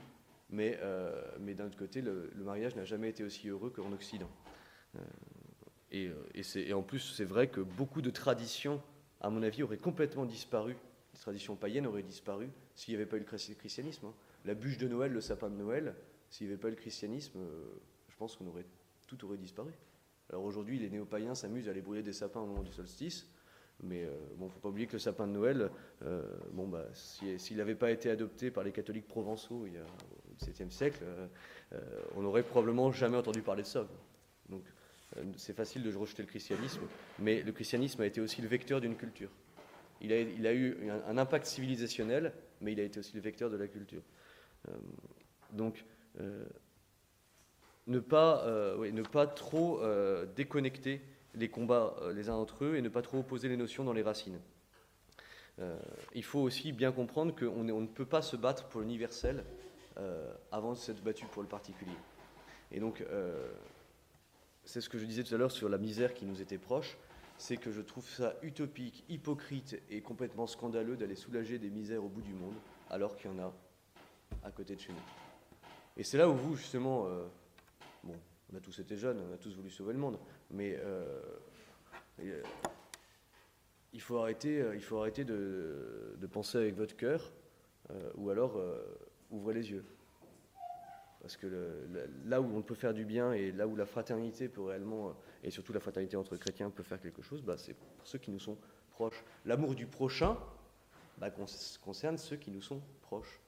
mais, 0.52 0.78
euh, 0.82 1.20
mais 1.40 1.56
d'un 1.56 1.66
autre 1.66 1.78
côté, 1.78 2.02
le, 2.02 2.32
mariage 2.38 2.76
n'a 2.76 2.86
jamais 2.86 3.10
été 3.10 3.24
aussi 3.24 3.50
heureux 3.50 3.72
qu'en 3.72 3.92
Occident. 3.92 4.30
Euh, 4.96 5.02
et, 5.92 6.12
et, 6.56 6.74
en 6.74 6.84
plus, 6.84 7.00
c'est 7.00 7.26
vrai 7.26 7.48
que 7.48 7.62
beaucoup 7.62 8.02
de 8.02 8.12
traditions, 8.12 8.82
à 9.22 9.30
mon 9.30 9.44
avis, 9.44 9.64
auraient 9.64 9.78
complètement 9.78 10.26
disparu. 10.26 10.76
Les 11.14 11.20
traditions 11.20 11.56
païennes 11.56 11.88
auraient 11.88 12.04
disparu 12.04 12.50
s'il 12.76 12.94
n'y 12.94 13.02
avait 13.02 13.10
pas 13.10 13.18
eu 13.18 13.20
le 13.22 13.26
christianisme. 13.26 14.08
Hein. 14.08 14.14
La 14.46 14.54
bûche 14.54 14.78
de 14.78 14.88
Noël, 14.88 15.12
le 15.12 15.22
sapin 15.22 15.50
de 15.50 15.56
Noël, 15.56 15.96
s'il 16.30 16.48
n'y 16.48 16.54
avait 16.54 16.62
pas 16.62 16.68
eu 16.68 16.72
le 16.72 16.78
christianisme, 16.78 17.40
je 18.08 18.16
pense 18.16 18.36
qu'on 18.36 18.48
aurait 18.48 18.66
tout 19.08 19.26
aurait 19.26 19.38
disparu. 19.38 19.72
Alors 20.30 20.44
aujourd'hui, 20.44 20.78
les 20.78 20.90
néo-païens 20.90 21.36
s'amusent 21.36 21.68
à 21.68 21.72
aller 21.72 21.82
brûler 21.82 22.04
des 22.04 22.14
sapins 22.14 22.40
au 22.40 22.46
moment 22.46 22.64
du 22.64 22.72
solstice. 22.72 23.28
Mais 23.82 24.04
euh, 24.04 24.12
bon, 24.36 24.50
faut 24.50 24.60
pas 24.60 24.70
oublier 24.70 24.88
que 24.88 24.94
le 24.94 25.00
sapin 25.00 25.26
de 25.26 25.32
Noël, 25.32 25.72
euh, 26.04 26.22
bon, 26.52 26.68
bah, 26.68 26.86
s'il 26.94 27.58
n'avait 27.58 27.76
pas 27.76 27.92
été 27.92 28.10
adopté 28.10 28.52
par 28.52 28.64
les 28.64 28.72
catholiques 28.72 29.08
provençaux 29.08 29.66
il 29.68 29.74
y 29.74 29.78
a, 29.78 29.84
au 29.84 30.36
XVIIe 30.38 30.72
siècle, 30.72 31.04
euh, 31.04 31.28
on 32.16 32.22
n'aurait 32.22 32.44
probablement 32.44 32.92
jamais 32.92 33.18
entendu 33.18 33.42
parler 33.42 33.64
de 33.64 33.68
ça. 33.68 33.88
Donc 34.50 34.64
c'est 35.38 35.56
facile 35.56 35.84
de 35.84 35.96
rejeter 35.96 36.22
le 36.24 36.28
christianisme, 36.28 36.82
mais 37.20 37.42
le 37.42 37.52
christianisme 37.52 38.02
a 38.02 38.06
été 38.06 38.22
aussi 38.22 38.42
le 38.42 38.48
vecteur 38.48 38.82
d'une 38.82 38.96
culture. 38.96 39.30
Il 40.02 40.14
a, 40.14 40.54
eu 40.54 40.90
un, 41.08 41.18
impact 41.18 41.46
civilisationnel, 41.46 42.34
mais 42.62 42.72
il 42.72 42.80
a 42.80 42.84
été 42.84 43.00
aussi 43.00 43.14
le 43.16 43.22
vecteur 43.22 43.50
de 43.50 43.58
la 43.58 43.68
culture. 43.68 44.02
donc 45.52 45.84
ne 47.88 48.00
pas, 48.00 48.46
ne 48.78 49.02
pas 49.02 49.28
trop 49.28 49.82
déconnecter 50.36 51.02
les 51.36 51.50
combats 51.50 51.96
euh, 52.02 52.14
les 52.14 52.30
uns 52.30 52.36
entre 52.36 52.66
eux 52.66 52.76
et 52.76 52.82
ne 52.82 52.90
pas 52.90 53.02
trop 53.02 53.20
opposer 53.20 53.50
les 53.50 53.58
notions 53.58 53.84
dans 53.84 53.94
les 53.94 54.02
racines. 54.02 54.40
Euh, 55.60 55.78
il 56.14 56.24
faut 56.24 56.40
aussi 56.40 56.72
bien 56.72 56.92
comprendre 56.92 57.36
qu'on 57.36 57.70
on 57.70 57.82
ne 57.82 57.88
peut 57.88 58.06
pas 58.06 58.22
se 58.22 58.36
battre 58.36 58.68
pour 58.68 58.82
l'universel 58.82 59.44
euh, 59.98 60.32
avant 60.52 60.74
de 60.74 60.78
s'être 60.78 61.04
battu 61.04 61.26
pour 61.26 61.42
le 61.42 61.48
particulier. 61.48 61.98
Et 62.72 62.80
donc, 62.80 63.04
c'est 64.66 64.82
ce 64.82 64.90
que 64.90 64.98
je 64.98 65.06
disais 65.06 65.24
tout 65.24 65.34
à 65.34 65.38
l'heure 65.38 65.52
sur 65.52 65.70
la 65.70 65.78
misère 65.78 66.14
qui 66.14 66.26
nous 66.26 66.42
était 66.42 66.58
proche, 66.58 66.98
c'est 67.38 67.58
que 67.58 67.72
je 67.72 67.82
trouve 67.82 68.08
ça 68.08 68.36
utopique, 68.42 69.06
hypocrite 69.10 69.82
et 69.90 70.02
complètement 70.02 70.48
scandaleux 70.48 70.98
d'aller 70.98 71.16
soulager 71.16 71.58
des 71.58 71.70
misères 71.70 72.04
au 72.04 72.10
bout 72.10 72.22
du 72.22 72.34
monde, 72.34 72.56
alors 72.90 73.16
qu'il 73.16 73.32
y 73.32 73.34
en 73.34 73.40
a 73.40 73.54
à 74.44 74.52
côté 74.52 74.76
de 74.76 74.82
chez 74.82 74.92
nous. 74.92 75.00
Et 75.98 76.04
c'est 76.04 76.18
là 76.18 76.30
où 76.30 76.34
vous, 76.34 76.56
justement, 76.56 77.08
bon, 78.04 78.16
on 78.52 78.58
a 78.58 78.60
tous 78.60 78.80
été 78.80 78.98
jeunes, 78.98 79.22
on 79.30 79.34
a 79.34 79.38
tous 79.38 79.56
voulu 79.56 79.70
sauver 79.70 79.94
le 79.94 80.00
monde, 80.00 80.18
mais 80.50 80.76
euh, 80.80 81.22
euh, 82.22 82.42
il 83.94 84.02
faut 84.02 84.18
arrêter, 84.18 84.62
euh, 84.62 84.76
il 84.76 84.82
faut 84.82 84.98
arrêter 84.98 85.24
de, 85.24 86.18
penser 86.32 86.58
avec 86.58 86.76
votre 86.76 86.96
cœur, 86.96 87.32
ou 88.16 88.30
alors 88.30 88.62
ouvrez 89.32 89.56
les 89.56 89.72
yeux. 89.72 89.84
Parce 91.22 91.36
que 91.36 91.48
là 92.26 92.42
où 92.42 92.56
on 92.56 92.62
peut 92.62 92.76
faire 92.76 92.94
du 92.94 93.04
bien 93.04 93.34
et 93.34 93.52
là 93.52 93.68
où 93.68 93.76
la 93.76 93.86
fraternité 93.86 94.48
peut 94.48 94.62
réellement, 94.62 95.14
et 95.44 95.52
surtout 95.52 95.74
la 95.74 95.82
fraternité 95.82 96.16
entre 96.16 96.38
chrétiens 96.38 96.70
peut 96.70 96.84
faire 96.84 97.02
quelque 97.02 97.22
chose, 97.22 97.42
bah, 97.42 97.58
c'est 97.58 97.74
pour 97.74 97.90
ceux 98.06 98.20
qui 98.20 98.32
nous 98.32 98.40
sont 98.40 98.58
proches. 98.92 99.24
L'amour 99.46 99.76
du 99.76 99.86
prochain 99.86 100.38
bah, 101.18 101.30
concerne 101.82 102.18
ceux 102.18 102.38
qui 102.38 102.52
nous 102.52 102.62
sont 102.62 102.82
proches 103.02 103.42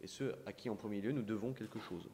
et 0.00 0.06
ceux 0.06 0.34
à 0.46 0.52
qui 0.52 0.70
en 0.70 0.76
premier 0.76 1.00
lieu 1.00 1.12
nous 1.12 1.22
devons 1.22 1.52
quelque 1.52 1.78
chose. 1.78 2.08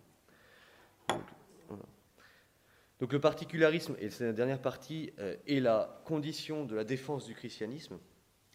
Donc 2.99 3.12
le 3.12 3.20
particularisme, 3.20 3.94
et 4.01 4.11
c'est 4.11 4.24
la 4.24 4.32
dernière 4.32 4.61
partie, 4.61 5.12
euh, 5.20 5.36
est 5.46 5.61
la 5.61 6.03
condition 6.05 6.64
de 6.64 6.74
la 6.74 6.82
défense 6.82 7.26
du 7.26 7.34
christianisme. 7.34 7.99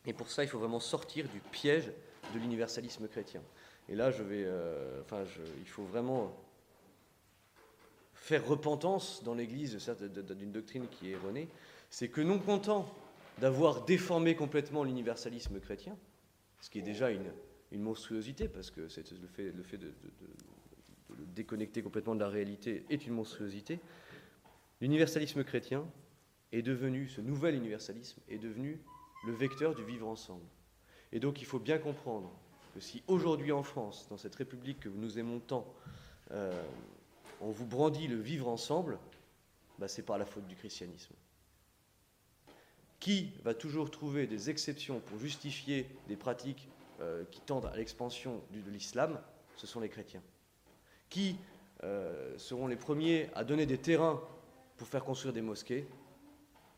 Et 0.05 0.11
pour 0.11 0.29
ça, 0.29 0.43
il 0.43 0.49
faut 0.49 0.59
vraiment 0.59 0.81
sortir 0.81 1.29
du 1.29 1.39
piège 1.39 1.93
de 2.33 2.39
l'universalisme 2.39 3.07
chrétien. 3.07 3.41
Et 3.89 3.95
là, 3.95 4.11
je 4.11 4.23
euh, 4.29 5.01
enfin, 5.01 5.23
il 5.59 5.67
faut 5.67 5.83
vraiment 5.83 6.35
faire 8.13 8.45
repentance 8.45 9.23
dans 9.23 9.33
l'Église 9.33 9.77
d'une 10.37 10.51
doctrine 10.51 10.87
qui 10.87 11.09
est 11.09 11.13
erronée. 11.13 11.49
C'est 11.89 12.07
que 12.07 12.21
non 12.21 12.39
content 12.39 12.91
d'avoir 13.39 13.83
déformé 13.83 14.35
complètement 14.35 14.83
l'universalisme 14.83 15.59
chrétien, 15.59 15.97
ce 16.61 16.69
qui 16.69 16.79
est 16.79 16.83
déjà 16.83 17.11
une, 17.11 17.31
monstruosité, 17.73 18.47
parce 18.47 18.69
que 18.69 18.81
le 18.81 19.27
fait, 19.27 19.51
le 19.51 19.63
fait 19.63 19.77
de, 19.77 19.87
de 19.87 21.15
le 21.17 21.25
déconnecter 21.35 21.81
complètement 21.81 22.13
de 22.13 22.19
la 22.19 22.29
réalité 22.29 22.85
est 22.91 23.07
une 23.07 23.13
monstruosité, 23.13 23.79
L'universalisme 24.83 25.45
chrétien 25.45 25.85
est 26.51 26.61
devenu, 26.61 27.07
ce 27.07 27.21
nouvel 27.21 27.55
universalisme 27.55 28.19
est 28.27 28.37
devenu 28.37 28.81
le 29.25 29.31
vecteur 29.31 29.73
du 29.75 29.81
vivre 29.85 30.05
ensemble. 30.05 30.43
Et 31.13 31.21
donc 31.21 31.39
il 31.41 31.45
faut 31.45 31.57
bien 31.57 31.77
comprendre 31.77 32.37
que 32.73 32.79
si 32.79 33.03
aujourd'hui 33.07 33.51
en 33.51 33.63
France, 33.63 34.07
dans 34.09 34.17
cette 34.17 34.35
République 34.35 34.79
que 34.79 34.89
nous 34.89 35.19
aimons 35.19 35.39
tant, 35.39 35.65
euh, 36.31 36.51
on 37.41 37.51
vous 37.51 37.65
brandit 37.65 38.07
le 38.07 38.19
vivre 38.19 38.47
ensemble, 38.47 38.97
bah, 39.77 39.87
c'est 39.87 40.01
par 40.03 40.17
la 40.17 40.25
faute 40.25 40.47
du 40.47 40.55
christianisme. 40.55 41.13
Qui 42.99 43.33
va 43.43 43.53
toujours 43.53 43.91
trouver 43.91 44.27
des 44.27 44.49
exceptions 44.49 44.99
pour 45.01 45.19
justifier 45.19 45.87
des 46.07 46.15
pratiques 46.15 46.67
euh, 47.01 47.23
qui 47.31 47.41
tendent 47.41 47.65
à 47.65 47.75
l'expansion 47.75 48.41
de 48.51 48.71
l'islam? 48.71 49.21
Ce 49.55 49.67
sont 49.67 49.79
les 49.79 49.89
chrétiens. 49.89 50.23
Qui 51.09 51.35
euh, 51.83 52.37
seront 52.37 52.67
les 52.67 52.77
premiers 52.77 53.29
à 53.35 53.43
donner 53.43 53.65
des 53.65 53.77
terrains 53.77 54.21
pour 54.77 54.87
faire 54.87 55.03
construire 55.03 55.33
des 55.33 55.41
mosquées? 55.41 55.85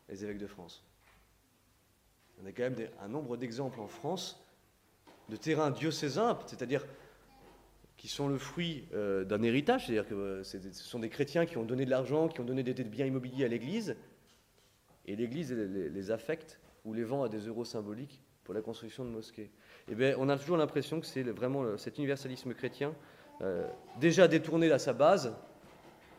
Les 0.08 0.24
évêques 0.24 0.38
de 0.38 0.46
France. 0.46 0.84
On 2.42 2.46
a 2.46 2.52
quand 2.52 2.64
même 2.64 2.88
un 3.00 3.08
nombre 3.08 3.36
d'exemples 3.36 3.80
en 3.80 3.88
France 3.88 4.45
de 5.28 5.36
terrains 5.36 5.70
diocésains, 5.70 6.38
c'est-à-dire 6.46 6.84
qui 7.96 8.08
sont 8.08 8.28
le 8.28 8.38
fruit 8.38 8.84
euh, 8.94 9.24
d'un 9.24 9.42
héritage, 9.42 9.86
c'est-à-dire 9.86 10.06
que 10.06 10.14
euh, 10.14 10.44
ce 10.44 10.58
sont 10.72 10.98
des 10.98 11.08
chrétiens 11.08 11.46
qui 11.46 11.56
ont 11.56 11.64
donné 11.64 11.84
de 11.84 11.90
l'argent, 11.90 12.28
qui 12.28 12.40
ont 12.40 12.44
donné 12.44 12.62
des, 12.62 12.72
biens 12.84 13.06
immobiliers 13.06 13.44
à 13.44 13.48
l'Église, 13.48 13.96
et 15.06 15.16
l'Église 15.16 15.52
les, 15.52 16.10
affecte 16.10 16.60
ou 16.84 16.92
les 16.92 17.04
vend 17.04 17.22
à 17.22 17.28
des 17.28 17.46
euros 17.46 17.64
symboliques 17.64 18.20
pour 18.44 18.54
la 18.54 18.60
construction 18.60 19.04
de 19.04 19.10
mosquées. 19.10 19.50
Et 19.88 19.92
eh 19.92 19.94
bien, 19.94 20.14
on 20.18 20.28
a 20.28 20.36
toujours 20.36 20.56
l'impression 20.56 21.00
que 21.00 21.06
c'est 21.06 21.22
vraiment 21.22 21.76
cet 21.78 21.98
universalisme 21.98 22.54
chrétien, 22.54 22.94
euh, 23.40 23.66
déjà 24.00 24.28
détourné 24.28 24.70
à 24.70 24.78
sa 24.78 24.92
base, 24.92 25.34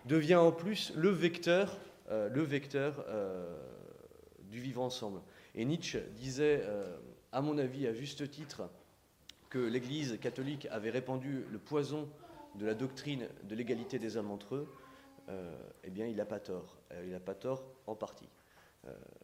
devient 0.06 0.36
en 0.36 0.52
plus 0.52 0.94
le 0.96 1.10
vecteur, 1.10 1.78
le 2.10 2.42
vecteur 2.42 3.06
du 4.40 4.62
vivre 4.62 4.82
ensemble. 4.82 5.20
Et 5.54 5.66
Nietzsche 5.66 6.00
disait, 6.16 6.64
à 7.34 7.42
mon 7.42 7.58
avis, 7.58 7.88
à 7.88 7.94
juste 7.94 8.32
titre, 8.32 8.70
que 9.50 9.60
l'Église 9.60 10.20
catholique 10.20 10.68
avait 10.72 10.90
répandu 10.90 11.46
le 11.52 11.60
poison 11.60 12.10
de 12.56 12.66
la 12.66 12.74
doctrine 12.74 13.28
de 13.44 13.56
l'égalité 13.56 14.00
des 14.00 14.18
hommes 14.18 14.32
entre 14.32 14.56
eux. 14.56 14.68
eh 15.84 15.90
bien, 15.90 16.08
il 16.08 16.16
n'a 16.16 16.26
pas 16.26 16.40
tort. 16.40 16.78
il 17.04 17.12
n'a 17.12 17.20
pas 17.20 17.36
tort 17.36 17.64
en 17.86 17.96
partie. 17.96 18.30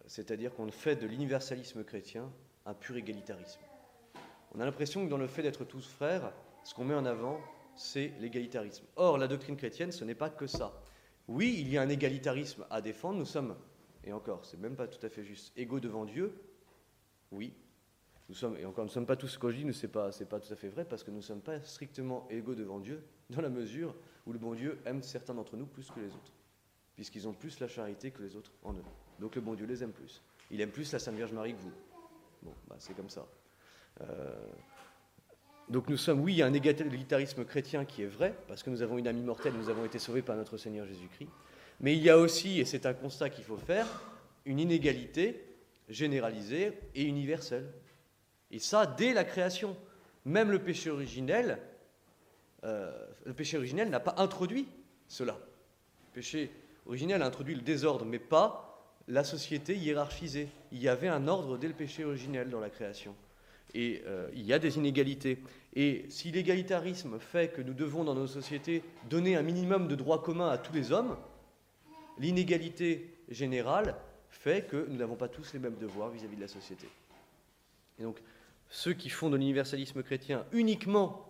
C'est-à-dire 0.06 0.54
qu'on 0.54 0.70
fait 0.72 0.96
de 0.96 1.08
l'universalisme 1.08 1.84
chrétien 1.84 2.32
un 2.66 2.74
pur 2.74 2.96
égalitarisme. 2.96 3.62
On 4.56 4.60
a 4.60 4.66
l'impression 4.66 5.04
que 5.06 5.10
dans 5.10 5.18
le 5.18 5.28
fait 5.28 5.42
d'être 5.42 5.66
tous 5.66 5.88
frères, 5.88 6.32
ce 6.64 6.74
qu'on 6.74 6.86
met 6.86 6.94
en 6.94 7.06
avant, 7.06 7.40
c'est 7.76 8.14
l'égalitarisme. 8.20 8.86
Or, 8.96 9.18
la 9.18 9.28
doctrine 9.28 9.58
chrétienne, 9.58 9.92
ce 9.92 10.06
n'est 10.06 10.16
pas 10.16 10.30
que 10.30 10.48
ça. 10.48 10.74
Oui, 11.28 11.56
il 11.60 11.70
y 11.70 11.78
a 11.78 11.82
un 11.82 11.90
égalitarisme 11.90 12.66
à 12.70 12.82
défendre. 12.82 13.18
Nous 13.18 13.26
sommes, 13.26 13.56
et 14.04 14.14
encore, 14.14 14.46
c'est 14.46 14.60
même 14.60 14.76
pas 14.76 14.88
tout 14.88 15.04
à 15.06 15.10
fait 15.10 15.24
juste, 15.24 15.52
égaux 15.58 15.80
devant 15.80 16.06
Dieu. 16.06 16.34
Oui. 17.32 17.54
Nous 18.30 18.36
sommes, 18.36 18.58
et 18.58 18.66
encore, 18.66 18.86
nous 18.86 18.90
ne 18.90 18.94
sommes 18.94 19.06
pas 19.06 19.16
tous, 19.16 19.38
dis, 19.52 19.74
ce 19.74 19.86
n'est 19.86 19.92
pas, 19.92 20.10
pas 20.30 20.40
tout 20.40 20.54
à 20.54 20.56
fait 20.56 20.70
vrai, 20.70 20.86
parce 20.86 21.04
que 21.04 21.12
nous 21.12 21.18
ne 21.18 21.22
sommes 21.22 21.42
pas 21.42 21.62
strictement 21.62 22.26
égaux 22.30 22.56
devant 22.56 22.80
Dieu, 22.80 23.04
dans 23.30 23.42
la 23.42 23.50
mesure 23.50 23.94
où 24.26 24.32
le 24.32 24.40
bon 24.40 24.54
Dieu 24.54 24.80
aime 24.86 25.04
certains 25.04 25.34
d'entre 25.34 25.58
nous 25.58 25.66
plus 25.66 25.90
que 25.92 26.00
les 26.00 26.08
autres, 26.08 26.34
puisqu'ils 26.96 27.28
ont 27.28 27.34
plus 27.34 27.60
la 27.60 27.68
charité 27.68 28.12
que 28.12 28.24
les 28.24 28.36
autres 28.36 28.52
en 28.64 28.74
eux. 28.74 28.84
Donc 29.20 29.36
le 29.36 29.42
bon 29.42 29.56
Dieu 29.56 29.66
les 29.66 29.84
aime 29.84 29.92
plus. 29.92 30.22
Il 30.52 30.62
aime 30.62 30.72
plus 30.72 30.92
la 30.94 31.00
Sainte 31.00 31.16
Vierge 31.16 31.34
Marie 31.34 31.54
que 31.54 31.62
vous. 31.62 31.72
Bon, 32.44 32.54
bah, 32.68 32.76
c'est 32.80 32.96
comme 32.96 33.10
ça. 33.10 33.26
Euh, 34.02 34.34
donc 35.70 35.90
nous 35.90 35.98
sommes, 35.98 36.22
oui, 36.22 36.34
il 36.34 36.38
y 36.38 36.42
a 36.42 36.46
un 36.46 36.54
égalitarisme 36.54 37.46
chrétien 37.46 37.84
qui 37.84 38.04
est 38.04 38.08
vrai, 38.08 38.36
parce 38.48 38.64
que 38.64 38.70
nous 38.70 38.82
avons 38.82 38.98
une 38.98 39.08
âme 39.08 39.18
immortelle, 39.18 39.54
nous 39.54 39.70
avons 39.70 39.86
été 39.86 40.00
sauvés 40.00 40.22
par 40.22 40.36
notre 40.36 40.58
Seigneur 40.58 40.86
Jésus-Christ. 40.86 41.30
Mais 41.80 41.96
il 41.96 42.04
y 42.04 42.10
a 42.10 42.18
aussi, 42.18 42.60
et 42.60 42.66
c'est 42.66 42.86
un 42.86 42.94
constat 42.94 43.30
qu'il 43.30 43.44
faut 43.44 43.58
faire, 43.58 43.88
une 44.46 44.60
inégalité 44.60 45.44
généralisée 45.90 46.74
et 46.96 47.04
universelle. 47.04 47.72
Et 48.54 48.60
ça, 48.60 48.86
dès 48.86 49.14
la 49.14 49.26
création. 49.26 49.76
Même 50.26 50.52
le 50.52 50.60
péché 50.60 50.90
originel, 50.90 51.60
euh, 52.64 52.94
le 53.26 53.34
péché 53.34 53.58
originel 53.58 53.90
n'a 53.90 54.00
pas 54.00 54.16
introduit 54.18 54.68
cela. 55.08 55.34
Le 55.34 56.14
péché 56.14 56.52
originel 56.86 57.22
a 57.24 57.26
introduit 57.26 57.56
le 57.56 57.62
désordre, 57.62 58.06
mais 58.06 58.20
pas 58.20 58.94
la 59.08 59.24
société 59.24 59.76
hiérarchisée. 59.76 60.48
Il 60.72 60.82
y 60.82 60.88
avait 60.88 61.10
un 61.10 61.28
ordre 61.28 61.58
dès 61.58 61.68
le 61.68 61.74
péché 61.74 62.06
originel 62.06 62.50
dans 62.50 62.62
la 62.62 62.70
création. 62.70 63.16
Et 63.74 64.04
euh, 64.06 64.30
il 64.34 64.44
y 64.44 64.54
a 64.54 64.60
des 64.60 64.78
inégalités. 64.78 65.40
Et 65.76 66.06
si 66.10 66.32
l'égalitarisme 66.32 67.20
fait 67.20 67.52
que 67.52 67.62
nous 67.62 67.74
devons, 67.74 68.04
dans 68.04 68.16
nos 68.16 68.28
sociétés, 68.28 68.84
donner 69.10 69.36
un 69.36 69.42
minimum 69.42 69.88
de 69.88 69.96
droits 69.96 70.22
communs 70.22 70.50
à 70.50 70.60
tous 70.60 70.74
les 70.74 70.92
hommes, 70.92 71.18
l'inégalité 72.20 73.18
générale 73.30 73.96
fait 74.30 74.68
que 74.68 74.86
nous 74.88 74.98
n'avons 74.98 75.16
pas 75.16 75.28
tous 75.28 75.54
les 75.54 75.60
mêmes 75.60 75.78
devoirs 75.78 76.12
vis-à-vis 76.12 76.36
de 76.36 76.42
la 76.42 76.48
société. 76.48 76.88
Et 78.00 78.04
donc, 78.04 78.22
ceux 78.74 78.94
qui 78.94 79.10
font 79.10 79.30
de 79.30 79.38
l'universalisme 79.38 80.02
chrétien 80.02 80.48
uniquement 80.52 81.30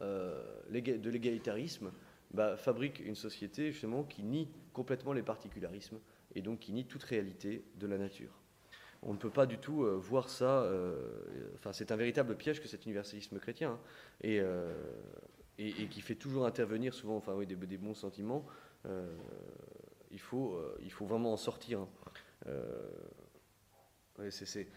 euh, 0.00 0.42
de 0.70 1.10
l'égalitarisme 1.10 1.92
bah, 2.32 2.56
fabriquent 2.56 3.00
une 3.00 3.14
société 3.14 3.72
justement 3.72 4.04
qui 4.04 4.22
nie 4.22 4.48
complètement 4.72 5.12
les 5.12 5.22
particularismes 5.22 5.98
et 6.34 6.40
donc 6.40 6.60
qui 6.60 6.72
nie 6.72 6.86
toute 6.86 7.02
réalité 7.02 7.62
de 7.76 7.86
la 7.86 7.98
nature 7.98 8.32
on 9.02 9.12
ne 9.12 9.18
peut 9.18 9.30
pas 9.30 9.46
du 9.46 9.58
tout 9.58 9.82
euh, 9.82 9.96
voir 9.96 10.28
ça. 10.28 10.62
Euh, 10.62 10.94
enfin, 11.56 11.72
c'est 11.72 11.90
un 11.90 11.96
véritable 11.96 12.36
piège 12.36 12.62
que 12.62 12.68
cet 12.68 12.84
universalisme 12.84 13.40
chrétien, 13.40 13.72
hein, 13.72 13.80
et, 14.22 14.40
et, 15.58 15.88
qui 15.88 16.00
fait 16.00 16.14
toujours 16.14 16.46
intervenir 16.46 16.94
souvent, 16.94 17.16
enfin, 17.16 17.34
oui, 17.34 17.44
des, 17.44 17.56
bons 17.78 17.94
sentiments. 17.94 18.46
il 20.12 20.20
faut, 20.20 20.56
il 20.84 20.92
faut 20.92 21.04
vraiment 21.04 21.32
en 21.32 21.36
sortir. 21.36 21.80
Hein. 21.80 22.48
c'est, 24.30 24.68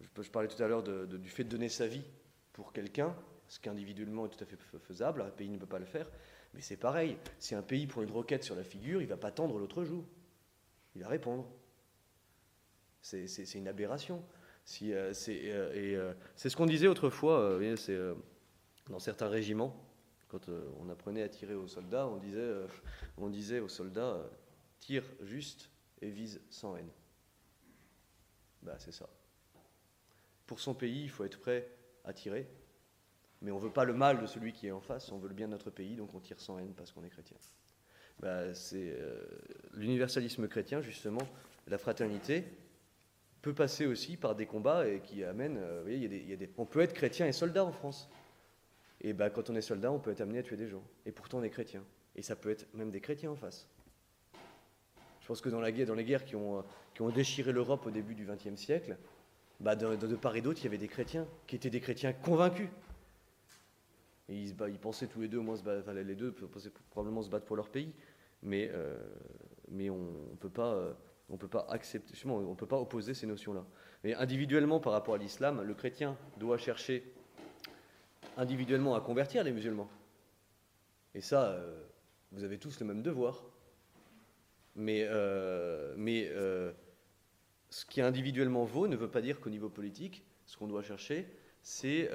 je, 0.00 0.30
parlais 0.30 0.48
tout 0.48 0.62
à 0.62 0.68
l'heure 0.68 0.82
du 0.82 1.28
fait 1.28 1.44
de 1.44 1.48
donner 1.48 1.68
sa 1.68 1.86
vie 1.86 2.04
pour 2.52 2.72
quelqu'un, 2.72 3.14
ce 3.48 3.58
qui 3.58 3.68
individuellement 3.68 4.26
est 4.26 4.30
tout 4.30 4.42
à 4.42 4.46
fait 4.46 4.58
faisable. 4.80 5.22
Un 5.22 5.30
pays 5.30 5.48
ne 5.48 5.58
peut 5.58 5.66
pas 5.66 5.78
le 5.78 5.86
faire, 5.86 6.10
mais 6.54 6.60
c'est 6.60 6.76
pareil. 6.76 7.16
Si 7.38 7.54
un 7.54 7.62
pays 7.62 7.86
prend 7.86 8.02
une 8.02 8.10
roquette 8.10 8.44
sur 8.44 8.54
la 8.54 8.64
figure, 8.64 9.00
il 9.00 9.04
ne 9.04 9.10
va 9.10 9.16
pas 9.16 9.30
tendre 9.30 9.58
l'autre 9.58 9.84
joue. 9.84 10.04
Il 10.94 11.02
va 11.02 11.08
répondre. 11.08 11.48
C'est 13.00 13.54
une 13.54 13.68
aberration. 13.68 14.22
Euh, 14.82 15.12
euh, 15.28 15.72
euh, 15.74 16.14
c'est 16.36 16.50
ce 16.50 16.56
qu'on 16.56 16.66
disait 16.66 16.88
autrefois, 16.88 17.58
dans 18.88 18.98
certains 18.98 19.28
régiments, 19.28 19.74
quand 20.28 20.48
on 20.78 20.88
apprenait 20.90 21.22
à 21.22 21.28
tirer 21.28 21.54
aux 21.54 21.68
soldats, 21.68 22.06
on 22.06 22.18
disait, 22.18 22.52
on 23.16 23.30
disait 23.30 23.60
aux 23.60 23.68
soldats 23.68 24.28
tire 24.78 25.04
juste 25.22 25.70
et 26.02 26.10
vise 26.10 26.40
sans 26.50 26.76
haine. 26.76 26.90
Bah, 28.62 28.76
c'est 28.78 28.92
ça. 28.92 29.08
Pour 30.48 30.58
son 30.58 30.74
pays, 30.74 31.04
il 31.04 31.10
faut 31.10 31.24
être 31.24 31.38
prêt 31.38 31.68
à 32.04 32.12
tirer, 32.12 32.48
mais 33.42 33.52
on 33.52 33.58
ne 33.58 33.62
veut 33.62 33.70
pas 33.70 33.84
le 33.84 33.92
mal 33.92 34.20
de 34.20 34.26
celui 34.26 34.52
qui 34.52 34.66
est 34.66 34.72
en 34.72 34.80
face, 34.80 35.12
on 35.12 35.18
veut 35.18 35.28
le 35.28 35.34
bien 35.34 35.46
de 35.46 35.52
notre 35.52 35.70
pays, 35.70 35.94
donc 35.94 36.12
on 36.14 36.18
tire 36.18 36.40
sans 36.40 36.58
haine 36.58 36.72
parce 36.74 36.90
qu'on 36.90 37.04
est 37.04 37.10
chrétien. 37.10 37.36
Bah, 38.18 38.52
c'est 38.54 38.96
l'universalisme 39.74 40.48
chrétien, 40.48 40.80
justement, 40.80 41.20
la 41.68 41.78
fraternité, 41.78 42.44
peut 43.42 43.54
passer 43.54 43.86
aussi 43.86 44.16
par 44.16 44.34
des 44.34 44.46
combats 44.46 44.88
et 44.88 45.00
qui 45.00 45.22
amènent. 45.22 45.60
des, 45.86 46.50
on 46.56 46.66
peut 46.66 46.80
être 46.80 46.94
chrétien 46.94 47.26
et 47.26 47.32
soldat 47.32 47.64
en 47.64 47.72
France. 47.72 48.08
Et 49.00 49.12
ben, 49.12 49.30
quand 49.30 49.48
on 49.50 49.54
est 49.54 49.60
soldat, 49.60 49.92
on 49.92 50.00
peut 50.00 50.10
être 50.10 50.20
amené 50.20 50.40
à 50.40 50.42
tuer 50.42 50.56
des 50.56 50.66
gens. 50.66 50.82
Et 51.06 51.12
pourtant, 51.12 51.38
on 51.38 51.42
est 51.42 51.50
chrétien. 51.50 51.84
Et 52.16 52.22
ça 52.22 52.34
peut 52.34 52.50
être 52.50 52.66
même 52.74 52.90
des 52.90 53.00
chrétiens 53.00 53.30
en 53.30 53.36
face. 53.36 53.68
Je 55.20 55.26
pense 55.26 55.40
que 55.40 55.50
dans, 55.50 55.60
la 55.60 55.70
guerre, 55.70 55.86
dans 55.86 55.94
les 55.94 56.04
guerres 56.04 56.24
qui 56.24 56.34
ont, 56.34 56.64
qui 56.94 57.02
ont 57.02 57.10
déchiré 57.10 57.52
l'Europe 57.52 57.86
au 57.86 57.90
début 57.90 58.14
du 58.14 58.24
XXe 58.24 58.56
siècle, 58.56 58.96
bah 59.60 59.74
de, 59.74 60.16
part 60.16 60.36
et 60.36 60.40
d'autre, 60.40 60.60
il 60.60 60.64
y 60.64 60.66
avait 60.68 60.78
des 60.78 60.88
chrétiens 60.88 61.26
qui 61.46 61.56
étaient 61.56 61.70
des 61.70 61.80
chrétiens 61.80 62.12
convaincus. 62.12 62.68
Ils, 64.28 64.54
pensaient 64.54 65.06
tous 65.06 65.20
les 65.20 65.28
deux, 65.28 65.40
moi, 65.40 65.56
les 65.94 66.14
deux 66.14 66.34
probablement 66.90 67.22
se 67.22 67.30
battre 67.30 67.46
pour 67.46 67.56
leur 67.56 67.68
pays. 67.68 67.92
Mais, 68.42 68.70
euh, 68.72 68.96
on 69.70 70.30
ne 70.30 70.36
peut 70.38 70.50
pas. 70.50 70.74
Euh, 70.74 70.92
on 71.30 71.36
accepter, 71.68 72.14
on 72.26 72.54
peut 72.54 72.66
pas 72.66 72.78
opposer 72.78 73.12
ces 73.12 73.26
notions-là. 73.26 73.64
Mais 74.02 74.14
individuellement, 74.14 74.80
par 74.80 74.94
rapport 74.94 75.14
à 75.14 75.18
l'islam, 75.18 75.60
le 75.60 75.74
chrétien 75.74 76.16
doit 76.38 76.56
chercher 76.56 77.12
individuellement 78.38 78.94
à 78.94 79.02
convertir 79.02 79.44
les 79.44 79.52
musulmans. 79.52 79.90
Et 81.14 81.20
ça, 81.20 81.50
euh, 81.50 81.82
vous 82.32 82.44
avez 82.44 82.58
tous 82.58 82.80
le 82.80 82.86
même 82.86 83.02
devoir. 83.02 83.44
Mais, 84.74 85.06
mais 85.96 86.30
ce 87.70 87.84
qui 87.84 88.00
individuellement 88.00 88.64
vaut 88.64 88.88
ne 88.88 88.96
veut 88.96 89.10
pas 89.10 89.20
dire 89.20 89.40
qu'au 89.40 89.50
niveau 89.50 89.68
politique, 89.68 90.24
ce 90.46 90.56
qu'on 90.56 90.66
doit 90.66 90.82
chercher, 90.82 91.26
c'est 91.62 92.08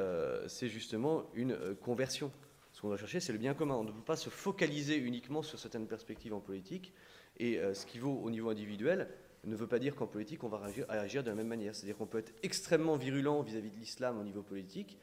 justement 0.67 1.29
une 1.33 1.57
conversion. 1.81 2.31
Ce 2.71 2.81
qu'on 2.81 2.87
doit 2.87 2.97
chercher, 2.97 3.19
c'est 3.19 3.33
le 3.33 3.39
bien 3.39 3.53
commun. 3.53 3.75
On 3.75 3.83
ne 3.83 3.91
peut 3.91 4.01
pas 4.01 4.15
se 4.15 4.29
focaliser 4.29 4.97
uniquement 4.97 5.43
sur 5.43 5.59
certaines 5.59 5.87
perspectives 5.87 6.33
en 6.33 6.39
politique 6.39 6.91
et 7.37 7.59
euh, 7.59 7.73
ce 7.73 7.85
qui 7.85 7.99
vaut 7.99 8.19
au 8.23 8.29
niveau 8.29 8.49
individuel 8.49 9.09
ne 9.45 9.55
veut 9.55 9.67
pas 9.67 9.79
dire 9.79 9.95
qu'en 9.95 10.07
politique, 10.07 10.43
on 10.43 10.47
va 10.47 10.61
réagir, 10.89 11.23
de 11.23 11.29
la 11.29 11.35
même 11.35 11.47
manière. 11.47 11.75
C'est-à-dire 11.75 11.97
qu'on 11.97 12.05
peut 12.05 12.19
être 12.19 12.33
extrêmement 12.43 12.95
virulent 12.95 13.41
vis-à-vis 13.41 13.71
de 13.71 13.77
l'islam 13.77 14.17
au 14.17 14.23
niveau 14.23 14.41
politique. 14.41 14.97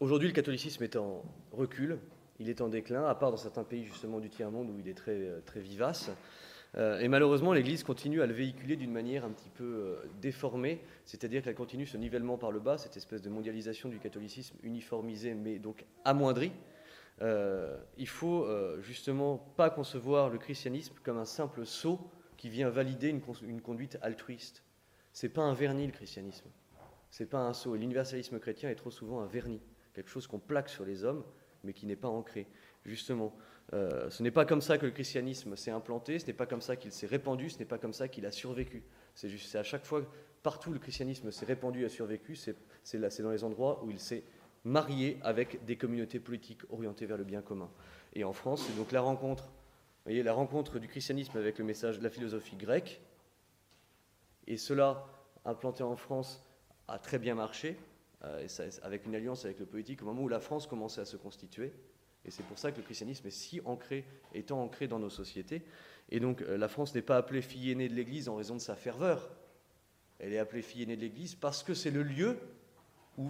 Aujourd'hui, 0.00 0.28
le 0.28 0.34
catholicisme 0.34 0.82
est 0.84 0.96
en 0.96 1.22
recul, 1.52 1.98
il 2.38 2.48
est 2.48 2.62
en 2.62 2.68
déclin, 2.68 3.04
à 3.06 3.14
part 3.14 3.30
dans 3.30 3.36
certains 3.36 3.64
pays 3.64 3.84
justement 3.84 4.20
du 4.20 4.30
tiers-monde 4.30 4.70
où 4.70 4.78
il 4.78 4.88
est 4.88 5.08
euh, 5.08 5.40
très 5.44 5.60
vivace. 5.60 6.10
Euh, 6.76 6.98
et 6.98 7.08
malheureusement, 7.08 7.52
l'Église 7.52 7.84
continue 7.84 8.20
à 8.20 8.26
le 8.26 8.34
véhiculer 8.34 8.76
d'une 8.76 8.92
manière 8.92 9.24
un 9.24 9.30
petit 9.30 9.50
peu 9.50 9.96
déformée, 10.20 10.80
c'est-à-dire 11.04 11.42
qu'elle 11.42 11.54
continue 11.54 11.86
ce 11.86 11.96
nivellement 11.96 12.36
par 12.36 12.50
le 12.50 12.60
bas, 12.60 12.78
cette 12.78 12.96
espèce 12.96 13.22
de 13.22 13.30
mondialisation 13.30 13.88
du 13.88 13.98
catholicisme 13.98 14.56
uniformisé, 14.62 15.34
mais 15.34 15.58
donc 15.58 15.84
amoindri. 16.04 16.52
Euh, 17.22 17.76
il 17.96 18.08
faut 18.08 18.44
euh, 18.44 18.80
justement 18.80 19.38
pas 19.38 19.70
concevoir 19.70 20.30
le 20.30 20.38
christianisme 20.38 20.94
comme 21.02 21.18
un 21.18 21.24
simple 21.24 21.64
sceau 21.64 22.00
qui 22.36 22.48
vient 22.48 22.70
valider 22.70 23.08
une, 23.08 23.60
conduite 23.60 23.98
altruiste. 24.02 24.64
C'est 25.12 25.28
pas 25.28 25.42
un 25.42 25.54
vernis 25.54 25.86
le 25.86 25.92
christianisme. 25.92 26.46
C'est 27.10 27.26
pas 27.30 27.38
un 27.38 27.52
sceau. 27.52 27.76
L'universalisme 27.76 28.40
chrétien 28.40 28.68
est 28.68 28.74
trop 28.74 28.90
souvent 28.90 29.20
un 29.20 29.26
vernis, 29.26 29.62
quelque 29.94 30.10
chose 30.10 30.26
qu'on 30.26 30.40
plaque 30.40 30.68
sur 30.68 30.84
les 30.84 31.04
hommes, 31.04 31.24
mais 31.62 31.72
qui 31.72 31.86
n'est 31.86 31.96
pas 31.96 32.08
ancré. 32.08 32.48
Justement, 32.84 33.32
euh, 33.72 34.10
ce 34.10 34.22
n'est 34.22 34.30
pas 34.30 34.44
comme 34.44 34.60
ça 34.60 34.78
que 34.78 34.86
le 34.86 34.92
christianisme 34.92 35.56
s'est 35.56 35.70
implanté, 35.70 36.18
ce 36.18 36.26
n'est 36.26 36.32
pas 36.32 36.46
comme 36.46 36.60
ça 36.60 36.76
qu'il 36.76 36.92
s'est 36.92 37.06
répandu, 37.06 37.50
ce 37.50 37.58
n'est 37.58 37.64
pas 37.64 37.78
comme 37.78 37.94
ça 37.94 38.08
qu'il 38.08 38.26
a 38.26 38.30
survécu. 38.30 38.82
C'est 39.14 39.58
à 39.58 39.62
chaque 39.62 39.84
fois, 39.84 40.02
partout 40.42 40.72
le 40.72 40.78
christianisme 40.78 41.30
s'est 41.30 41.46
répandu 41.46 41.82
et 41.82 41.86
a 41.86 41.88
survécu, 41.88 42.36
c'est 42.36 43.22
dans 43.22 43.30
les 43.30 43.44
endroits 43.44 43.82
où 43.84 43.90
il 43.90 43.98
s'est 43.98 44.22
mariés 44.64 45.18
avec 45.22 45.64
des 45.64 45.76
communautés 45.76 46.20
politiques 46.20 46.62
orientées 46.70 47.06
vers 47.06 47.16
le 47.16 47.24
bien 47.24 47.42
commun. 47.42 47.70
Et 48.14 48.24
en 48.24 48.32
France, 48.32 48.64
c'est 48.66 48.76
donc 48.76 48.92
la 48.92 49.00
rencontre, 49.00 49.50
voyez, 50.04 50.22
la 50.22 50.32
rencontre 50.32 50.78
du 50.78 50.88
christianisme 50.88 51.36
avec 51.38 51.58
le 51.58 51.64
message 51.64 51.98
de 51.98 52.04
la 52.04 52.10
philosophie 52.10 52.56
grecque. 52.56 53.00
Et 54.46 54.56
cela, 54.56 55.06
implanté 55.44 55.82
en 55.82 55.96
France, 55.96 56.44
a 56.86 56.98
très 56.98 57.18
bien 57.18 57.34
marché, 57.34 57.76
euh, 58.24 58.46
avec 58.82 59.06
une 59.06 59.14
alliance 59.14 59.44
avec 59.44 59.58
le 59.58 59.66
politique, 59.66 60.02
au 60.02 60.06
moment 60.06 60.22
où 60.22 60.28
la 60.28 60.40
France 60.40 60.66
commençait 60.66 61.00
à 61.00 61.04
se 61.04 61.16
constituer. 61.16 61.72
Et 62.26 62.30
c'est 62.30 62.42
pour 62.44 62.58
ça 62.58 62.72
que 62.72 62.78
le 62.78 62.82
christianisme 62.82 63.26
est 63.26 63.30
si 63.30 63.60
ancré, 63.64 64.04
étant 64.32 64.62
ancré 64.62 64.88
dans 64.88 64.98
nos 64.98 65.10
sociétés. 65.10 65.62
Et 66.10 66.20
donc 66.20 66.42
euh, 66.42 66.56
la 66.56 66.68
France 66.68 66.94
n'est 66.94 67.02
pas 67.02 67.16
appelée 67.16 67.42
fille 67.42 67.70
aînée 67.70 67.88
de 67.88 67.94
l'Église 67.94 68.28
en 68.28 68.36
raison 68.36 68.54
de 68.54 68.60
sa 68.60 68.76
ferveur. 68.76 69.30
Elle 70.18 70.32
est 70.32 70.38
appelée 70.38 70.62
fille 70.62 70.82
aînée 70.82 70.96
de 70.96 71.02
l'Église 71.02 71.34
parce 71.34 71.62
que 71.62 71.74
c'est 71.74 71.90
le 71.90 72.02
lieu 72.02 72.38
où 73.18 73.28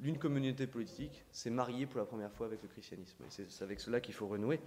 l'une 0.00 0.18
communauté 0.18 0.66
politique 0.66 1.24
s'est 1.30 1.50
mariée 1.50 1.86
pour 1.86 1.98
la 1.98 2.06
première 2.06 2.32
fois 2.32 2.46
avec 2.46 2.62
le 2.62 2.68
christianisme. 2.68 3.16
Et 3.24 3.44
c'est 3.48 3.62
avec 3.62 3.80
cela 3.80 4.00
qu'il 4.00 4.14
faut 4.14 4.26
renouer. 4.26 4.60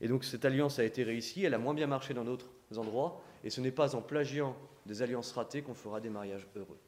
Et 0.00 0.08
donc 0.08 0.24
cette 0.24 0.44
alliance 0.44 0.78
a 0.78 0.84
été 0.84 1.02
réussie, 1.02 1.44
elle 1.44 1.54
a 1.54 1.58
moins 1.58 1.74
bien 1.74 1.86
marché 1.86 2.14
dans 2.14 2.24
d'autres 2.24 2.50
endroits, 2.76 3.22
et 3.42 3.50
ce 3.50 3.60
n'est 3.60 3.70
pas 3.70 3.94
en 3.94 4.02
plagiant 4.02 4.56
des 4.86 5.02
alliances 5.02 5.32
ratées 5.32 5.62
qu'on 5.62 5.74
fera 5.74 6.00
des 6.00 6.10
mariages 6.10 6.46
heureux. 6.56 6.78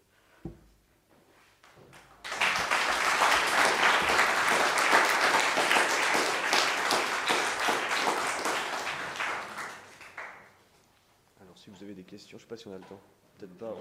Je 12.17 12.35
ne 12.35 12.39
sais 12.41 12.47
pas 12.47 12.57
si 12.57 12.67
on 12.67 12.73
a 12.73 12.79
le 12.79 12.85
temps. 12.85 13.01
Peut-être 13.39 13.59
pas. 13.59 13.69
A 13.69 13.75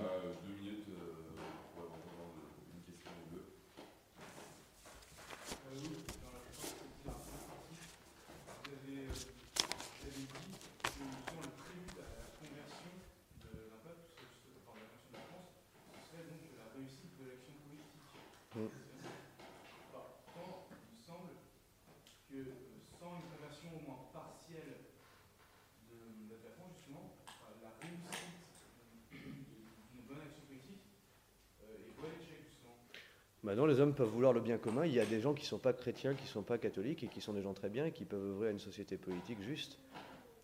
deux 0.43 0.55
minutes 0.59 0.83
euh, 0.89 1.13
pour 1.73 1.85
éventuellement 1.87 2.35
une 2.75 2.83
question 2.83 3.11
ou 3.15 3.31
deux. 3.31 3.47
Euh, 5.55 5.79
oui, 5.79 6.03
dans 6.19 6.35
la 6.35 6.43
question, 6.43 6.75
c'est 6.75 7.07
un 7.07 7.15
vous 7.15 8.75
avez, 8.75 9.07
euh, 9.07 9.15
vous 9.15 10.03
avez 10.03 10.19
dit 10.19 10.27
que 10.27 10.35
justement 10.35 11.47
le 11.47 11.53
prélude 11.63 11.95
à 12.03 12.11
la 12.19 12.27
conversion 12.35 12.91
de- 13.39 13.71
d'un 13.71 13.79
peuple, 13.87 14.03
ce 14.19 14.27
serait- 14.27 14.59
enfin, 14.67 14.75
la 14.83 14.83
conversion 14.83 15.15
de 15.15 15.15
la 15.15 15.23
France, 15.31 15.49
ce 15.95 15.99
serait 16.11 16.27
donc 16.27 16.43
la 16.59 16.67
réussite 16.75 17.15
de 17.15 17.23
l'action 17.31 17.55
politique. 17.63 18.03
Mm. 18.51 18.67
Alors, 19.95 20.11
quand 20.35 20.67
il 20.75 20.91
me 20.91 20.99
semble 20.99 21.31
que 22.27 22.35
euh, 22.51 22.83
sans 22.99 23.15
une 23.15 23.31
conversion 23.31 23.71
au 23.79 23.81
moins 23.87 24.03
partielle 24.11 24.91
de, 25.87 25.95
de 26.27 26.35
la 26.43 26.51
France, 26.59 26.75
justement, 26.83 27.15
enfin, 27.23 27.55
la 27.63 27.71
réussite 27.79 28.43
euh, 29.15 29.31
d'une 29.93 30.05
bonne 30.09 30.21
action 30.25 30.43
politique 30.49 30.83
euh, 31.63 31.85
est 31.87 31.93
vouée 31.95 32.09
à 32.11 32.17
l'échec, 32.19 32.39
justement. 32.49 32.77
Maintenant, 33.45 33.67
les 33.67 33.79
hommes 33.79 33.93
peuvent 33.93 34.09
vouloir 34.09 34.33
le 34.33 34.41
bien 34.41 34.57
commun. 34.57 34.87
Il 34.87 34.93
y 34.93 34.99
a 34.99 35.05
des 35.05 35.21
gens 35.21 35.35
qui 35.35 35.43
ne 35.43 35.47
sont 35.47 35.59
pas 35.59 35.71
chrétiens, 35.71 36.15
qui 36.15 36.23
ne 36.23 36.29
sont 36.29 36.41
pas 36.41 36.57
catholiques 36.57 37.03
et 37.03 37.07
qui 37.07 37.21
sont 37.21 37.31
des 37.31 37.43
gens 37.43 37.53
très 37.53 37.69
bien 37.69 37.85
et 37.85 37.91
qui 37.91 38.03
peuvent 38.03 38.25
œuvrer 38.25 38.47
à 38.47 38.51
une 38.51 38.59
société 38.59 38.97
politique 38.97 39.39
juste. 39.43 39.77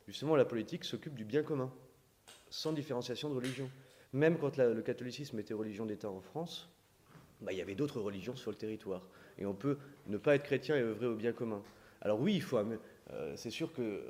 Justement, 0.08 0.36
la 0.36 0.46
politique 0.46 0.84
s'occupe 0.84 1.16
du 1.16 1.26
bien 1.26 1.42
commun, 1.42 1.74
sans 2.52 2.74
différenciation 2.74 3.28
de 3.32 3.34
religion. 3.34 3.68
Même 4.14 4.38
quand 4.38 4.56
le 4.58 4.84
catholicisme 4.84 5.40
était 5.40 5.56
religion 5.56 5.88
d'État 5.88 6.12
en 6.12 6.22
France, 6.22 6.70
bah, 7.42 7.52
il 7.52 7.58
y 7.58 7.62
avait 7.62 7.74
d'autres 7.74 8.00
religions 8.00 8.36
sur 8.36 8.52
le 8.52 8.58
territoire. 8.58 9.02
Et 9.40 9.48
on 9.48 9.56
peut 9.56 9.80
ne 10.06 10.18
pas 10.18 10.36
être 10.36 10.44
chrétien 10.44 10.78
et 10.78 10.82
œuvrer 10.82 11.08
au 11.08 11.16
bien 11.16 11.32
commun. 11.32 11.64
Alors 12.02 12.20
oui, 12.20 12.36
il 12.36 12.44
faut. 12.44 12.60
euh, 12.60 13.34
c'est 13.36 13.50
sûr 13.50 13.74
que 13.74 14.04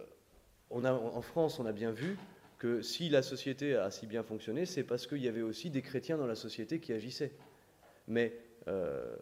France, 1.22 1.62
on 1.62 1.66
a 1.66 1.72
bien 1.72 1.92
vu 1.92 2.18
que 2.58 2.82
si 2.82 3.08
la 3.08 3.22
société 3.22 3.74
a 3.74 3.90
si 3.90 4.06
bien 4.06 4.24
fonctionné, 4.24 4.66
c'est 4.66 4.84
parce 4.84 5.08
qu'il 5.08 5.20
y 5.20 5.30
avait 5.30 5.44
aussi 5.44 5.70
des 5.70 5.82
chrétiens 5.82 6.18
dans 6.18 6.28
la 6.28 6.36
société 6.36 6.82
qui 6.82 6.92
agissaient. 6.92 7.32
Mais 8.10 8.34
euh, 8.68 9.16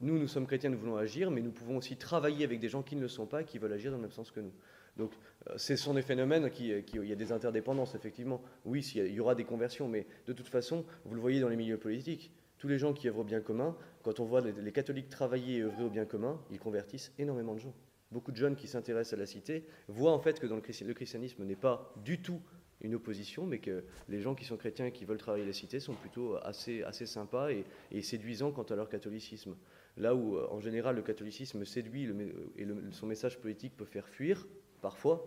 nous, 0.00 0.18
nous 0.18 0.28
sommes 0.28 0.46
chrétiens, 0.46 0.70
nous 0.70 0.78
voulons 0.78 0.96
agir, 0.96 1.30
mais 1.30 1.42
nous 1.42 1.50
pouvons 1.50 1.76
aussi 1.76 1.96
travailler 1.96 2.44
avec 2.44 2.58
des 2.58 2.68
gens 2.68 2.82
qui 2.82 2.96
ne 2.96 3.02
le 3.02 3.08
sont 3.08 3.26
pas 3.26 3.44
qui 3.44 3.58
veulent 3.58 3.72
agir 3.72 3.90
dans 3.90 3.98
le 3.98 4.02
même 4.02 4.12
sens 4.12 4.30
que 4.30 4.40
nous. 4.40 4.52
Donc, 4.96 5.12
euh, 5.48 5.54
ce 5.56 5.76
sont 5.76 5.94
des 5.94 6.02
phénomènes 6.02 6.50
qui, 6.50 6.82
qui- 6.84 6.96
Il 6.96 7.06
y 7.08 7.12
a 7.12 7.16
des 7.16 7.32
interdépendances, 7.32 7.94
effectivement. 7.94 8.42
Oui, 8.64 8.80
il 8.94 9.12
y 9.12 9.20
aura 9.20 9.34
des 9.34 9.44
conversions, 9.44 9.88
mais 9.88 10.06
de 10.26 10.32
toute 10.32 10.48
façon, 10.48 10.84
vous 11.04 11.14
le 11.14 11.20
voyez 11.20 11.40
dans 11.40 11.48
les 11.48 11.56
milieux 11.56 11.78
politiques, 11.78 12.32
tous 12.58 12.68
les 12.68 12.78
gens 12.78 12.92
qui 12.92 13.08
œuvrent 13.08 13.20
au 13.20 13.24
bien 13.24 13.40
commun, 13.40 13.76
quand 14.02 14.20
on 14.20 14.24
voit 14.24 14.40
les, 14.40 14.72
catholiques 14.72 15.08
travailler 15.08 15.58
et 15.58 15.62
œuvrer 15.62 15.84
au 15.84 15.90
bien 15.90 16.04
commun, 16.04 16.40
ils 16.50 16.58
convertissent 16.58 17.12
énormément 17.18 17.54
de 17.54 17.60
gens. 17.60 17.74
Beaucoup 18.10 18.32
de 18.32 18.36
jeunes 18.36 18.56
qui 18.56 18.68
s'intéressent 18.68 19.14
à 19.14 19.16
la 19.20 19.26
cité 19.26 19.64
voient 19.88 20.12
en 20.12 20.18
fait 20.18 20.40
que 20.40 20.46
dans 20.46 20.56
le 20.56 20.60
christianisme 20.94 21.44
n'est 21.44 21.56
pas 21.56 21.94
du 22.04 22.20
tout 22.20 22.40
une 22.80 22.94
opposition, 22.94 23.46
mais 23.46 23.58
que 23.58 23.84
les 24.08 24.20
gens 24.20 24.34
qui 24.34 24.44
sont 24.44 24.56
chrétiens 24.56 24.86
et 24.86 24.92
qui 24.92 25.04
veulent 25.04 25.18
travailler 25.18 25.44
la 25.44 25.52
cité 25.52 25.80
sont 25.80 25.94
plutôt 25.94 26.36
assez, 26.42 26.82
assez 26.82 27.06
sympas 27.06 27.50
et, 27.50 28.02
séduisants 28.02 28.52
quant 28.52 28.62
à 28.62 28.76
leur 28.76 28.88
catholicisme. 28.88 29.56
Là 29.96 30.14
où, 30.14 30.36
euh, 30.36 30.46
en 30.50 30.60
général, 30.60 30.96
le 30.96 31.02
catholicisme 31.02 31.64
séduit 31.64 32.08
et 32.56 32.66
son 32.92 33.06
message 33.06 33.38
politique 33.38 33.76
peut 33.76 33.84
faire 33.84 34.08
fuir, 34.08 34.46
parfois, 34.80 35.26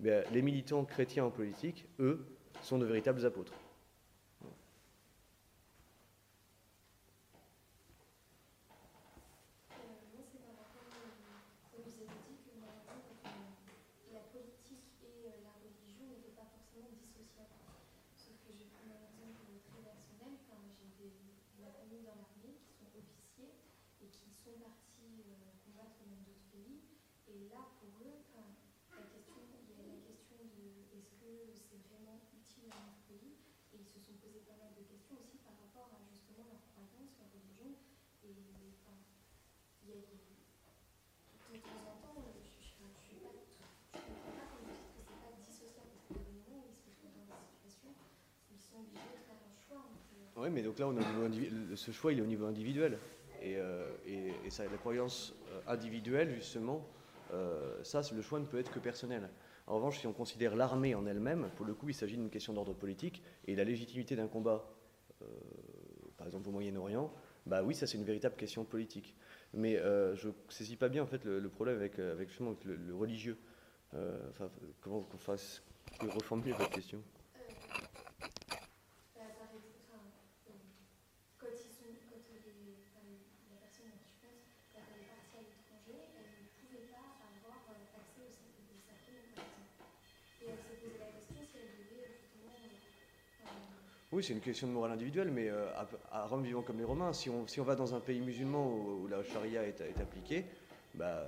mais 0.00 0.24
les 0.32 0.42
militants 0.42 0.84
chrétiens 0.84 1.24
en 1.24 1.30
politique, 1.30 1.86
eux, 2.00 2.24
sont 2.60 2.78
de 2.78 2.84
véritables 2.84 3.24
apôtres. 3.24 3.54
Euh, 4.42 4.46
moi, 10.12 10.22
c'est 10.26 10.42
par 10.42 10.58
rapport, 10.58 10.90
euh, 10.90 11.78
vous 11.82 11.96
avez 12.02 12.18
dit 12.28 12.38
que 12.44 12.52
normalement, 12.58 13.02
euh, 13.26 14.14
la 14.14 14.22
politique 14.34 14.90
et 15.02 15.30
euh, 15.30 15.42
la 15.42 15.54
religion 15.58 16.06
n'étaient 16.10 16.34
pas 16.34 16.46
forcément 16.50 16.90
dissociables. 16.94 17.56
Sauf 18.18 18.36
que 18.46 18.52
je 18.54 18.66
prends 18.74 18.90
un 18.90 19.06
exemple 19.06 19.54
très 19.70 19.82
personnel. 19.82 20.34
Enfin, 20.46 20.58
j'ai 20.76 20.90
des, 20.98 21.14
de 21.14 21.62
la 21.62 21.72
famille 21.78 22.02
dans 22.02 22.18
l'armée 22.18 22.58
qui 22.62 22.74
sont 22.74 22.90
officiers 22.94 23.54
et 24.02 24.08
qui 24.10 24.30
sont 24.34 24.58
partis 24.58 25.24
euh, 25.24 25.34
combattre 25.66 25.98
dans 26.06 26.20
d'autres 26.26 26.46
pays. 26.50 26.82
Et 27.30 27.31
là, 27.50 27.60
pour 27.80 27.90
eux, 28.04 28.22
la 28.94 29.04
question, 29.08 29.42
il 29.64 29.70
y 29.70 29.74
a 29.78 29.84
la 29.88 29.98
question 30.04 30.36
de 30.38 30.62
est-ce 30.94 31.14
que 31.18 31.32
c'est 31.56 31.80
vraiment 31.90 32.20
utile 32.36 32.68
à 32.70 32.78
notre 32.84 33.02
pays? 33.08 33.34
Et 33.72 33.80
ils 33.80 33.88
se 33.88 33.98
sont 33.98 34.14
posé 34.20 34.44
pas 34.44 34.56
mal 34.60 34.70
de 34.76 34.84
questions 34.84 35.16
aussi 35.18 35.40
par 35.42 35.56
rapport 35.56 35.88
à 35.96 36.00
justement 36.12 36.44
leur 36.46 36.60
croyance, 36.76 37.16
leur 37.18 37.30
religion. 37.32 37.72
Et 38.22 38.30
il 38.30 38.44
y 38.44 38.52
a 38.52 38.58
de 41.56 41.64
temps 41.64 41.82
en 41.88 41.96
temps, 42.04 42.18
euh, 42.20 42.36
je, 42.44 42.60
je 42.60 42.68
suis 42.68 42.76
pas, 42.78 43.32
je 43.92 43.98
comprends 43.98 44.34
pas 44.36 44.46
quand 44.52 44.60
vous 44.60 44.68
que 44.92 45.02
c'est 45.08 45.20
pas 45.24 45.32
dissociable 45.40 45.88
parce 45.96 46.06
a 46.12 46.60
où 46.62 46.68
ils 46.68 46.76
se 46.76 46.86
retrouvent 46.92 47.16
dans 47.26 47.36
des 47.40 47.48
situations 47.48 47.92
où 47.96 48.52
ils 48.54 48.60
sont 48.60 48.78
obligés 48.84 49.12
de 49.16 49.24
faire 49.26 49.40
un 49.40 49.56
choix. 49.56 49.84
Oui, 50.36 50.48
mais 50.50 50.62
donc 50.62 50.78
là, 50.78 50.88
on 50.88 50.96
le- 51.50 51.76
ce 51.76 51.90
choix, 51.92 52.12
il 52.12 52.18
est 52.18 52.22
au 52.22 52.30
niveau 52.30 52.46
individuel. 52.46 52.98
Et, 53.42 53.56
euh, 53.56 53.90
et, 54.06 54.30
et 54.46 54.50
ça, 54.50 54.64
la 54.64 54.76
croyance 54.78 55.34
euh, 55.50 55.60
individuelle, 55.66 56.30
justement, 56.34 56.86
euh, 57.32 57.82
ça, 57.82 58.02
le 58.14 58.22
choix 58.22 58.38
ne 58.38 58.44
peut 58.44 58.58
être 58.58 58.70
que 58.70 58.78
personnel. 58.78 59.28
En 59.66 59.76
revanche, 59.76 60.00
si 60.00 60.06
on 60.06 60.12
considère 60.12 60.56
l'armée 60.56 60.94
en 60.94 61.06
elle-même, 61.06 61.50
pour 61.56 61.66
le 61.66 61.74
coup, 61.74 61.88
il 61.88 61.94
s'agit 61.94 62.16
d'une 62.16 62.30
question 62.30 62.52
d'ordre 62.52 62.74
politique, 62.74 63.22
et 63.46 63.54
la 63.54 63.64
légitimité 63.64 64.16
d'un 64.16 64.28
combat, 64.28 64.68
euh, 65.22 65.26
par 66.16 66.26
exemple 66.26 66.48
au 66.48 66.52
Moyen-Orient, 66.52 67.12
bah 67.46 67.62
oui, 67.62 67.74
ça 67.74 67.86
c'est 67.86 67.98
une 67.98 68.04
véritable 68.04 68.36
question 68.36 68.64
politique. 68.64 69.14
Mais 69.54 69.76
euh, 69.76 70.14
je 70.16 70.28
ne 70.28 70.32
saisis 70.48 70.76
pas 70.76 70.88
bien 70.88 71.02
en 71.02 71.06
fait 71.06 71.24
le, 71.24 71.48
problème 71.48 71.76
avec, 71.76 71.96
le, 71.96 72.94
religieux. 72.94 73.36
Comment 74.80 75.02
qu'on 75.02 75.18
fasse, 75.18 75.62
reformuler 76.00 76.52
votre 76.52 76.70
question? 76.70 77.02
Oui, 94.12 94.22
c'est 94.22 94.34
une 94.34 94.40
question 94.40 94.66
de 94.66 94.72
morale 94.72 94.92
individuelle, 94.92 95.30
mais 95.30 95.48
euh, 95.48 95.66
à, 95.74 95.88
à 96.12 96.26
Rome 96.26 96.44
vivant 96.44 96.60
comme 96.60 96.76
les 96.76 96.84
Romains, 96.84 97.14
si 97.14 97.30
on, 97.30 97.46
va 97.62 97.74
dans 97.74 97.94
un 97.94 98.00
pays 98.00 98.20
musulman 98.20 98.68
où, 98.68 99.04
où 99.04 99.08
la 99.08 99.24
charia 99.24 99.66
est, 99.66 99.80
appliquée, 99.98 100.44
bah, 100.94 101.26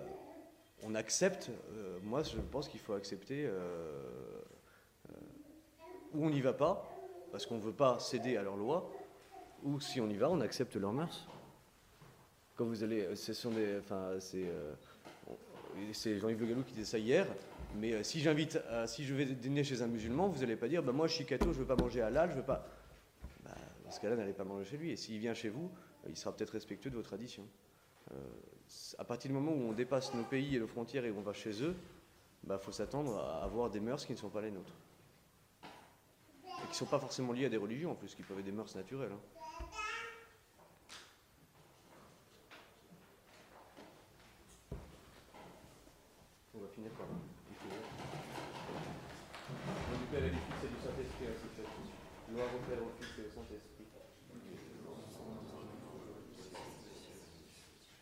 on 0.83 0.95
accepte, 0.95 1.51
euh, 1.73 1.99
moi 2.03 2.23
je 2.23 2.37
pense 2.39 2.69
qu'il 2.69 2.81
faut 2.81 2.93
accepter, 2.93 3.47
euh, 3.47 3.53
euh, 5.09 5.13
ou 6.13 6.27
on 6.27 6.31
n'y 6.31 6.43
va 6.43 6.53
pas, 6.53 6.87
parce 7.33 7.47
qu'on 7.47 7.57
ne 7.57 7.63
veut 7.63 7.73
pas 7.73 7.99
céder 8.01 8.37
à 8.37 8.43
leurs 8.43 8.59
lois, 8.59 8.91
ou 9.63 9.81
si 9.81 9.99
on 10.03 10.11
y 10.11 10.17
va, 10.17 10.29
on 10.29 10.43
accepte 10.43 10.77
leurs 10.77 10.93
mœurs. 10.93 11.27
Quand 12.55 12.67
vous 12.67 12.85
allez, 12.85 13.17
c'est, 13.17 13.33
Jean-Yves 16.19 16.41
Le 16.41 16.47
Gallou 16.47 16.63
qui 16.63 16.75
disait 16.75 16.85
ça 16.85 16.99
hier, 16.99 17.27
mais 17.77 18.05
si 18.05 18.21
j'invite, 18.21 18.61
si 18.87 19.05
je 19.05 19.15
vais 19.15 19.25
dîner 19.25 19.65
chez 19.65 19.81
un 19.81 19.87
musulman, 19.87 20.29
vous 20.29 20.41
n'allez 20.41 20.55
pas 20.55 20.69
dire, 20.69 20.83
bah, 20.83 20.93
moi 20.93 21.09
je 21.09 21.15
suis 21.15 21.25
catho, 21.25 21.53
je 21.53 21.61
veux 21.61 21.65
pas 21.65 21.77
manger 21.77 22.03
halal, 22.03 22.31
je 22.31 22.37
veux 22.37 22.43
pas. 22.43 22.69
Bah, 23.85 23.91
dans 23.91 23.91
ce 23.91 24.01
cas-là, 24.01 24.17
n'allez 24.17 24.33
pas 24.33 24.45
manger 24.45 24.65
chez 24.71 24.77
lui. 24.77 24.91
Et 24.91 24.97
s'il 24.97 25.19
vient 25.19 25.35
chez 25.35 25.49
vous, 25.51 25.71
euh, 26.05 26.09
il 26.09 26.17
sera 26.17 26.35
peut-être 26.35 26.51
respectueux 26.51 26.91
de 26.91 26.97
vos 26.97 27.03
traditions. 27.03 27.47
Euh, 28.13 28.15
à 28.99 29.05
partir 29.05 29.29
du 29.31 29.35
moment 29.35 29.53
où 29.53 29.69
on 29.71 29.73
dépasse 29.73 30.15
nos 30.15 30.25
pays 30.25 30.57
et 30.57 30.61
nos 30.61 30.67
frontières 30.67 31.05
et 31.05 31.11
on 31.11 31.21
va 31.23 31.33
chez 31.33 31.63
eux, 31.63 31.75
il 32.47 32.59
faut 32.59 32.73
s'attendre 32.73 33.17
à 33.19 33.43
avoir 33.45 33.71
des 33.71 33.81
mœurs 33.81 34.05
qui 34.05 34.13
ne 34.13 34.19
sont 34.19 34.29
pas 34.29 34.43
les 34.43 34.51
nôtres. 34.51 34.73
Et 35.65 36.63
qui 36.67 36.71
ne 36.71 36.75
sont 36.75 36.87
pas 36.87 36.99
forcément 36.99 37.33
liées 37.33 37.47
à 37.47 37.49
des 37.49 37.57
religions 37.57 37.93
en 37.93 37.95
plus, 37.95 38.15
qui 38.15 38.23
peuvent 38.23 38.39
être 38.39 38.45
des 38.45 38.53
mœurs 38.53 38.75
naturelles. 38.75 39.13
hein. 39.13 39.21
On 46.55 46.59
va 46.61 46.69
finir 46.69 46.91
par 46.93 47.07
là. 47.07 47.15
Gloire 52.31 52.49
au 52.55 52.59
Père, 52.69 52.79
au 52.83 52.91
Fils 52.99 53.19
et 53.19 53.27
au 53.27 53.31
Saint-Esprit. 53.35 53.85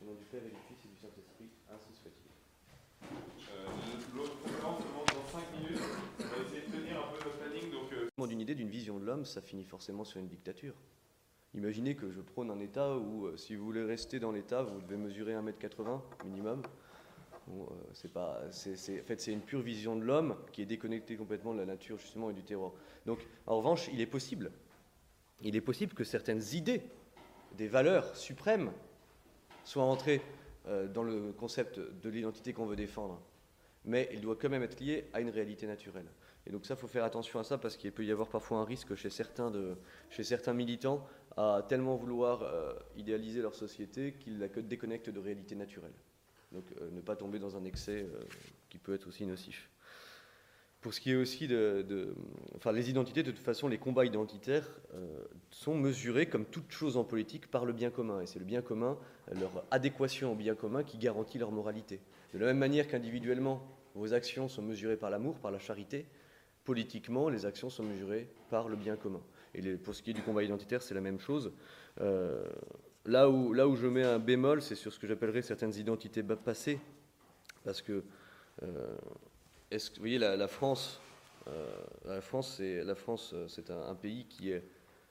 Au 0.01 0.05
nom 0.05 0.15
du 0.15 0.25
Père 0.31 0.41
et 0.45 0.51
du 0.51 0.57
Fils 0.69 0.79
et 0.85 0.89
du 0.89 0.97
Saint-Esprit, 1.01 1.51
ainsi 1.71 1.93
soit-il. 2.01 2.31
Euh, 3.53 3.69
L'autre 4.17 4.37
conférence 4.43 4.83
commence 4.85 5.07
dans 5.15 5.39
5 5.39 5.53
minutes. 5.59 5.83
On 6.21 6.23
va 6.23 6.37
essayer 6.45 6.63
de 6.67 6.73
tenir 6.73 6.99
un 6.99 7.13
peu 7.13 7.19
notre 7.25 7.39
planning. 7.39 7.71
Donc, 7.71 7.93
d'une 8.55 8.69
vision 8.69 8.99
de 8.99 9.05
l'homme, 9.05 9.25
ça 9.25 9.41
finit 9.41 9.65
forcément 9.65 10.05
sur 10.05 10.21
une 10.21 10.29
dictature. 10.29 10.75
Imaginez 11.55 11.95
que 11.95 12.11
je 12.11 12.21
prône 12.21 12.51
un 12.51 12.61
État 12.61 12.97
où, 12.97 13.27
euh, 13.27 13.37
si 13.37 13.55
vous 13.55 13.65
voulez 13.65 13.85
rester 13.85 14.19
dans 14.19 14.33
l'État, 14.33 14.63
vous 14.63 14.81
devez 14.81 14.97
mesurer 14.97 15.35
1m80 15.35 16.01
minimum. 16.25 16.63
Euh, 17.51 17.65
c'est 17.93 18.13
pas, 18.13 18.41
en 18.47 18.53
fait, 19.05 19.21
c'est 19.21 19.33
une 19.33 19.41
pure 19.41 19.61
vision 19.61 19.97
de 19.97 20.03
l'homme 20.03 20.37
qui 20.53 20.63
est 20.63 20.67
déconnectée 20.67 21.17
complètement 21.17 21.53
de 21.53 21.59
la 21.59 21.67
nature 21.67 21.99
justement 21.99 22.31
et 22.31 22.33
du 22.33 22.43
terroir. 22.43 22.73
Donc, 23.05 23.19
en 23.47 23.57
revanche, 23.57 23.89
il 23.93 24.01
est 24.01 24.07
possible, 24.07 24.51
il 25.43 25.57
est 25.57 25.61
possible 25.61 25.93
que 25.93 26.05
certaines 26.05 26.43
idées, 26.53 26.83
des 27.57 27.69
valeurs 27.69 28.17
suprêmes, 28.17 28.73
soient 29.65 29.85
entrées 29.85 30.23
euh, 30.69 30.89
dans 30.89 31.03
le 31.03 31.33
concept 31.33 31.79
de 31.79 32.09
l'identité 32.09 32.53
qu'on 32.53 32.67
veut 32.67 32.77
défendre. 32.77 33.21
Mais 33.85 34.09
il 34.13 34.21
doit 34.21 34.37
quand 34.37 34.49
même 34.49 34.63
être 34.63 34.81
lié 34.81 35.05
à 35.13 35.21
une 35.21 35.31
réalité 35.31 35.67
naturelle. 35.67 36.07
Et 36.47 36.51
donc 36.51 36.67
ça, 36.67 36.75
il 36.75 36.77
faut 36.77 36.89
faire 36.89 37.05
attention 37.05 37.39
à 37.39 37.45
ça 37.45 37.59
parce 37.59 37.77
qu'il 37.77 37.93
peut 37.93 38.05
y 38.05 38.11
avoir 38.11 38.29
parfois 38.29 38.59
un 38.59 38.65
risque 38.65 38.95
chez 38.95 39.11
certains, 39.11 39.51
de, 39.51 39.77
chez 40.11 40.25
certains 40.25 40.55
militants 40.55 41.07
à 41.37 41.65
tellement 41.69 41.97
vouloir 41.97 42.43
euh, 42.43 42.73
idéaliser 42.97 43.43
leur 43.43 43.55
société 43.55 44.15
qu'ils 44.15 44.39
la 44.39 44.49
déconnectent 44.49 45.11
de 45.11 45.21
réalité 45.21 45.55
naturelle. 45.55 45.95
Donc 46.51 46.65
euh, 46.81 46.91
ne 46.91 47.01
pas 47.01 47.17
tomber 47.17 47.39
dans 47.39 47.57
un 47.57 47.65
excès 47.65 48.07
euh, 48.13 48.25
qui 48.69 48.79
peut 48.79 48.95
être 48.95 49.07
aussi 49.07 49.25
nocif. 49.25 49.71
Pour 50.81 50.93
ce 50.93 51.01
qui 51.01 51.13
est 51.13 51.17
aussi 51.17 51.47
de, 51.47 52.13
Enfin, 52.57 52.73
les 52.73 52.91
identités, 52.91 53.23
de 53.23 53.31
toute 53.31 53.45
façon, 53.45 53.69
les 53.69 53.79
combats 53.79 54.05
identitaires 54.05 54.69
sont 55.49 55.77
mesurés, 55.77 56.27
comme 56.27 56.45
toute 56.45 56.73
chose 56.73 56.97
en 56.97 57.05
politique, 57.05 57.49
par 57.49 57.65
le 57.65 57.73
bien 57.73 57.91
commun. 57.91 58.21
Et 58.21 58.27
c'est 58.27 58.41
le 58.41 58.45
bien 58.45 58.63
commun, 58.63 58.99
leur 59.31 59.65
adéquation 59.71 60.33
au 60.33 60.35
bien 60.35 60.57
commun, 60.57 60.83
qui 60.83 60.99
garantit 60.99 61.39
leur 61.39 61.53
moralité. 61.53 62.01
De 62.35 62.41
la 62.41 62.47
même 62.47 62.59
manière 62.59 62.89
qu'individuellement, 62.89 63.65
vos 63.95 64.13
actions 64.13 64.49
sont 64.49 64.63
mesurées 64.63 64.97
par 64.97 65.09
l'amour, 65.09 65.39
par 65.39 65.53
la 65.53 65.61
charité, 65.61 66.05
politiquement, 66.65 67.29
les 67.29 67.47
actions 67.47 67.71
sont 67.71 67.83
mesurées 67.83 68.29
par 68.51 68.69
le 68.69 68.77
bien 68.77 68.97
commun. 68.97 69.21
Et 69.55 69.63
pour 69.77 69.95
ce 69.95 70.03
qui 70.03 70.11
est 70.11 70.15
du 70.15 70.23
combat 70.23 70.43
identitaire, 70.43 70.83
c'est 70.83 70.95
la 70.95 71.01
même 71.01 71.21
chose. 71.21 71.53
Euh, 72.01 72.45
là, 73.05 73.29
où, 73.29 73.53
là 73.53 73.69
où 73.69 73.77
je 73.77 73.87
mets 73.87 74.05
un 74.05 74.19
bémol, 74.19 74.63
c'est 74.63 74.75
sur 74.75 74.93
ce 74.93 74.99
que 74.99 75.07
j'appellerais 75.07 75.43
certaines 75.43 75.75
identités 75.75 76.23
passées. 76.23 76.81
Parce 77.65 77.83
que, 77.83 78.05
euh, 78.63 78.97
est-ce 79.71 79.91
que 79.91 79.97
vous 79.97 80.03
voyez, 80.03 80.19
la, 80.19 80.49
France, 80.49 81.01
euh, 81.49 81.71
la 82.07 82.21
France, 82.21 82.55
c'est, 82.57 82.83
la 82.83 82.95
France, 82.95 83.35
c'est 83.49 83.71
un, 83.71 83.95
pays 83.95 84.27
qui, 84.27 84.51
est, 84.51 84.65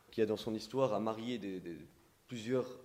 qui 0.10 0.22
a 0.22 0.26
dans 0.26 0.38
son 0.38 0.54
histoire 0.54 0.94
à 0.94 1.00
marier 1.00 1.40
plusieurs, 2.28 2.80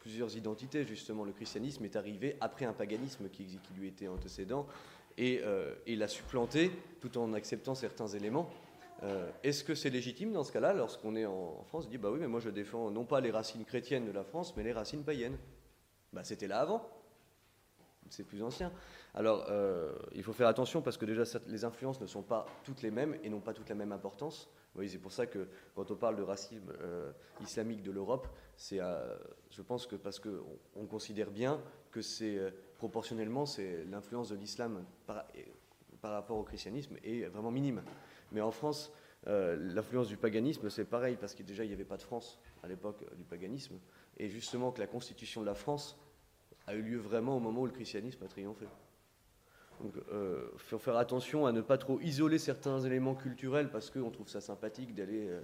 plusieurs 0.00 0.36
identités. 0.36 0.84
Justement, 0.84 1.24
le 1.24 1.32
christianisme 1.32 1.84
est 1.84 1.96
arrivé 1.96 2.36
après 2.40 2.66
un 2.66 2.72
paganisme 2.72 3.28
qui 3.30 3.58
lui 3.76 3.88
était 3.88 4.08
antécédent 4.08 4.66
et, 5.18 5.40
euh, 5.44 5.74
l'a 5.86 6.08
supplanté 6.08 6.70
tout 7.00 7.18
en 7.18 7.34
acceptant 7.34 7.74
certains 7.74 8.06
éléments. 8.06 8.48
Euh, 9.02 9.30
est-ce 9.42 9.62
que 9.62 9.74
c'est 9.74 9.90
légitime 9.90 10.32
dans 10.32 10.44
ce 10.44 10.52
cas-là, 10.52 10.72
lorsqu'on 10.72 11.14
est 11.14 11.26
en, 11.26 11.62
France, 11.64 11.86
de 11.86 11.90
dire 11.90 12.00
bah 12.00 12.10
oui, 12.10 12.18
mais 12.20 12.28
moi 12.28 12.40
je 12.40 12.50
défends 12.50 12.90
non 12.90 13.04
pas 13.04 13.20
les 13.20 13.30
racines 13.30 13.64
chrétiennes 13.64 14.06
de 14.06 14.12
la 14.12 14.24
France, 14.24 14.56
mais 14.56 14.62
les 14.62 14.72
racines 14.72 15.04
païennes 15.04 15.36
bah, 16.12 16.24
C'était 16.24 16.46
là 16.46 16.60
avant, 16.60 16.88
c'est 18.08 18.24
plus 18.24 18.42
ancien. 18.42 18.72
Alors 19.14 19.46
euh, 19.50 19.94
il 20.14 20.22
faut 20.22 20.32
faire 20.32 20.48
attention 20.48 20.82
parce 20.82 20.96
que 20.96 21.04
déjà 21.04 21.24
les 21.46 21.64
influences 21.64 22.00
ne 22.00 22.06
sont 22.06 22.22
pas 22.22 22.46
toutes 22.64 22.82
les 22.82 22.90
mêmes 22.90 23.16
et 23.22 23.28
n'ont 23.28 23.40
pas 23.40 23.52
toutes 23.52 23.68
la 23.68 23.74
même 23.74 23.92
importance. 23.92 24.48
Oui, 24.74 24.88
c'est 24.88 24.98
pour 24.98 25.12
ça 25.12 25.26
que 25.26 25.48
quand 25.74 25.90
on 25.90 25.96
parle 25.96 26.16
de 26.16 26.22
racisme 26.22 26.72
islamique 27.40 27.82
de 27.82 27.90
l'Europe, 27.90 28.28
c'est, 28.56 28.78
je 29.50 29.62
pense 29.62 29.86
que 29.86 29.96
parce 29.96 30.20
qu'on 30.20 30.58
on 30.76 30.86
considère 30.86 31.30
bien 31.30 31.60
que 31.90 32.02
c'est 32.02 32.38
proportionnellement, 32.78 33.44
c'est 33.44 33.84
l'influence 33.84 34.30
de 34.30 34.36
l'islam 34.36 34.84
par, 35.06 35.24
rapport 36.02 36.38
au 36.38 36.44
christianisme 36.44 36.96
est 37.02 37.24
vraiment 37.24 37.50
minime. 37.50 37.82
Mais 38.32 38.40
en 38.40 38.50
France, 38.50 38.92
euh, 39.26 39.56
l'influence 39.74 40.08
du 40.08 40.16
paganisme, 40.16 40.70
c'est 40.70 40.84
pareil, 40.84 41.16
parce 41.20 41.34
que 41.34 41.42
déjà, 41.42 41.64
il 41.64 41.68
n'y 41.68 41.74
avait 41.74 41.84
pas 41.84 41.96
de 41.96 42.02
France 42.02 42.40
à 42.62 42.68
l'époque 42.68 43.04
du 43.16 43.24
paganisme. 43.24 43.78
Et 44.16 44.28
justement, 44.28 44.70
que 44.72 44.80
la 44.80 44.86
constitution 44.86 45.40
de 45.40 45.46
la 45.46 45.54
France 45.54 45.98
a 46.66 46.74
eu 46.74 46.82
lieu 46.82 46.98
vraiment 46.98 47.36
au 47.36 47.40
moment 47.40 47.62
où 47.62 47.66
le 47.66 47.72
christianisme 47.72 48.22
a 48.24 48.28
triomphé. 48.28 48.66
Donc, 49.80 49.92
il 49.94 50.12
euh, 50.12 50.50
faut 50.56 50.78
faire 50.78 50.96
attention 50.96 51.46
à 51.46 51.52
ne 51.52 51.60
pas 51.60 51.78
trop 51.78 52.00
isoler 52.00 52.38
certains 52.38 52.80
éléments 52.80 53.14
culturels 53.14 53.70
parce 53.70 53.90
qu'on 53.90 54.10
trouve 54.10 54.28
ça 54.28 54.40
sympathique 54.40 54.94
d'aller 54.94 55.28
euh, 55.28 55.40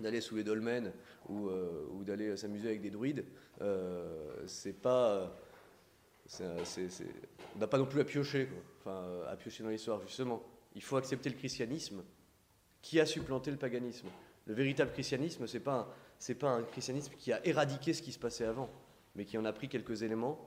d'aller 0.00 0.20
sous 0.20 0.36
les 0.36 0.44
dolmens 0.44 0.92
ou, 1.28 1.48
ou 1.48 2.04
d'aller 2.04 2.36
s'amuser 2.36 2.68
avec 2.68 2.82
des 2.82 2.90
druides. 2.90 3.24
c'est 4.46 4.80
pas 4.80 5.32
on 6.40 7.58
n'a 7.58 7.66
pas 7.66 7.78
non 7.78 7.86
plus 7.86 8.00
à 8.00 8.04
piocher, 8.04 8.48
Enfin, 8.80 9.22
à 9.28 9.36
piocher 9.36 9.62
dans 9.62 9.70
l'histoire, 9.70 10.00
justement. 10.02 10.42
Il 10.74 10.82
faut 10.82 10.96
accepter 10.96 11.28
le 11.28 11.36
christianisme 11.36 12.02
qui 12.82 13.00
a 13.00 13.06
supplanté 13.06 13.50
le 13.50 13.56
paganisme. 13.56 14.08
Le 14.46 14.54
véritable 14.54 14.92
christianisme, 14.92 15.46
ce 15.46 15.56
n'est 15.56 15.62
pas, 15.62 15.92
pas 16.38 16.50
un 16.50 16.62
christianisme 16.62 17.12
qui 17.18 17.32
a 17.32 17.44
éradiqué 17.44 17.92
ce 17.92 18.02
qui 18.02 18.12
se 18.12 18.18
passait 18.18 18.44
avant, 18.44 18.70
mais 19.14 19.24
qui 19.24 19.38
en 19.38 19.44
a 19.44 19.52
pris 19.52 19.68
quelques 19.68 20.02
éléments, 20.02 20.38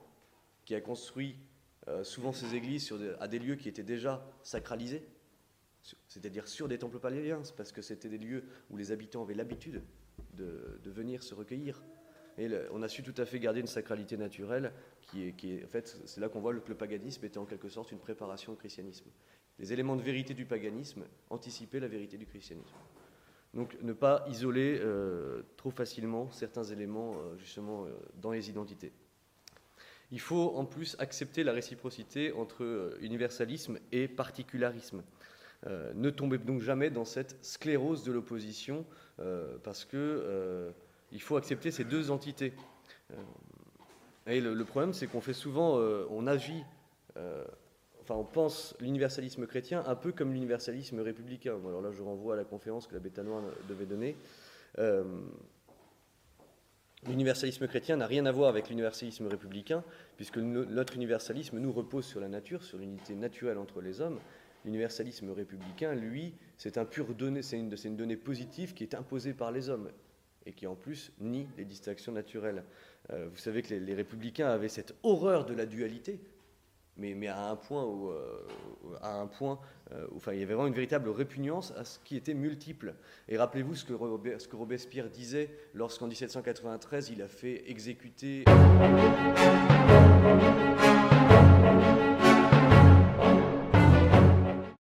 qui 0.64 0.74
a 0.74 0.80
construit 0.80 1.36
euh, 1.88 2.04
souvent 2.04 2.32
ses 2.32 2.54
églises 2.54 2.84
sur 2.84 2.98
à 3.18 3.28
des 3.28 3.38
lieux 3.38 3.56
qui 3.56 3.68
étaient 3.68 3.82
déjà 3.82 4.24
sacralisés, 4.42 5.06
c'est-à-dire 6.08 6.48
sur 6.48 6.68
des 6.68 6.78
temples 6.78 6.98
paléliens, 6.98 7.42
parce 7.56 7.72
que 7.72 7.82
c'était 7.82 8.08
des 8.08 8.18
lieux 8.18 8.44
où 8.70 8.76
les 8.76 8.92
habitants 8.92 9.22
avaient 9.22 9.34
l'habitude 9.34 9.82
de, 10.34 10.80
venir 10.84 11.22
se 11.22 11.34
recueillir. 11.34 11.82
Et 12.38 12.48
on 12.72 12.82
a 12.82 12.88
su 12.88 13.02
tout 13.02 13.14
à 13.16 13.26
fait 13.26 13.38
garder 13.38 13.60
une 13.60 13.66
sacralité 13.66 14.16
naturelle 14.16 14.72
qui 15.02 15.28
est, 15.28 15.32
qui 15.32 15.52
est 15.52 15.64
en 15.64 15.68
fait, 15.68 16.00
c'est 16.06 16.20
là 16.20 16.28
qu'on 16.28 16.40
voit 16.40 16.54
que 16.54 16.68
le 16.68 16.76
paganisme 16.76 17.24
était 17.24 17.38
en 17.38 17.44
quelque 17.44 17.68
sorte 17.68 17.92
une 17.92 17.98
préparation 17.98 18.52
au 18.52 18.56
christianisme. 18.56 19.10
Les 19.58 19.72
éléments 19.72 19.96
de 19.96 20.02
vérité 20.02 20.32
du 20.32 20.46
paganisme 20.46 21.04
anticipaient 21.28 21.80
la 21.80 21.88
vérité 21.88 22.16
du 22.16 22.26
christianisme. 22.26 22.76
Donc 23.52 23.76
ne 23.82 23.92
pas 23.92 24.24
isoler 24.28 24.78
euh, 24.80 25.42
trop 25.56 25.70
facilement 25.70 26.30
certains 26.30 26.64
éléments 26.64 27.16
euh, 27.16 27.36
justement 27.36 27.84
euh, 27.84 27.90
dans 28.14 28.30
les 28.30 28.48
identités. 28.48 28.92
Il 30.12 30.20
faut 30.20 30.54
en 30.56 30.64
plus 30.64 30.96
accepter 30.98 31.44
la 31.44 31.52
réciprocité 31.52 32.32
entre 32.32 32.96
universalisme 33.00 33.78
et 33.92 34.08
particularisme. 34.08 35.02
Ne 35.66 36.10
tombez 36.10 36.38
donc 36.38 36.60
jamais 36.60 36.90
dans 36.90 37.04
cette 37.04 37.36
sclérose 37.44 38.04
de 38.04 38.12
l'opposition 38.12 38.84
parce 39.62 39.84
que 39.84 40.72
il 41.12 41.20
faut 41.20 41.36
accepter 41.36 41.70
ces 41.70 41.84
deux 41.84 42.10
entités. 42.10 42.52
Euh, 43.12 43.16
et 44.26 44.40
le, 44.40 44.64
problème, 44.64 44.92
c'est 44.92 45.06
qu'on 45.06 45.20
fait 45.20 45.32
souvent, 45.32 45.78
euh, 45.78 46.06
on 46.10 46.26
agit, 46.26 46.62
euh, 47.16 47.44
enfin, 48.02 48.14
on 48.14 48.24
pense 48.24 48.76
l'universalisme 48.80 49.46
chrétien 49.46 49.82
un 49.86 49.96
peu 49.96 50.12
comme 50.12 50.32
l'universalisme 50.32 51.00
républicain. 51.00 51.56
alors 51.66 51.80
là, 51.80 51.90
je 51.90 52.02
renvoie 52.02 52.34
à 52.34 52.36
la 52.36 52.44
conférence 52.44 52.86
que 52.86 52.94
l'abbé 52.94 53.10
Tanoir 53.10 53.42
devait 53.68 53.86
donner. 53.86 54.16
L'universalisme 57.08 57.66
chrétien 57.66 57.96
n'a 57.96 58.06
rien 58.06 58.26
à 58.26 58.32
voir 58.32 58.50
avec 58.50 58.68
l'universalisme 58.68 59.26
républicain, 59.26 59.82
puisque 60.16 60.36
notre 60.36 60.94
universalisme 60.94 61.58
nous 61.58 61.72
repose 61.72 62.04
sur 62.04 62.20
la 62.20 62.28
nature, 62.28 62.62
sur 62.62 62.76
l'unité 62.76 63.14
naturelle 63.14 63.56
entre 63.56 63.80
les 63.80 64.02
hommes. 64.02 64.18
L'universalisme 64.64 65.30
républicain, 65.30 65.94
lui, 65.94 66.34
c'est 66.58 66.76
un 66.76 66.84
pur 66.84 67.14
donné, 67.14 67.42
c'est 67.42 67.58
une, 67.58 67.96
donnée 67.96 68.16
positive 68.16 68.74
qui 68.74 68.82
est 68.82 68.94
imposée 68.94 69.32
par 69.32 69.52
les 69.52 69.70
hommes 69.70 69.90
et 70.44 70.52
qui 70.52 70.66
en 70.66 70.74
plus 70.74 71.12
nie 71.18 71.46
les 71.56 71.64
distinctions 71.64 72.12
naturelles. 72.12 72.64
Euh, 73.10 73.28
vous 73.30 73.38
savez 73.38 73.62
que 73.62 73.74
les, 73.74 73.94
républicains 73.94 74.48
avaient 74.48 74.68
cette 74.68 74.94
horreur 75.02 75.46
de 75.46 75.54
la 75.54 75.64
dualité, 75.64 76.20
mais, 76.96 77.28
à 77.28 77.48
un 77.48 77.56
point 77.56 77.84
où, 77.84 78.10
euh, 78.10 78.46
à 79.00 79.20
un 79.20 79.26
point, 79.26 79.58
euh, 79.92 80.06
enfin, 80.14 80.34
il 80.34 80.40
y 80.40 80.42
avait 80.42 80.52
vraiment 80.52 80.66
une 80.66 80.74
véritable 80.74 81.08
répugnance 81.08 81.72
à 81.78 81.84
ce 81.84 81.98
qui 82.00 82.16
était 82.16 82.34
multiple. 82.34 82.94
Et 83.28 83.38
rappelez-vous 83.38 83.74
ce 83.74 83.84
que 83.86 84.56
Robespierre 84.56 85.08
disait 85.08 85.48
lorsqu'en 85.72 86.08
1793 86.08 87.08
il 87.08 87.22
a 87.22 87.28
fait 87.28 87.70
exécuter. 87.70 88.44